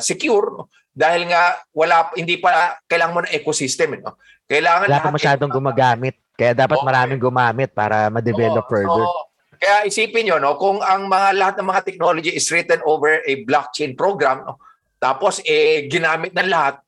secure 0.00 0.48
no? 0.48 0.72
dahil 0.96 1.28
nga 1.28 1.60
wala 1.76 2.08
hindi 2.16 2.40
pa 2.40 2.80
kailangan 2.88 3.12
mo 3.12 3.20
ng 3.28 3.36
ecosystem 3.36 4.00
no. 4.00 4.16
Kailangan 4.48 4.88
Wala 4.88 5.04
pa 5.04 5.12
masyadong 5.12 5.52
gumagamit. 5.52 6.16
Kaya 6.34 6.52
dapat 6.56 6.80
Okay. 6.80 6.88
maraming 6.88 7.20
gumamit 7.20 7.70
para 7.70 8.10
ma-develop 8.10 8.64
Oo, 8.66 8.72
further. 8.72 9.04
so, 9.06 9.33
kaya 9.58 9.88
isipin 9.88 10.28
nyo, 10.28 10.36
no, 10.38 10.56
kung 10.56 10.82
ang 10.82 11.06
mga 11.06 11.28
lahat 11.34 11.54
ng 11.60 11.68
mga 11.68 11.84
technology 11.84 12.30
is 12.34 12.48
written 12.50 12.80
over 12.84 13.22
a 13.24 13.42
blockchain 13.44 13.94
program, 13.94 14.44
no, 14.46 14.58
tapos 15.04 15.44
eh, 15.44 15.84
ginamit 15.92 16.32
ng 16.32 16.48
lahat, 16.48 16.80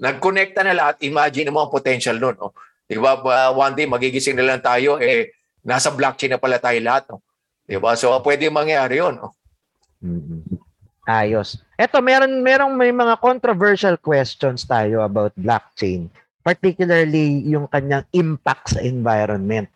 nag-connecta 0.00 0.64
na 0.64 0.72
lahat, 0.72 1.04
imagine 1.04 1.52
mo 1.52 1.66
ang 1.66 1.74
potential 1.74 2.16
nun. 2.16 2.32
No? 2.38 2.56
Di 2.88 2.96
ba? 2.96 3.20
One 3.52 3.76
day, 3.76 3.84
magigising 3.84 4.40
na 4.40 4.46
lang 4.48 4.64
tayo, 4.64 4.96
eh, 4.96 5.36
nasa 5.66 5.92
blockchain 5.92 6.32
na 6.32 6.40
pala 6.40 6.56
tayo 6.56 6.80
lahat. 6.80 7.12
No? 7.12 7.20
Di 7.68 7.76
ba? 7.76 7.92
So, 7.98 8.16
pwede 8.24 8.48
mangyari 8.48 9.04
yun. 9.04 9.20
No? 9.20 9.36
Mhm. 10.00 10.56
Ayos. 11.04 11.60
Eto, 11.76 12.00
meron 12.00 12.40
merong 12.40 12.72
may 12.72 12.92
mga 12.92 13.20
controversial 13.20 14.00
questions 14.00 14.64
tayo 14.64 15.04
about 15.04 15.32
blockchain, 15.36 16.08
particularly 16.40 17.44
yung 17.48 17.68
kanyang 17.68 18.04
impact 18.16 18.76
sa 18.76 18.80
environment. 18.80 19.68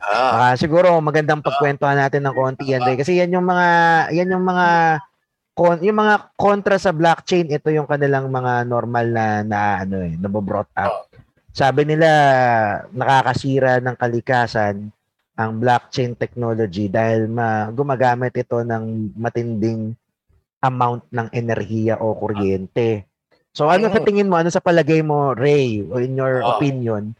Ah, 0.00 0.52
Ah, 0.52 0.54
siguro 0.56 0.96
magandang 0.98 1.44
pagkwentuhan 1.44 2.00
natin 2.00 2.24
ng 2.24 2.32
konti 2.34 2.72
yan, 2.72 2.80
Ray, 2.82 2.96
kasi 2.96 3.20
yan 3.20 3.36
yung 3.36 3.44
mga 3.44 3.68
yan 4.16 4.32
yung 4.32 4.44
mga 4.48 4.68
kon, 5.52 5.76
yung 5.84 5.98
mga 6.00 6.14
kontra 6.40 6.80
sa 6.80 6.88
blockchain, 6.90 7.52
ito 7.52 7.68
yung 7.68 7.84
kanilang 7.84 8.32
mga 8.32 8.64
normal 8.64 9.06
na 9.12 9.26
na 9.44 9.58
ano 9.84 10.00
eh, 10.00 10.16
nabo-brought 10.16 10.72
up. 10.72 11.12
Sabi 11.52 11.84
nila 11.84 12.08
nakakasira 12.90 13.82
ng 13.84 13.96
kalikasan 13.98 14.88
ang 15.36 15.50
blockchain 15.56 16.16
technology 16.16 16.88
dahil 16.88 17.28
ma, 17.28 17.68
gumagamit 17.68 18.32
ito 18.36 18.60
ng 18.60 19.12
matinding 19.16 19.92
amount 20.60 21.04
ng 21.08 21.28
enerhiya 21.30 21.96
o 21.96 22.12
kuryente. 22.14 23.04
So 23.50 23.66
ano 23.66 23.88
sa 23.90 24.00
tingin 24.00 24.28
mo, 24.28 24.36
ano 24.38 24.48
sa 24.48 24.62
palagay 24.62 25.00
mo, 25.02 25.32
Ray, 25.34 25.82
o 25.82 25.98
in 25.98 26.14
your 26.14 26.40
Ah. 26.40 26.56
opinion, 26.56 27.12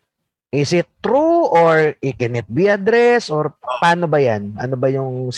is 0.50 0.74
it 0.74 0.86
true 0.98 1.46
or 1.46 1.94
it 2.02 2.18
can 2.18 2.34
it 2.34 2.46
be 2.50 2.66
addressed 2.66 3.30
or 3.30 3.54
paano 3.62 4.10
ba 4.10 4.18
yan? 4.18 4.58
Ano 4.58 4.74
ba 4.74 4.90
yung 4.90 5.30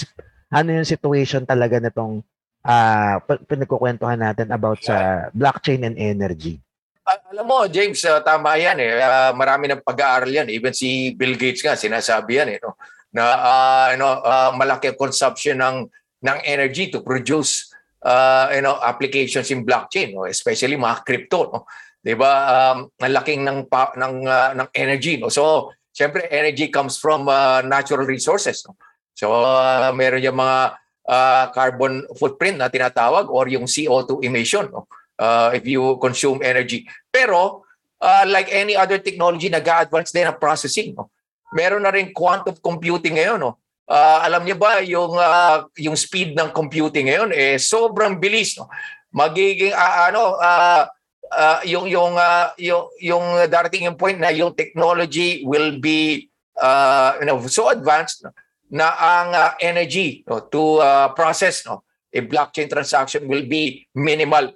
ano 0.53 0.69
yung 0.69 0.89
situation 0.89 1.45
talaga 1.45 1.81
nitong 1.81 2.25
ah 2.63 3.19
uh, 3.21 3.37
pinagkukwentuhan 3.49 4.21
natin 4.21 4.49
about 4.55 4.81
sa 4.81 5.29
blockchain 5.37 5.85
and 5.85 5.97
energy? 6.01 6.61
Al- 7.03 7.27
alam 7.35 7.47
mo, 7.47 7.67
James, 7.67 7.99
uh, 8.07 8.23
tama 8.23 8.55
yan 8.55 8.79
eh. 8.79 9.03
Uh, 9.03 9.33
marami 9.35 9.67
ng 9.67 9.83
pag-aaral 9.83 10.31
yan. 10.31 10.49
Even 10.49 10.71
si 10.71 11.11
Bill 11.19 11.35
Gates 11.35 11.61
nga, 11.61 11.75
sinasabi 11.75 12.39
yan 12.39 12.49
eh. 12.55 12.59
No? 12.63 12.79
Na 13.11 13.23
uh, 13.27 13.87
you 13.91 13.99
know, 13.99 14.23
uh, 14.23 14.55
malaki 14.55 14.95
ang 14.95 14.99
consumption 14.99 15.59
ng, 15.59 15.91
ng 16.23 16.39
energy 16.47 16.95
to 16.95 17.03
produce 17.03 17.75
uh, 18.07 18.55
you 18.55 18.63
know, 18.63 18.79
applications 18.79 19.51
in 19.51 19.67
blockchain, 19.67 20.15
no? 20.15 20.31
especially 20.31 20.79
mga 20.79 21.03
crypto. 21.03 21.51
No? 21.51 21.67
'Di 22.03 22.15
ba? 22.19 22.31
Um, 22.51 22.91
ang 22.99 23.15
laking 23.15 23.47
ng, 23.47 23.59
ng, 23.71 24.15
uh, 24.27 24.51
ng 24.59 24.69
energy. 24.75 25.23
No? 25.23 25.31
So, 25.31 25.71
syempre, 25.95 26.27
energy 26.29 26.69
comes 26.69 26.99
from 26.99 27.31
uh, 27.31 27.63
natural 27.63 28.05
resources. 28.05 28.67
No? 28.67 28.75
So, 29.15 29.31
uh, 29.31 29.95
meron 29.95 30.23
yung 30.23 30.37
mga 30.37 30.77
uh, 31.07 31.45
carbon 31.55 32.03
footprint 32.19 32.59
na 32.59 32.67
tinatawag 32.67 33.31
or 33.31 33.47
yung 33.47 33.71
CO2 33.71 34.27
emission. 34.27 34.67
No? 34.69 34.91
uh, 35.23 35.51
if 35.55 35.65
you 35.67 35.99
consume 36.03 36.43
energy. 36.43 36.87
Pero, 37.15 37.63
uh, 38.03 38.25
like 38.27 38.51
any 38.51 38.75
other 38.75 38.99
technology, 38.99 39.47
nag-advance 39.47 40.11
din 40.11 40.27
ang 40.27 40.39
processing. 40.43 40.99
No? 40.99 41.11
Meron 41.55 41.87
na 41.87 41.95
rin 41.95 42.11
quantum 42.11 42.59
computing 42.59 43.23
ngayon. 43.23 43.39
No? 43.39 43.63
Uh, 43.87 44.19
alam 44.27 44.43
niyo 44.43 44.59
ba, 44.59 44.83
yung, 44.83 45.15
uh, 45.15 45.69
yung 45.79 45.95
speed 45.95 46.35
ng 46.35 46.51
computing 46.51 47.11
ngayon, 47.13 47.31
eh, 47.31 47.61
sobrang 47.61 48.19
bilis. 48.19 48.59
No? 48.59 48.67
Magiging, 49.15 49.75
uh, 49.75 50.11
ano, 50.11 50.35
uh, 50.41 50.89
uh, 51.33 51.61
yung, 51.65 51.89
yung, 51.89 52.13
uh, 52.15 52.53
yung, 52.61 52.85
yung 53.01 53.25
darating 53.49 53.89
yung 53.89 53.97
point 53.97 54.21
na 54.21 54.31
yung 54.31 54.53
technology 54.53 55.43
will 55.49 55.81
be 55.81 56.29
uh, 56.61 57.17
you 57.21 57.27
know, 57.27 57.41
so 57.49 57.73
advanced 57.73 58.25
no? 58.25 58.31
na 58.73 58.89
ang 58.97 59.29
uh, 59.33 59.53
energy 59.61 60.25
no, 60.29 60.45
to 60.49 60.81
uh, 60.81 61.09
process 61.13 61.65
no, 61.65 61.85
a 62.13 62.21
blockchain 62.25 62.69
transaction 62.69 63.25
will 63.29 63.45
be 63.45 63.85
minimal. 63.97 64.53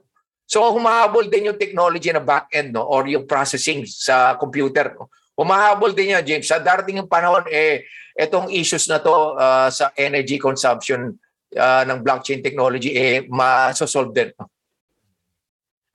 So 0.46 0.62
humahabol 0.72 1.26
din 1.26 1.50
yung 1.50 1.58
technology 1.58 2.12
na 2.14 2.22
back-end 2.22 2.72
no 2.72 2.86
or 2.86 3.08
yung 3.10 3.26
processing 3.26 3.84
sa 3.84 4.36
computer 4.38 4.94
no. 4.96 5.10
Humahabol 5.36 5.92
din 5.92 6.16
yan 6.16 6.24
James. 6.24 6.48
Sa 6.48 6.56
darating 6.56 7.04
yung 7.04 7.12
panahon 7.12 7.44
eh 7.52 7.84
etong 8.16 8.48
issues 8.48 8.88
na 8.88 8.96
to 9.04 9.36
uh, 9.36 9.68
sa 9.68 9.92
energy 9.92 10.40
consumption 10.40 11.12
uh, 11.52 11.84
ng 11.84 12.00
blockchain 12.00 12.40
technology 12.40 12.96
eh 12.96 13.28
ma-solve 13.28 14.16
din. 14.16 14.32
no? 14.40 14.48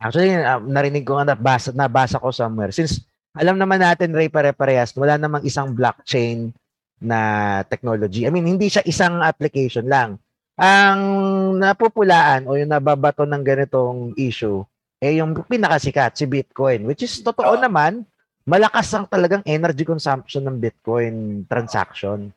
Actually, 0.02 0.34
uh, 0.34 0.58
narinig 0.58 1.06
ko 1.06 1.22
nga 1.22 1.38
nabasa, 1.38 1.70
nabasa 1.70 2.18
ko 2.18 2.34
somewhere. 2.34 2.74
Since 2.74 3.06
alam 3.38 3.56
naman 3.56 3.80
natin, 3.80 4.12
Ray, 4.12 4.28
pare-parehas, 4.28 4.92
wala 4.98 5.16
namang 5.16 5.46
isang 5.48 5.72
blockchain 5.72 6.52
na 7.00 7.20
technology. 7.70 8.28
I 8.28 8.32
mean, 8.34 8.50
hindi 8.50 8.68
siya 8.68 8.84
isang 8.84 9.24
application 9.24 9.88
lang. 9.88 10.20
Ang 10.60 11.00
napupulaan 11.58 12.46
o 12.46 12.60
yung 12.60 12.70
nababato 12.70 13.24
ng 13.24 13.42
ganitong 13.42 14.14
issue, 14.20 14.62
eh 15.02 15.18
yung 15.18 15.34
pinakasikat, 15.34 16.14
si 16.14 16.28
Bitcoin, 16.28 16.86
which 16.86 17.02
is 17.02 17.24
totoo 17.24 17.58
Ah. 17.58 17.62
naman, 17.62 18.04
malakas 18.46 18.92
ang 18.94 19.08
talagang 19.08 19.42
energy 19.48 19.88
consumption 19.88 20.46
ng 20.46 20.58
Bitcoin 20.62 21.48
transaction. 21.48 22.30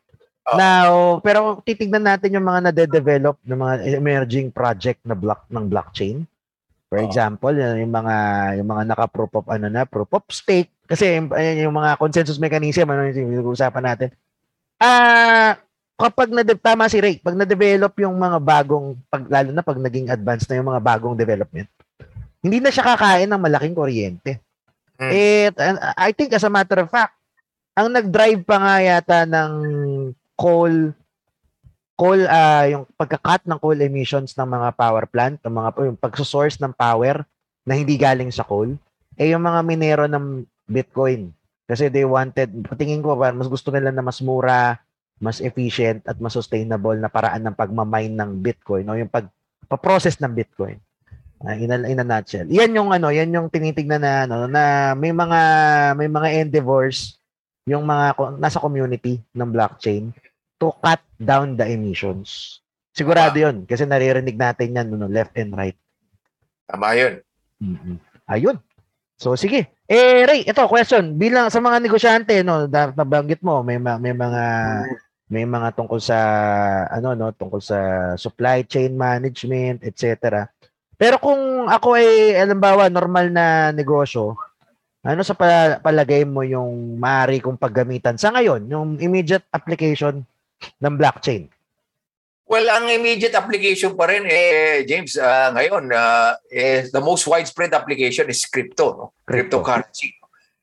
Ah. 0.47 0.57
Now, 0.57 0.93
pero 1.21 1.61
titignan 1.65 2.07
natin 2.07 2.39
yung 2.39 2.47
mga 2.47 2.71
nade-develop 2.71 3.37
ng 3.45 3.59
mga 3.59 3.75
emerging 3.99 4.49
project 4.55 5.01
na 5.05 5.17
block 5.19 5.45
ng 5.51 5.65
blockchain. 5.69 6.25
For 6.93 7.01
Oo. 7.01 7.07
example, 7.09 7.55
yung 7.57 7.93
mga 7.93 8.17
yung 8.61 8.69
mga 8.69 8.85
naka-proof 8.93 9.33
of 9.41 9.47
ano 9.49 9.67
na, 9.73 9.89
proof 9.89 10.11
of 10.13 10.25
stake 10.31 10.71
kasi 10.85 11.17
ayan 11.17 11.65
yung 11.69 11.77
mga 11.77 11.97
consensus 11.97 12.37
mechanism 12.37 12.87
ano 12.93 13.09
yung 13.09 13.33
pinag-uusapan 13.33 13.85
natin. 13.85 14.09
Ah, 14.77 15.57
kapag 15.97 16.29
na 16.29 16.45
tama 16.45 16.91
si 16.93 17.01
Ray, 17.01 17.23
pag 17.23 17.39
na-develop 17.39 17.95
yung 18.05 18.17
mga 18.21 18.39
bagong 18.43 18.99
pag 19.09 19.25
lalo 19.31 19.49
na 19.55 19.65
pag 19.65 19.81
naging 19.81 20.13
advanced 20.13 20.51
na 20.51 20.61
yung 20.61 20.69
mga 20.69 20.83
bagong 20.85 21.17
development, 21.17 21.69
hindi 22.45 22.61
na 22.61 22.69
siya 22.69 22.85
kakain 22.85 23.31
ng 23.33 23.41
malaking 23.41 23.75
kuryente. 23.75 24.43
And 25.01 25.57
I 25.99 26.15
think 26.15 26.37
as 26.37 26.45
a 26.47 26.53
matter 26.53 26.85
of 26.85 26.93
fact, 26.93 27.17
ang 27.75 27.91
nag-drive 27.91 28.47
pa 28.47 28.57
nga 28.61 28.77
yata 28.79 29.19
ng 29.27 29.53
coal 30.39 30.95
coal 31.95 32.27
ah 32.27 32.67
yung 32.67 32.85
pagka-cut 32.99 33.47
ng 33.47 33.59
coal 33.63 33.79
emissions 33.79 34.35
ng 34.35 34.49
mga 34.49 34.69
power 34.75 35.05
plant, 35.07 35.39
ng 35.43 35.55
mga 35.55 35.71
yung 35.95 35.99
pagso-source 35.99 36.59
ng 36.59 36.75
power 36.75 37.23
na 37.65 37.75
hindi 37.79 37.95
galing 37.95 38.29
sa 38.35 38.45
coal, 38.45 38.75
eh 39.15 39.31
yung 39.31 39.43
mga 39.43 39.61
minero 39.63 40.05
ng 40.11 40.43
Bitcoin. 40.67 41.31
Kasi 41.65 41.89
they 41.89 42.05
wanted, 42.05 42.53
tingin 42.77 43.01
ko 43.01 43.17
ba, 43.17 43.33
mas 43.33 43.49
gusto 43.49 43.73
nila 43.73 43.89
na 43.89 44.05
mas 44.05 44.21
mura, 44.21 44.77
mas 45.17 45.41
efficient 45.41 46.05
at 46.05 46.21
mas 46.21 46.37
sustainable 46.37 46.99
na 46.99 47.09
paraan 47.09 47.41
ng 47.47 47.57
pagmamine 47.57 48.13
ng 48.13 48.31
Bitcoin 48.43 48.85
o 48.91 48.99
yung 48.99 49.09
pag 49.09 49.31
process 49.81 50.21
ng 50.21 50.35
Bitcoin. 50.35 50.77
Uh, 51.45 51.57
in, 51.61 51.73
a, 51.73 51.77
in 51.89 52.01
a 52.01 52.07
nutshell. 52.07 52.49
Yan 52.49 52.73
yung 52.73 52.89
ano, 52.95 53.13
yan 53.13 53.33
yung 53.33 53.49
tinitingnan 53.53 54.01
na 54.01 54.25
ano 54.25 54.49
na 54.49 54.97
may 54.97 55.13
mga 55.13 55.41
may 55.99 56.09
mga 56.09 56.29
endeavors 56.41 57.21
yung 57.69 57.85
mga 57.85 58.17
nasa 58.41 58.61
community 58.61 59.21
ng 59.33 59.49
blockchain 59.53 60.09
to 60.57 60.73
cut 60.81 61.01
down 61.25 61.57
the 61.57 61.67
emissions. 61.67 62.61
Sigurado 62.95 63.35
'yun 63.35 63.67
kasi 63.67 63.83
naririnig 63.83 64.39
natin 64.39 64.77
yan 64.77 64.87
no, 64.93 65.11
left 65.11 65.35
and 65.35 65.57
right. 65.57 65.77
Tama 66.69 66.95
yun. 66.95 67.15
mm 67.61 67.97
Ayun. 68.25 68.57
So 69.21 69.37
sige. 69.37 69.69
Eh 69.85 70.25
Ray, 70.25 70.49
ito 70.49 70.65
question 70.65 71.17
bilang 71.21 71.53
sa 71.53 71.61
mga 71.61 71.81
negosyante 71.83 72.41
no, 72.41 72.65
na- 72.65 72.95
nabanggit 72.97 73.45
mo 73.45 73.61
may 73.61 73.77
ma- 73.77 74.01
may 74.01 74.17
mga 74.17 74.45
may 75.29 75.45
mga 75.45 75.73
tungkol 75.77 76.01
sa 76.01 76.19
ano 76.89 77.13
no, 77.13 77.33
tungkol 77.33 77.61
sa 77.61 77.79
supply 78.17 78.65
chain 78.65 78.97
management, 78.97 79.85
etc. 79.85 80.45
Pero 80.97 81.19
kung 81.19 81.69
ako 81.69 81.99
ay 81.99 82.39
alimbawa 82.39 82.89
normal 82.89 83.29
na 83.29 83.75
negosyo, 83.75 84.39
ano 85.05 85.21
sa 85.21 85.37
pala- 85.37 85.81
palagay 85.85 86.25
mo 86.25 86.41
yung 86.41 86.97
maaari 86.97 87.45
kong 87.45 87.61
paggamitan 87.61 88.17
sa 88.17 88.33
ngayon, 88.33 88.65
yung 88.73 88.89
immediate 89.03 89.45
application 89.53 90.25
ng 90.81 90.95
blockchain? 90.97 91.51
Well, 92.45 92.69
ang 92.69 92.93
immediate 92.93 93.33
application 93.33 93.97
pa 93.97 94.05
rin, 94.05 94.29
eh, 94.29 94.85
James, 94.85 95.17
uh, 95.17 95.49
ngayon, 95.57 95.89
uh, 95.89 96.37
eh, 96.53 96.85
the 96.93 97.01
most 97.01 97.25
widespread 97.25 97.73
application 97.73 98.29
is 98.29 98.45
crypto, 98.45 98.87
no? 98.93 99.07
Crypto. 99.25 99.65
cryptocurrency. 99.65 100.13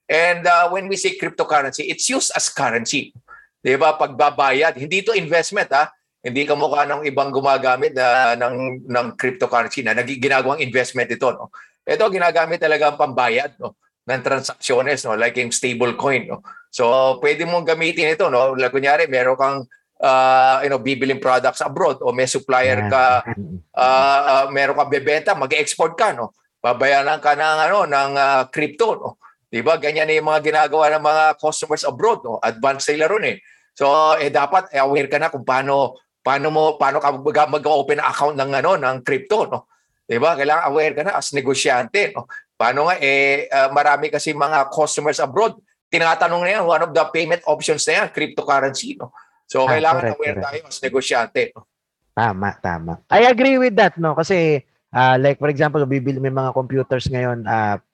And 0.06 0.45
uh, 0.45 0.70
when 0.70 0.86
we 0.86 0.99
say 0.99 1.18
cryptocurrency, 1.18 1.89
it's 1.89 2.06
used 2.06 2.30
as 2.38 2.54
currency. 2.54 3.16
Di 3.64 3.80
ba? 3.82 3.97
Pagbabayad. 3.97 4.78
Hindi 4.78 5.02
to 5.02 5.18
investment, 5.18 5.74
ha? 5.74 5.89
Hindi 6.22 6.45
ka 6.45 6.54
mukha 6.54 6.86
ng 6.86 7.02
ibang 7.10 7.34
gumagamit 7.34 7.97
na, 7.97 8.38
ng, 8.38 8.86
ng 8.86 9.08
cryptocurrency 9.18 9.82
na 9.82 9.97
ginagawang 9.97 10.62
investment 10.62 11.10
ito. 11.10 11.34
No? 11.34 11.49
Ito, 11.82 12.14
ginagamit 12.14 12.62
talaga 12.62 12.93
ang 12.93 12.97
pambayad 13.02 13.58
no? 13.58 13.74
ng 14.06 14.22
transactions, 14.22 15.02
no? 15.02 15.18
like 15.18 15.34
yung 15.41 15.49
stable 15.49 15.97
coin. 15.97 16.30
No? 16.30 16.45
So, 16.70 17.18
pwede 17.26 17.41
mong 17.49 17.66
gamitin 17.66 18.14
ito. 18.14 18.30
No? 18.30 18.54
Like, 18.54 18.70
kunyari, 18.70 19.10
meron 19.10 19.34
kang 19.34 19.66
uh, 20.02 20.60
you 20.66 20.70
know, 20.74 20.82
bibiling 20.82 21.22
products 21.22 21.62
abroad 21.62 22.02
o 22.02 22.12
may 22.12 22.26
supplier 22.26 22.89
ka, 22.89 23.22
uh, 23.78 24.20
uh, 24.28 24.45
meron 24.49 24.76
ka 24.76 24.86
bebenta, 24.89 25.32
mag-export 25.38 25.93
ka, 25.93 26.12
no? 26.12 26.34
Babayaran 26.62 27.22
ka 27.22 27.38
ng, 27.38 27.58
ano, 27.70 27.78
ng 27.86 28.12
uh, 28.18 28.43
crypto, 28.49 28.97
no? 28.97 29.10
Diba? 29.52 29.78
Ganyan 29.78 30.08
na 30.10 30.18
yung 30.18 30.30
mga 30.32 30.41
ginagawa 30.41 30.89
ng 30.97 31.04
mga 31.04 31.24
customers 31.38 31.86
abroad, 31.86 32.26
no? 32.26 32.41
Advanced 32.41 32.89
sila 32.89 33.06
ron 33.06 33.30
eh. 33.30 33.38
So, 33.78 33.88
eh, 34.20 34.34
dapat 34.34 34.74
eh, 34.74 34.82
aware 34.82 35.08
ka 35.08 35.22
na 35.22 35.32
kung 35.32 35.45
paano 35.47 35.95
paano 36.22 36.47
mo 36.54 36.64
paano 36.78 37.02
ka 37.02 37.10
mag-open 37.49 37.97
account 37.97 38.38
ng 38.38 38.52
ano 38.62 38.78
ng 38.78 38.97
crypto 39.02 39.49
no 39.49 39.60
'di 40.06 40.22
ba 40.22 40.38
kailangan 40.38 40.70
aware 40.70 40.93
ka 40.93 41.02
na 41.02 41.18
as 41.18 41.34
negosyante 41.34 42.14
no 42.14 42.30
paano 42.54 42.86
nga 42.88 42.95
eh 43.02 43.49
uh, 43.49 43.74
marami 43.74 44.14
kasi 44.14 44.38
mga 44.38 44.70
customers 44.70 45.18
abroad 45.18 45.58
tinatanong 45.89 46.45
na 46.45 46.49
yan 46.58 46.64
one 46.64 46.84
of 46.86 46.93
the 46.93 47.06
payment 47.10 47.41
options 47.49 47.82
na 47.89 48.06
yan 48.06 48.08
cryptocurrency 48.14 48.93
no 49.02 49.10
so 49.52 49.68
Ah, 49.68 49.76
kailangan 49.76 49.99
correct, 49.99 50.16
aware 50.16 50.36
correct. 50.39 50.47
tayo 50.47 50.60
as 50.64 50.78
negosyante? 50.80 51.43
Tama, 52.12 52.49
tama. 52.60 52.93
I 53.12 53.28
agree 53.28 53.60
with 53.60 53.76
that, 53.76 53.99
no? 53.99 54.16
Kasi, 54.16 54.64
ah, 54.89 55.20
like 55.20 55.36
for 55.36 55.52
example, 55.52 55.84
bibili 55.84 56.24
may 56.24 56.32
mga 56.32 56.56
computers 56.56 57.12
ngayon, 57.12 57.43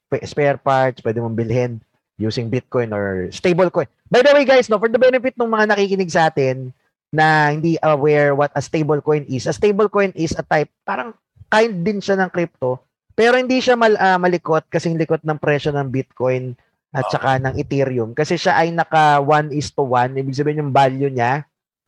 pa- 0.06 0.22
spare 0.22 0.62
parts, 0.62 1.02
pwede 1.02 1.18
mong 1.18 1.34
bilhin 1.34 1.82
using 2.18 2.50
Bitcoin 2.50 2.94
or 2.94 3.30
stablecoin. 3.30 3.90
By 4.10 4.22
the 4.22 4.34
way, 4.34 4.46
guys, 4.46 4.70
no, 4.70 4.78
for 4.78 4.90
the 4.90 4.98
benefit 4.98 5.34
ng 5.38 5.50
mga 5.50 5.74
nakikinig 5.74 6.10
sa 6.10 6.30
atin 6.30 6.74
na 7.10 7.54
hindi 7.54 7.78
aware 7.82 8.34
what 8.34 8.54
a 8.54 8.62
stablecoin 8.62 9.26
is, 9.26 9.46
a 9.46 9.54
stablecoin 9.54 10.14
is 10.14 10.34
a 10.34 10.44
type, 10.44 10.70
parang 10.82 11.14
kind 11.48 11.74
din 11.82 12.02
siya 12.02 12.18
ng 12.18 12.30
crypto, 12.30 12.82
pero 13.14 13.38
hindi 13.38 13.58
siya 13.58 13.78
mal, 13.78 13.94
ah, 13.98 14.18
malikot 14.18 14.66
kasing 14.68 14.98
likot 14.98 15.22
ng 15.22 15.38
presyo 15.38 15.74
ng 15.74 15.90
Bitcoin 15.90 16.58
at 16.98 17.06
saka 17.14 17.38
ng 17.38 17.54
Ethereum 17.62 18.10
kasi 18.18 18.42
siya 18.42 18.58
ay 18.58 18.74
naka 18.74 19.22
1 19.22 19.54
is 19.54 19.70
to 19.70 19.86
1, 19.86 20.18
ibig 20.18 20.34
sabihin 20.34 20.66
yung 20.66 20.74
value 20.74 21.14
niya 21.14 21.46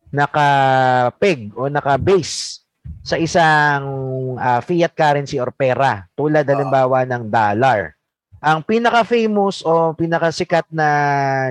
naka-peg 0.10 1.54
o 1.54 1.70
naka-base 1.70 2.66
sa 3.06 3.16
isang 3.18 3.86
ah, 4.38 4.62
fiat 4.62 4.94
currency 4.94 5.38
or 5.38 5.54
pera 5.54 6.06
tulad 6.18 6.46
Oo. 6.46 6.52
halimbawa 6.54 7.06
ng 7.06 7.30
dollar. 7.30 7.94
Ang 8.40 8.64
pinaka-famous 8.64 9.62
o 9.68 9.92
pinaka-sikat 9.94 10.72
na 10.72 10.88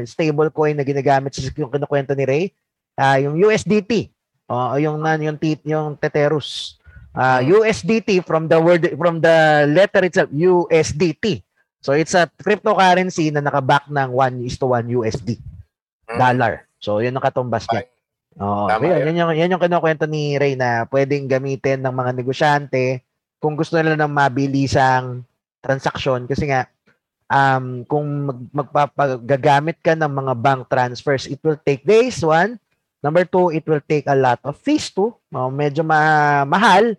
stablecoin 0.09 0.73
na 0.79 0.87
ginagamit 0.87 1.37
sa 1.37 1.45
yung 1.55 1.71
kinukwento 1.71 2.17
ni 2.17 2.25
Ray, 2.25 2.45
ah, 2.99 3.19
yung 3.21 3.39
USDT 3.39 4.11
o 4.49 4.81
yung 4.81 4.99
nan 5.03 5.21
yung 5.23 5.39
tit 5.39 5.63
yung 5.67 5.95
Teterus. 5.99 6.79
Ah, 7.15 7.43
Mm. 7.43 7.51
USDT 7.63 8.23
from 8.23 8.47
the 8.47 8.59
word 8.61 8.85
from 8.95 9.19
the 9.19 9.67
letter 9.67 10.07
itself 10.07 10.31
USDT. 10.31 11.43
So 11.79 11.95
it's 11.95 12.15
a 12.15 12.27
cryptocurrency 12.27 13.31
na 13.31 13.41
naka-back 13.41 13.87
ng 13.89 14.11
1 14.11 14.43
is 14.45 14.59
to 14.59 14.67
1 14.71 14.91
USD 14.91 15.39
Mm. 16.09 16.19
dollar. 16.19 16.65
So 16.81 16.99
yun 16.99 17.13
ang 17.13 17.23
katumbas 17.23 17.69
niya. 17.69 17.85
Oo. 18.39 18.65
Tama 18.65 18.83
Yun, 18.83 18.97
yun. 18.97 19.05
yan, 19.13 19.17
yung, 19.19 19.33
yan 19.35 19.53
yung 19.53 19.63
kinukwento 19.63 20.05
ni 20.07 20.39
Ray 20.39 20.57
na 20.57 20.89
pwedeng 20.89 21.29
gamitin 21.29 21.85
ng 21.85 21.93
mga 21.93 22.11
negosyante 22.17 23.03
kung 23.39 23.55
gusto 23.55 23.77
nila 23.77 23.95
ng 23.95 24.09
mabilisang 24.11 25.21
transaksyon 25.61 26.25
kasi 26.25 26.49
nga 26.49 26.65
um, 27.29 27.85
kung 27.85 28.07
mag, 28.25 28.41
magpapagagamit 28.51 29.79
ka 29.79 29.93
ng 29.95 30.09
mga 30.09 30.33
bank 30.39 30.63
transfers, 30.67 31.29
it 31.29 31.39
will 31.45 31.59
take 31.61 31.85
days, 31.85 32.25
one. 32.25 32.57
Number 32.99 33.23
two, 33.23 33.55
it 33.55 33.63
will 33.63 33.83
take 33.85 34.09
a 34.11 34.17
lot 34.17 34.41
of 34.43 34.59
fees 34.59 34.91
too. 34.91 35.15
Oh, 35.31 35.53
medyo 35.53 35.87
ma- 35.87 36.43
mahal. 36.43 36.99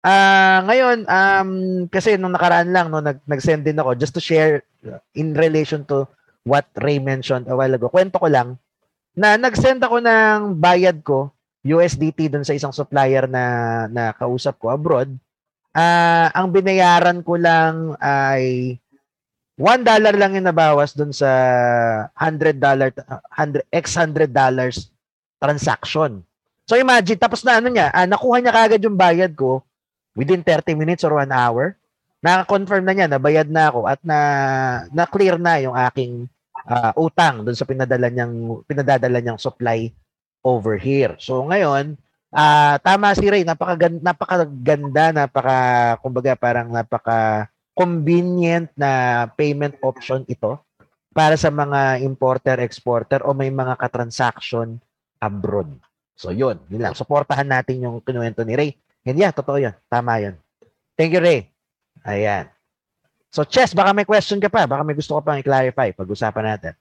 Ah, 0.00 0.64
ngayon, 0.64 1.04
um, 1.04 1.50
kasi 1.92 2.16
nung 2.16 2.32
nakaraan 2.32 2.72
lang, 2.72 2.88
no, 2.88 3.04
nag, 3.04 3.20
nag-send 3.28 3.68
din 3.68 3.76
ako 3.76 3.92
just 4.00 4.16
to 4.16 4.22
share 4.22 4.64
uh, 4.88 4.96
in 5.12 5.36
relation 5.36 5.84
to 5.84 6.08
what 6.48 6.64
Ray 6.80 6.96
mentioned 6.96 7.44
a 7.52 7.54
while 7.56 7.72
ago. 7.76 7.92
Kwento 7.92 8.16
ko 8.16 8.24
lang 8.32 8.56
na 9.12 9.36
nag-send 9.36 9.84
ako 9.84 10.00
ng 10.00 10.56
bayad 10.56 11.04
ko 11.04 11.28
USDT 11.60 12.32
dun 12.32 12.48
sa 12.48 12.56
isang 12.56 12.72
supplier 12.72 13.28
na 13.28 13.44
na 13.92 14.16
kausap 14.16 14.56
ko 14.56 14.72
abroad. 14.72 15.12
Ah, 15.76 16.32
ang 16.32 16.48
binayaran 16.48 17.20
ko 17.20 17.36
lang 17.36 17.92
ay 18.00 18.76
$1 19.60 19.84
dollar 19.84 20.16
lang 20.16 20.32
yung 20.32 20.48
nabawas 20.48 20.96
dun 20.96 21.12
sa 21.12 21.28
$100 22.16 22.56
dollar 22.56 22.88
100 23.36 23.68
x 23.68 24.00
$100 24.00 24.32
dollars 24.32 24.88
transaction. 25.36 26.24
So 26.64 26.80
imagine 26.80 27.20
tapos 27.20 27.44
na 27.44 27.60
ano 27.60 27.68
niya, 27.68 27.92
ah, 27.92 28.08
nakuha 28.08 28.40
niya 28.40 28.56
kagad 28.56 28.80
yung 28.80 28.96
bayad 28.96 29.36
ko 29.36 29.60
within 30.20 30.44
30 30.44 30.76
minutes 30.76 31.00
or 31.08 31.16
1 31.16 31.32
hour. 31.32 31.72
Naka-confirm 32.20 32.84
na 32.84 32.92
niya 32.92 33.08
na 33.08 33.16
bayad 33.16 33.48
na 33.48 33.72
ako 33.72 33.88
at 33.88 33.96
na 34.04 34.18
na-clear 34.92 35.40
na 35.40 35.56
yung 35.56 35.72
aking 35.72 36.28
ah, 36.68 36.92
utang 37.00 37.40
doon 37.40 37.56
sa 37.56 37.64
pinadala 37.64 38.12
niyang 38.12 38.60
pinadadala 38.68 39.24
niyang 39.24 39.40
supply 39.40 39.88
over 40.44 40.76
here. 40.76 41.16
So 41.16 41.40
ngayon, 41.48 41.96
ah 42.28 42.76
tama 42.84 43.16
si 43.16 43.24
Ray, 43.24 43.48
napakaganda, 43.48 44.04
napakaganda, 44.04 45.04
napaka 45.16 45.58
kumbaga 46.04 46.36
parang 46.36 46.68
napaka 46.68 47.48
convenient 47.72 48.68
na 48.76 49.24
payment 49.32 49.80
option 49.80 50.20
ito 50.28 50.60
para 51.16 51.40
sa 51.40 51.48
mga 51.48 52.04
importer 52.04 52.60
exporter 52.60 53.24
o 53.24 53.32
may 53.32 53.48
mga 53.48 53.80
katransaction 53.80 54.76
abroad. 55.16 55.72
So 56.20 56.28
yun, 56.36 56.60
yun 56.68 56.84
lang. 56.84 56.92
Suportahan 56.92 57.48
natin 57.48 57.80
yung 57.80 58.04
kinuwento 58.04 58.44
ni 58.44 58.52
Ray. 58.52 58.70
And 59.04 59.16
yeah, 59.16 59.32
totoo 59.32 59.60
yun. 59.60 59.74
Tama 59.88 60.20
yun. 60.20 60.34
Thank 60.94 61.16
you, 61.16 61.22
Ray. 61.24 61.48
Ayan. 62.04 62.48
So, 63.30 63.46
Chess, 63.46 63.72
baka 63.72 63.94
may 63.94 64.04
question 64.04 64.42
ka 64.42 64.50
pa. 64.50 64.66
Baka 64.66 64.82
may 64.82 64.92
gusto 64.92 65.16
ka 65.16 65.22
pang 65.22 65.38
i-clarify. 65.38 65.94
Pag-usapan 65.94 66.44
natin. 66.44 66.74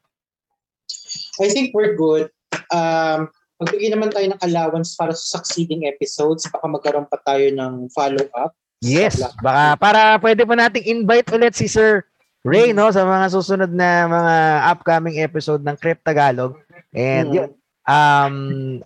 I 1.39 1.47
think 1.47 1.71
we're 1.77 1.93
good. 1.95 2.33
Um, 2.73 3.29
magbigay 3.61 3.93
naman 3.93 4.09
tayo 4.09 4.25
ng 4.33 4.41
allowance 4.41 4.97
para 4.97 5.13
sa 5.13 5.39
succeeding 5.39 5.85
episodes. 5.85 6.49
Baka 6.49 6.65
magkaroon 6.65 7.07
pa 7.07 7.21
tayo 7.23 7.53
ng 7.53 7.87
follow-up. 7.93 8.51
Yes. 8.81 9.19
Baka 9.43 9.75
para 9.75 10.15
pwede 10.23 10.47
pa 10.47 10.55
nating 10.55 10.87
invite 10.87 11.27
ulit 11.35 11.53
si 11.53 11.67
Sir 11.67 12.07
Ray 12.47 12.71
no 12.71 12.87
sa 12.87 13.03
mga 13.03 13.27
susunod 13.35 13.71
na 13.75 14.07
mga 14.07 14.35
upcoming 14.71 15.19
episode 15.19 15.59
ng 15.59 15.75
Crypt 15.75 16.07
Tagalog. 16.07 16.55
And 16.95 17.29
Mm. 17.29 17.35
yun, 17.35 17.49
um 17.89 18.35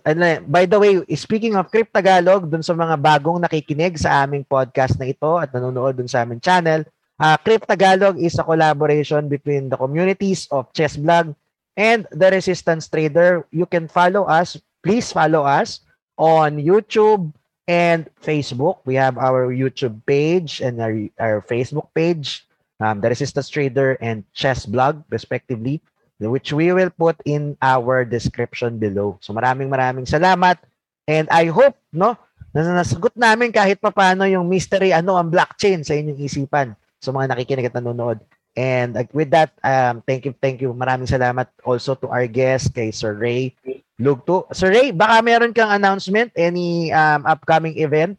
ano, 0.00 0.40
by 0.48 0.64
the 0.64 0.80
way, 0.80 1.04
speaking 1.12 1.52
of 1.60 1.68
Crypt 1.68 1.92
Tagalog, 1.92 2.48
dun 2.48 2.64
sa 2.64 2.72
mga 2.72 2.96
bagong 2.96 3.44
nakikinig 3.44 4.00
sa 4.00 4.24
aming 4.24 4.48
podcast 4.48 4.96
na 4.96 5.12
ito 5.12 5.36
at 5.36 5.52
nanonood 5.52 6.00
dun 6.00 6.08
sa 6.08 6.24
aming 6.24 6.40
channel, 6.40 6.88
uh, 7.20 7.36
Crypt 7.44 7.68
is 8.16 8.40
a 8.40 8.44
collaboration 8.48 9.28
between 9.28 9.68
the 9.68 9.76
communities 9.76 10.48
of 10.48 10.72
Chess 10.72 10.96
Blog 10.96 11.36
and 11.76 12.08
the 12.08 12.32
Resistance 12.32 12.88
Trader. 12.88 13.44
You 13.52 13.68
can 13.68 13.92
follow 13.92 14.24
us. 14.24 14.56
Please 14.80 15.12
follow 15.12 15.44
us 15.44 15.84
on 16.16 16.56
YouTube, 16.56 17.28
and 17.68 18.08
Facebook. 18.20 18.78
We 18.84 18.94
have 18.96 19.18
our 19.18 19.48
YouTube 19.48 20.04
page 20.06 20.60
and 20.60 20.80
our, 20.80 20.94
our 21.18 21.40
Facebook 21.42 21.88
page, 21.94 22.46
um, 22.80 23.00
The 23.00 23.08
Resistance 23.08 23.48
Trader 23.48 23.96
and 24.00 24.24
Chess 24.32 24.66
Blog, 24.66 25.02
respectively, 25.10 25.80
which 26.22 26.54
we 26.54 26.70
will 26.70 26.90
put 26.94 27.18
in 27.26 27.58
our 27.58 28.06
description 28.06 28.78
below. 28.78 29.18
So 29.20 29.34
maraming 29.34 29.70
maraming 29.70 30.06
salamat. 30.06 30.62
And 31.04 31.28
I 31.28 31.50
hope, 31.50 31.76
no, 31.92 32.16
na 32.54 32.80
nasagot 32.80 33.18
namin 33.18 33.50
kahit 33.50 33.82
papano 33.82 34.24
yung 34.24 34.46
mystery, 34.46 34.94
ano 34.94 35.18
ang 35.18 35.28
blockchain 35.28 35.82
sa 35.82 35.98
inyong 35.98 36.22
isipan. 36.22 36.78
So 37.02 37.10
mga 37.10 37.34
nakikinig 37.34 37.68
at 37.68 37.76
nanonood. 37.76 38.22
And 38.54 38.94
uh, 38.94 39.04
with 39.10 39.34
that, 39.34 39.50
um, 39.66 40.00
thank 40.06 40.24
you, 40.24 40.32
thank 40.38 40.62
you. 40.62 40.70
Maraming 40.70 41.10
salamat 41.10 41.50
also 41.66 41.98
to 41.98 42.06
our 42.06 42.30
guest, 42.30 42.70
kay 42.70 42.94
Sir 42.94 43.18
Ray 43.18 43.58
Lugto. 43.98 44.46
Sir 44.54 44.70
Ray, 44.70 44.94
baka 44.94 45.18
meron 45.26 45.50
kang 45.50 45.74
announcement, 45.74 46.30
any 46.38 46.94
um, 46.94 47.26
upcoming 47.26 47.74
event 47.82 48.16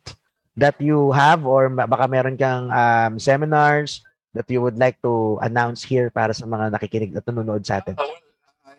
that 0.60 0.76
you 0.80 1.16
have 1.16 1.48
or 1.48 1.72
baka 1.72 2.08
meron 2.12 2.36
kang 2.36 2.68
um, 2.72 3.16
seminars 3.16 4.04
that 4.36 4.48
you 4.52 4.60
would 4.60 4.76
like 4.76 5.00
to 5.00 5.40
announce 5.40 5.82
here 5.82 6.12
para 6.12 6.36
sa 6.36 6.44
mga 6.44 6.76
nakikinig 6.76 7.16
at 7.16 7.24
nanonood 7.24 7.64
sa 7.64 7.80
atin. 7.80 7.96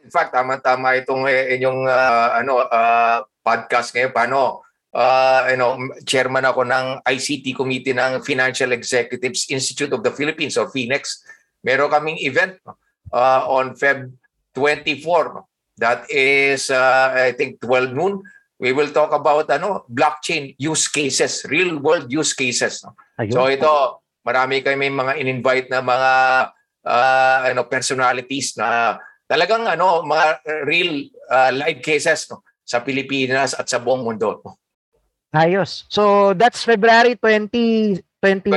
In 0.05 0.13
fact, 0.13 0.37
tama-tama 0.37 0.95
itong 1.01 1.27
eh, 1.27 1.57
inyong 1.59 1.89
ah, 1.89 2.39
ano 2.39 2.63
ah, 2.69 3.25
podcast 3.41 3.97
ngayon. 3.97 4.13
Paano 4.13 4.63
ah, 4.93 5.49
you 5.51 5.59
know, 5.59 5.75
chairman 6.05 6.45
ako 6.45 6.63
ng 6.69 7.03
ICT 7.03 7.57
Committee 7.57 7.97
ng 7.97 8.23
Financial 8.23 8.71
Executives 8.71 9.49
Institute 9.49 9.91
of 9.97 10.05
the 10.05 10.13
Philippines 10.13 10.55
or 10.61 10.69
FINEX. 10.71 11.27
Meron 11.65 11.91
kaming 11.91 12.21
event 12.23 12.61
ah, 13.11 13.49
on 13.49 13.75
Feb 13.75 14.13
24. 14.55 15.35
no? 15.35 15.49
That 15.81 16.07
is, 16.13 16.71
ah, 16.71 17.17
I 17.17 17.33
think, 17.33 17.59
12 17.65 17.97
noon 17.97 18.23
we 18.57 18.73
will 18.73 18.89
talk 18.89 19.13
about 19.13 19.49
ano 19.53 19.85
blockchain 19.89 20.57
use 20.57 20.89
cases, 20.89 21.45
real 21.49 21.77
world 21.77 22.09
use 22.09 22.33
cases. 22.33 22.85
Ayun. 23.21 23.33
So 23.33 23.41
ito, 23.49 23.73
marami 24.27 24.67
kami 24.67 24.91
mga 24.91 25.23
in-invite 25.23 25.71
na 25.71 25.79
mga 25.79 26.13
ah, 26.83 27.39
ano 27.47 27.63
personalities 27.71 28.59
na 28.59 28.99
talagang 29.31 29.63
ano 29.71 30.03
mga 30.03 30.43
real 30.67 31.07
ah, 31.31 31.55
live 31.55 31.79
cases 31.79 32.27
no 32.27 32.43
sa 32.67 32.83
Pilipinas 32.83 33.55
at 33.55 33.71
sa 33.71 33.79
buong 33.79 34.03
mundo. 34.03 34.43
No? 34.43 34.59
Ayos. 35.31 35.87
So, 35.87 36.35
that's 36.35 36.67
February 36.67 37.15
2023, 37.15 38.03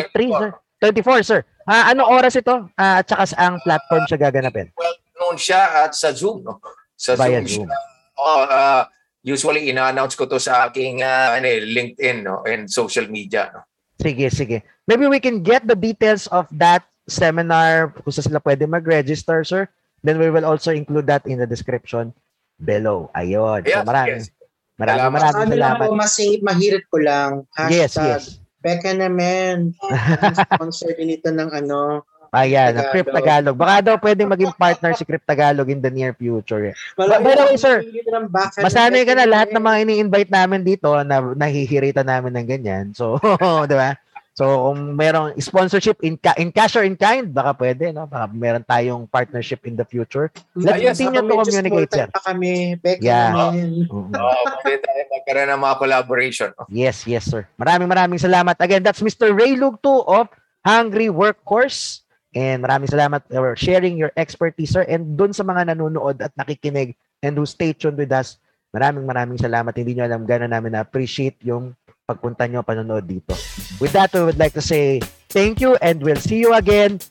24. 0.10 0.42
sir. 0.42 0.52
24, 0.82 1.30
sir. 1.30 1.40
Ah, 1.70 1.94
ano 1.94 2.10
oras 2.10 2.34
ito? 2.34 2.66
Ah, 2.74 3.06
at 3.06 3.06
saka 3.06 3.30
saang 3.30 3.62
platform 3.62 4.10
siya 4.10 4.18
gaganapin? 4.18 4.74
Well, 4.74 4.98
noon 5.22 5.38
siya 5.38 5.86
at 5.86 5.94
sa 5.94 6.10
Zoom 6.10 6.42
no. 6.42 6.58
Sa 6.98 7.14
Via 7.14 7.46
Zoom. 7.46 7.46
Zoom. 7.46 7.70
siya. 7.70 7.78
Oh, 8.18 8.44
ah, 8.50 8.90
usually 9.22 9.70
ina-announce 9.70 10.18
ko 10.18 10.26
to 10.26 10.42
sa 10.42 10.66
aking 10.66 11.06
ah, 11.06 11.38
ano, 11.38 11.46
eh, 11.46 11.62
LinkedIn 11.62 12.26
no 12.26 12.42
and 12.50 12.66
social 12.66 13.06
media 13.06 13.54
no. 13.54 13.69
Sige, 14.00 14.32
sige. 14.32 14.58
Maybe 14.88 15.06
we 15.12 15.20
can 15.20 15.44
get 15.44 15.68
the 15.68 15.76
details 15.76 16.26
of 16.32 16.48
that 16.56 16.88
seminar 17.06 17.92
kung 18.00 18.16
saan 18.16 18.32
sila 18.32 18.40
pwede 18.40 18.64
mag-register, 18.64 19.44
sir. 19.44 19.68
Then 20.02 20.16
we 20.16 20.32
will 20.32 20.48
also 20.48 20.72
include 20.72 21.12
that 21.12 21.28
in 21.28 21.44
the 21.44 21.50
description 21.50 22.16
below. 22.64 23.12
Ayun. 23.12 23.68
So, 23.68 23.76
Yes, 23.76 23.84
maraming, 23.84 24.24
yes. 24.24 24.32
maraming, 24.80 25.04
Salamat. 25.04 25.20
maraming 25.20 25.36
Ano 25.36 25.44
lang 25.44 25.60
salamat. 25.60 25.84
ako, 25.84 25.94
mas 26.00 26.14
mahirit 26.40 26.86
ko 26.88 26.98
lang. 27.04 27.32
Yes, 27.68 28.00
Hashtag, 28.00 28.08
yes. 28.08 28.24
Becca 28.60 28.92
naman. 28.96 29.76
Sponsor 30.48 30.96
din 30.96 31.16
ito 31.16 31.32
ng 31.32 31.52
ano. 31.52 32.04
Ayan, 32.30 32.72
Tagalog. 32.72 32.92
Crypt 32.94 33.10
Tagalog. 33.12 33.56
Baka 33.58 33.76
daw 33.82 33.96
pwedeng 33.98 34.30
maging 34.30 34.54
partner 34.54 34.92
si 34.94 35.02
Crypt 35.02 35.26
Tagalog 35.26 35.66
in 35.66 35.82
the 35.82 35.90
near 35.90 36.14
future. 36.14 36.74
Wala, 36.94 37.18
By 37.18 37.34
the 37.34 37.46
way, 37.50 37.58
sir, 37.58 37.82
ng 37.82 38.30
Masanay 38.62 39.02
ka 39.02 39.18
na 39.18 39.26
lahat 39.26 39.50
ng 39.50 39.58
naman. 39.58 39.66
mga 39.66 39.78
ini-invite 39.84 40.32
namin 40.32 40.62
dito 40.62 40.94
na 41.02 41.22
nahihirita 41.26 42.06
namin 42.06 42.38
ng 42.38 42.46
ganyan. 42.46 42.86
So, 42.94 43.18
di 43.70 43.74
ba? 43.74 43.98
So, 44.32 44.72
kung 44.72 44.96
merong 44.96 45.36
sponsorship 45.36 46.00
in, 46.00 46.16
ca- 46.16 46.38
in 46.38 46.48
cash 46.50 46.78
or 46.78 46.88
in 46.88 46.96
kind, 46.96 47.28
baka 47.28 47.52
pwede, 47.60 47.92
no? 47.92 48.08
Baka 48.08 48.32
meron 48.32 48.64
tayong 48.64 49.04
partnership 49.04 49.68
in 49.68 49.76
the 49.76 49.84
future. 49.84 50.32
Let's 50.56 50.80
Yes, 50.80 50.96
continue 50.96 51.28
to 51.28 51.36
communicate, 51.44 51.92
sir. 51.92 52.08
Pa 52.08 52.24
kami, 52.24 52.80
Becca 52.80 53.04
Yeah. 53.04 53.36
naman. 53.36 53.84
Oo. 53.90 54.08
Oh, 54.08 54.44
pwede 54.64 54.80
tayo 54.80 55.02
magkaroon 55.12 55.50
ng 55.50 55.60
mga 55.60 55.76
collaboration. 55.76 56.50
Yes, 56.72 57.04
yes, 57.04 57.28
sir. 57.28 57.52
Maraming 57.58 57.90
maraming 57.90 58.16
salamat. 58.16 58.56
Again, 58.56 58.80
that's 58.80 59.04
Mr. 59.04 59.36
Ray 59.36 59.60
Lugto 59.60 60.08
of 60.08 60.32
Hungry 60.64 61.12
Workforce. 61.12 62.08
And 62.36 62.62
maraming 62.62 62.90
salamat 62.90 63.26
for 63.26 63.58
sharing 63.58 63.98
your 63.98 64.14
expertise, 64.14 64.70
sir. 64.70 64.86
And 64.86 65.18
dun 65.18 65.34
sa 65.34 65.42
mga 65.42 65.74
nanonood 65.74 66.22
at 66.22 66.34
nakikinig 66.38 66.94
and 67.26 67.34
who 67.34 67.46
stay 67.50 67.74
tuned 67.74 67.98
with 67.98 68.14
us, 68.14 68.38
maraming 68.70 69.10
maraming 69.10 69.42
salamat. 69.42 69.74
Hindi 69.74 69.98
nyo 69.98 70.06
alam 70.06 70.30
gano'n 70.30 70.54
namin 70.54 70.78
na-appreciate 70.78 71.42
yung 71.42 71.74
pagpunta 72.06 72.46
nyo 72.46 72.62
panonood 72.62 73.06
dito. 73.10 73.34
With 73.82 73.94
that, 73.98 74.14
we 74.14 74.22
would 74.22 74.38
like 74.38 74.54
to 74.54 74.66
say 74.66 75.02
thank 75.34 75.58
you 75.58 75.74
and 75.82 76.02
we'll 76.06 76.22
see 76.22 76.38
you 76.38 76.54
again 76.54 77.02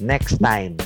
next 0.00 0.40
time. 0.40 0.80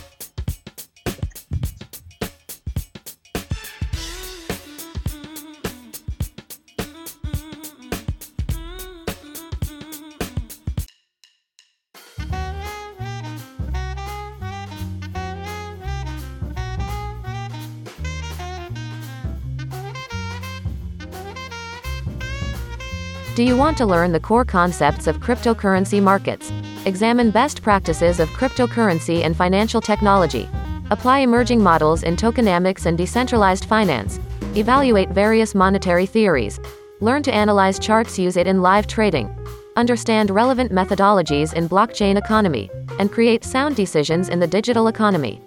Do 23.39 23.45
you 23.45 23.57
want 23.57 23.79
to 23.79 23.87
learn 23.87 24.11
the 24.11 24.19
core 24.19 24.45
concepts 24.45 25.07
of 25.07 25.21
cryptocurrency 25.21 26.03
markets? 26.03 26.51
Examine 26.87 27.31
best 27.31 27.63
practices 27.63 28.19
of 28.19 28.29
cryptocurrency 28.31 29.23
and 29.23 29.37
financial 29.37 29.81
technology. 29.81 30.49
Apply 30.91 31.21
emerging 31.21 31.63
models 31.63 32.03
in 32.03 32.17
tokenomics 32.17 32.87
and 32.87 32.99
decentralized 32.99 33.67
finance. 33.67 34.19
Evaluate 34.57 35.11
various 35.11 35.55
monetary 35.55 36.05
theories. 36.05 36.59
Learn 36.99 37.23
to 37.23 37.33
analyze 37.33 37.79
charts, 37.79 38.19
use 38.19 38.37
it 38.37 38.49
in 38.49 38.61
live 38.61 38.89
trading. 38.89 39.33
Understand 39.77 40.31
relevant 40.31 40.73
methodologies 40.73 41.55
in 41.55 41.69
blockchain 41.69 42.19
economy 42.19 42.69
and 42.99 43.13
create 43.13 43.45
sound 43.45 43.77
decisions 43.77 44.31
in 44.31 44.41
the 44.41 44.49
digital 44.49 44.89
economy. 44.89 45.41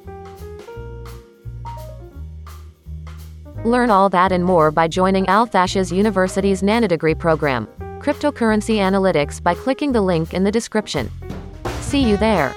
Learn 3.63 3.91
all 3.91 4.09
that 4.09 4.31
and 4.31 4.43
more 4.43 4.71
by 4.71 4.87
joining 4.87 5.27
Althashas 5.27 5.95
University's 5.95 6.63
Nanodegree 6.63 7.19
program, 7.19 7.67
Cryptocurrency 7.99 8.77
Analytics 8.77 9.41
by 9.41 9.53
clicking 9.53 9.91
the 9.91 10.01
link 10.01 10.33
in 10.33 10.43
the 10.43 10.51
description. 10.51 11.11
See 11.81 12.01
you 12.01 12.17
there. 12.17 12.55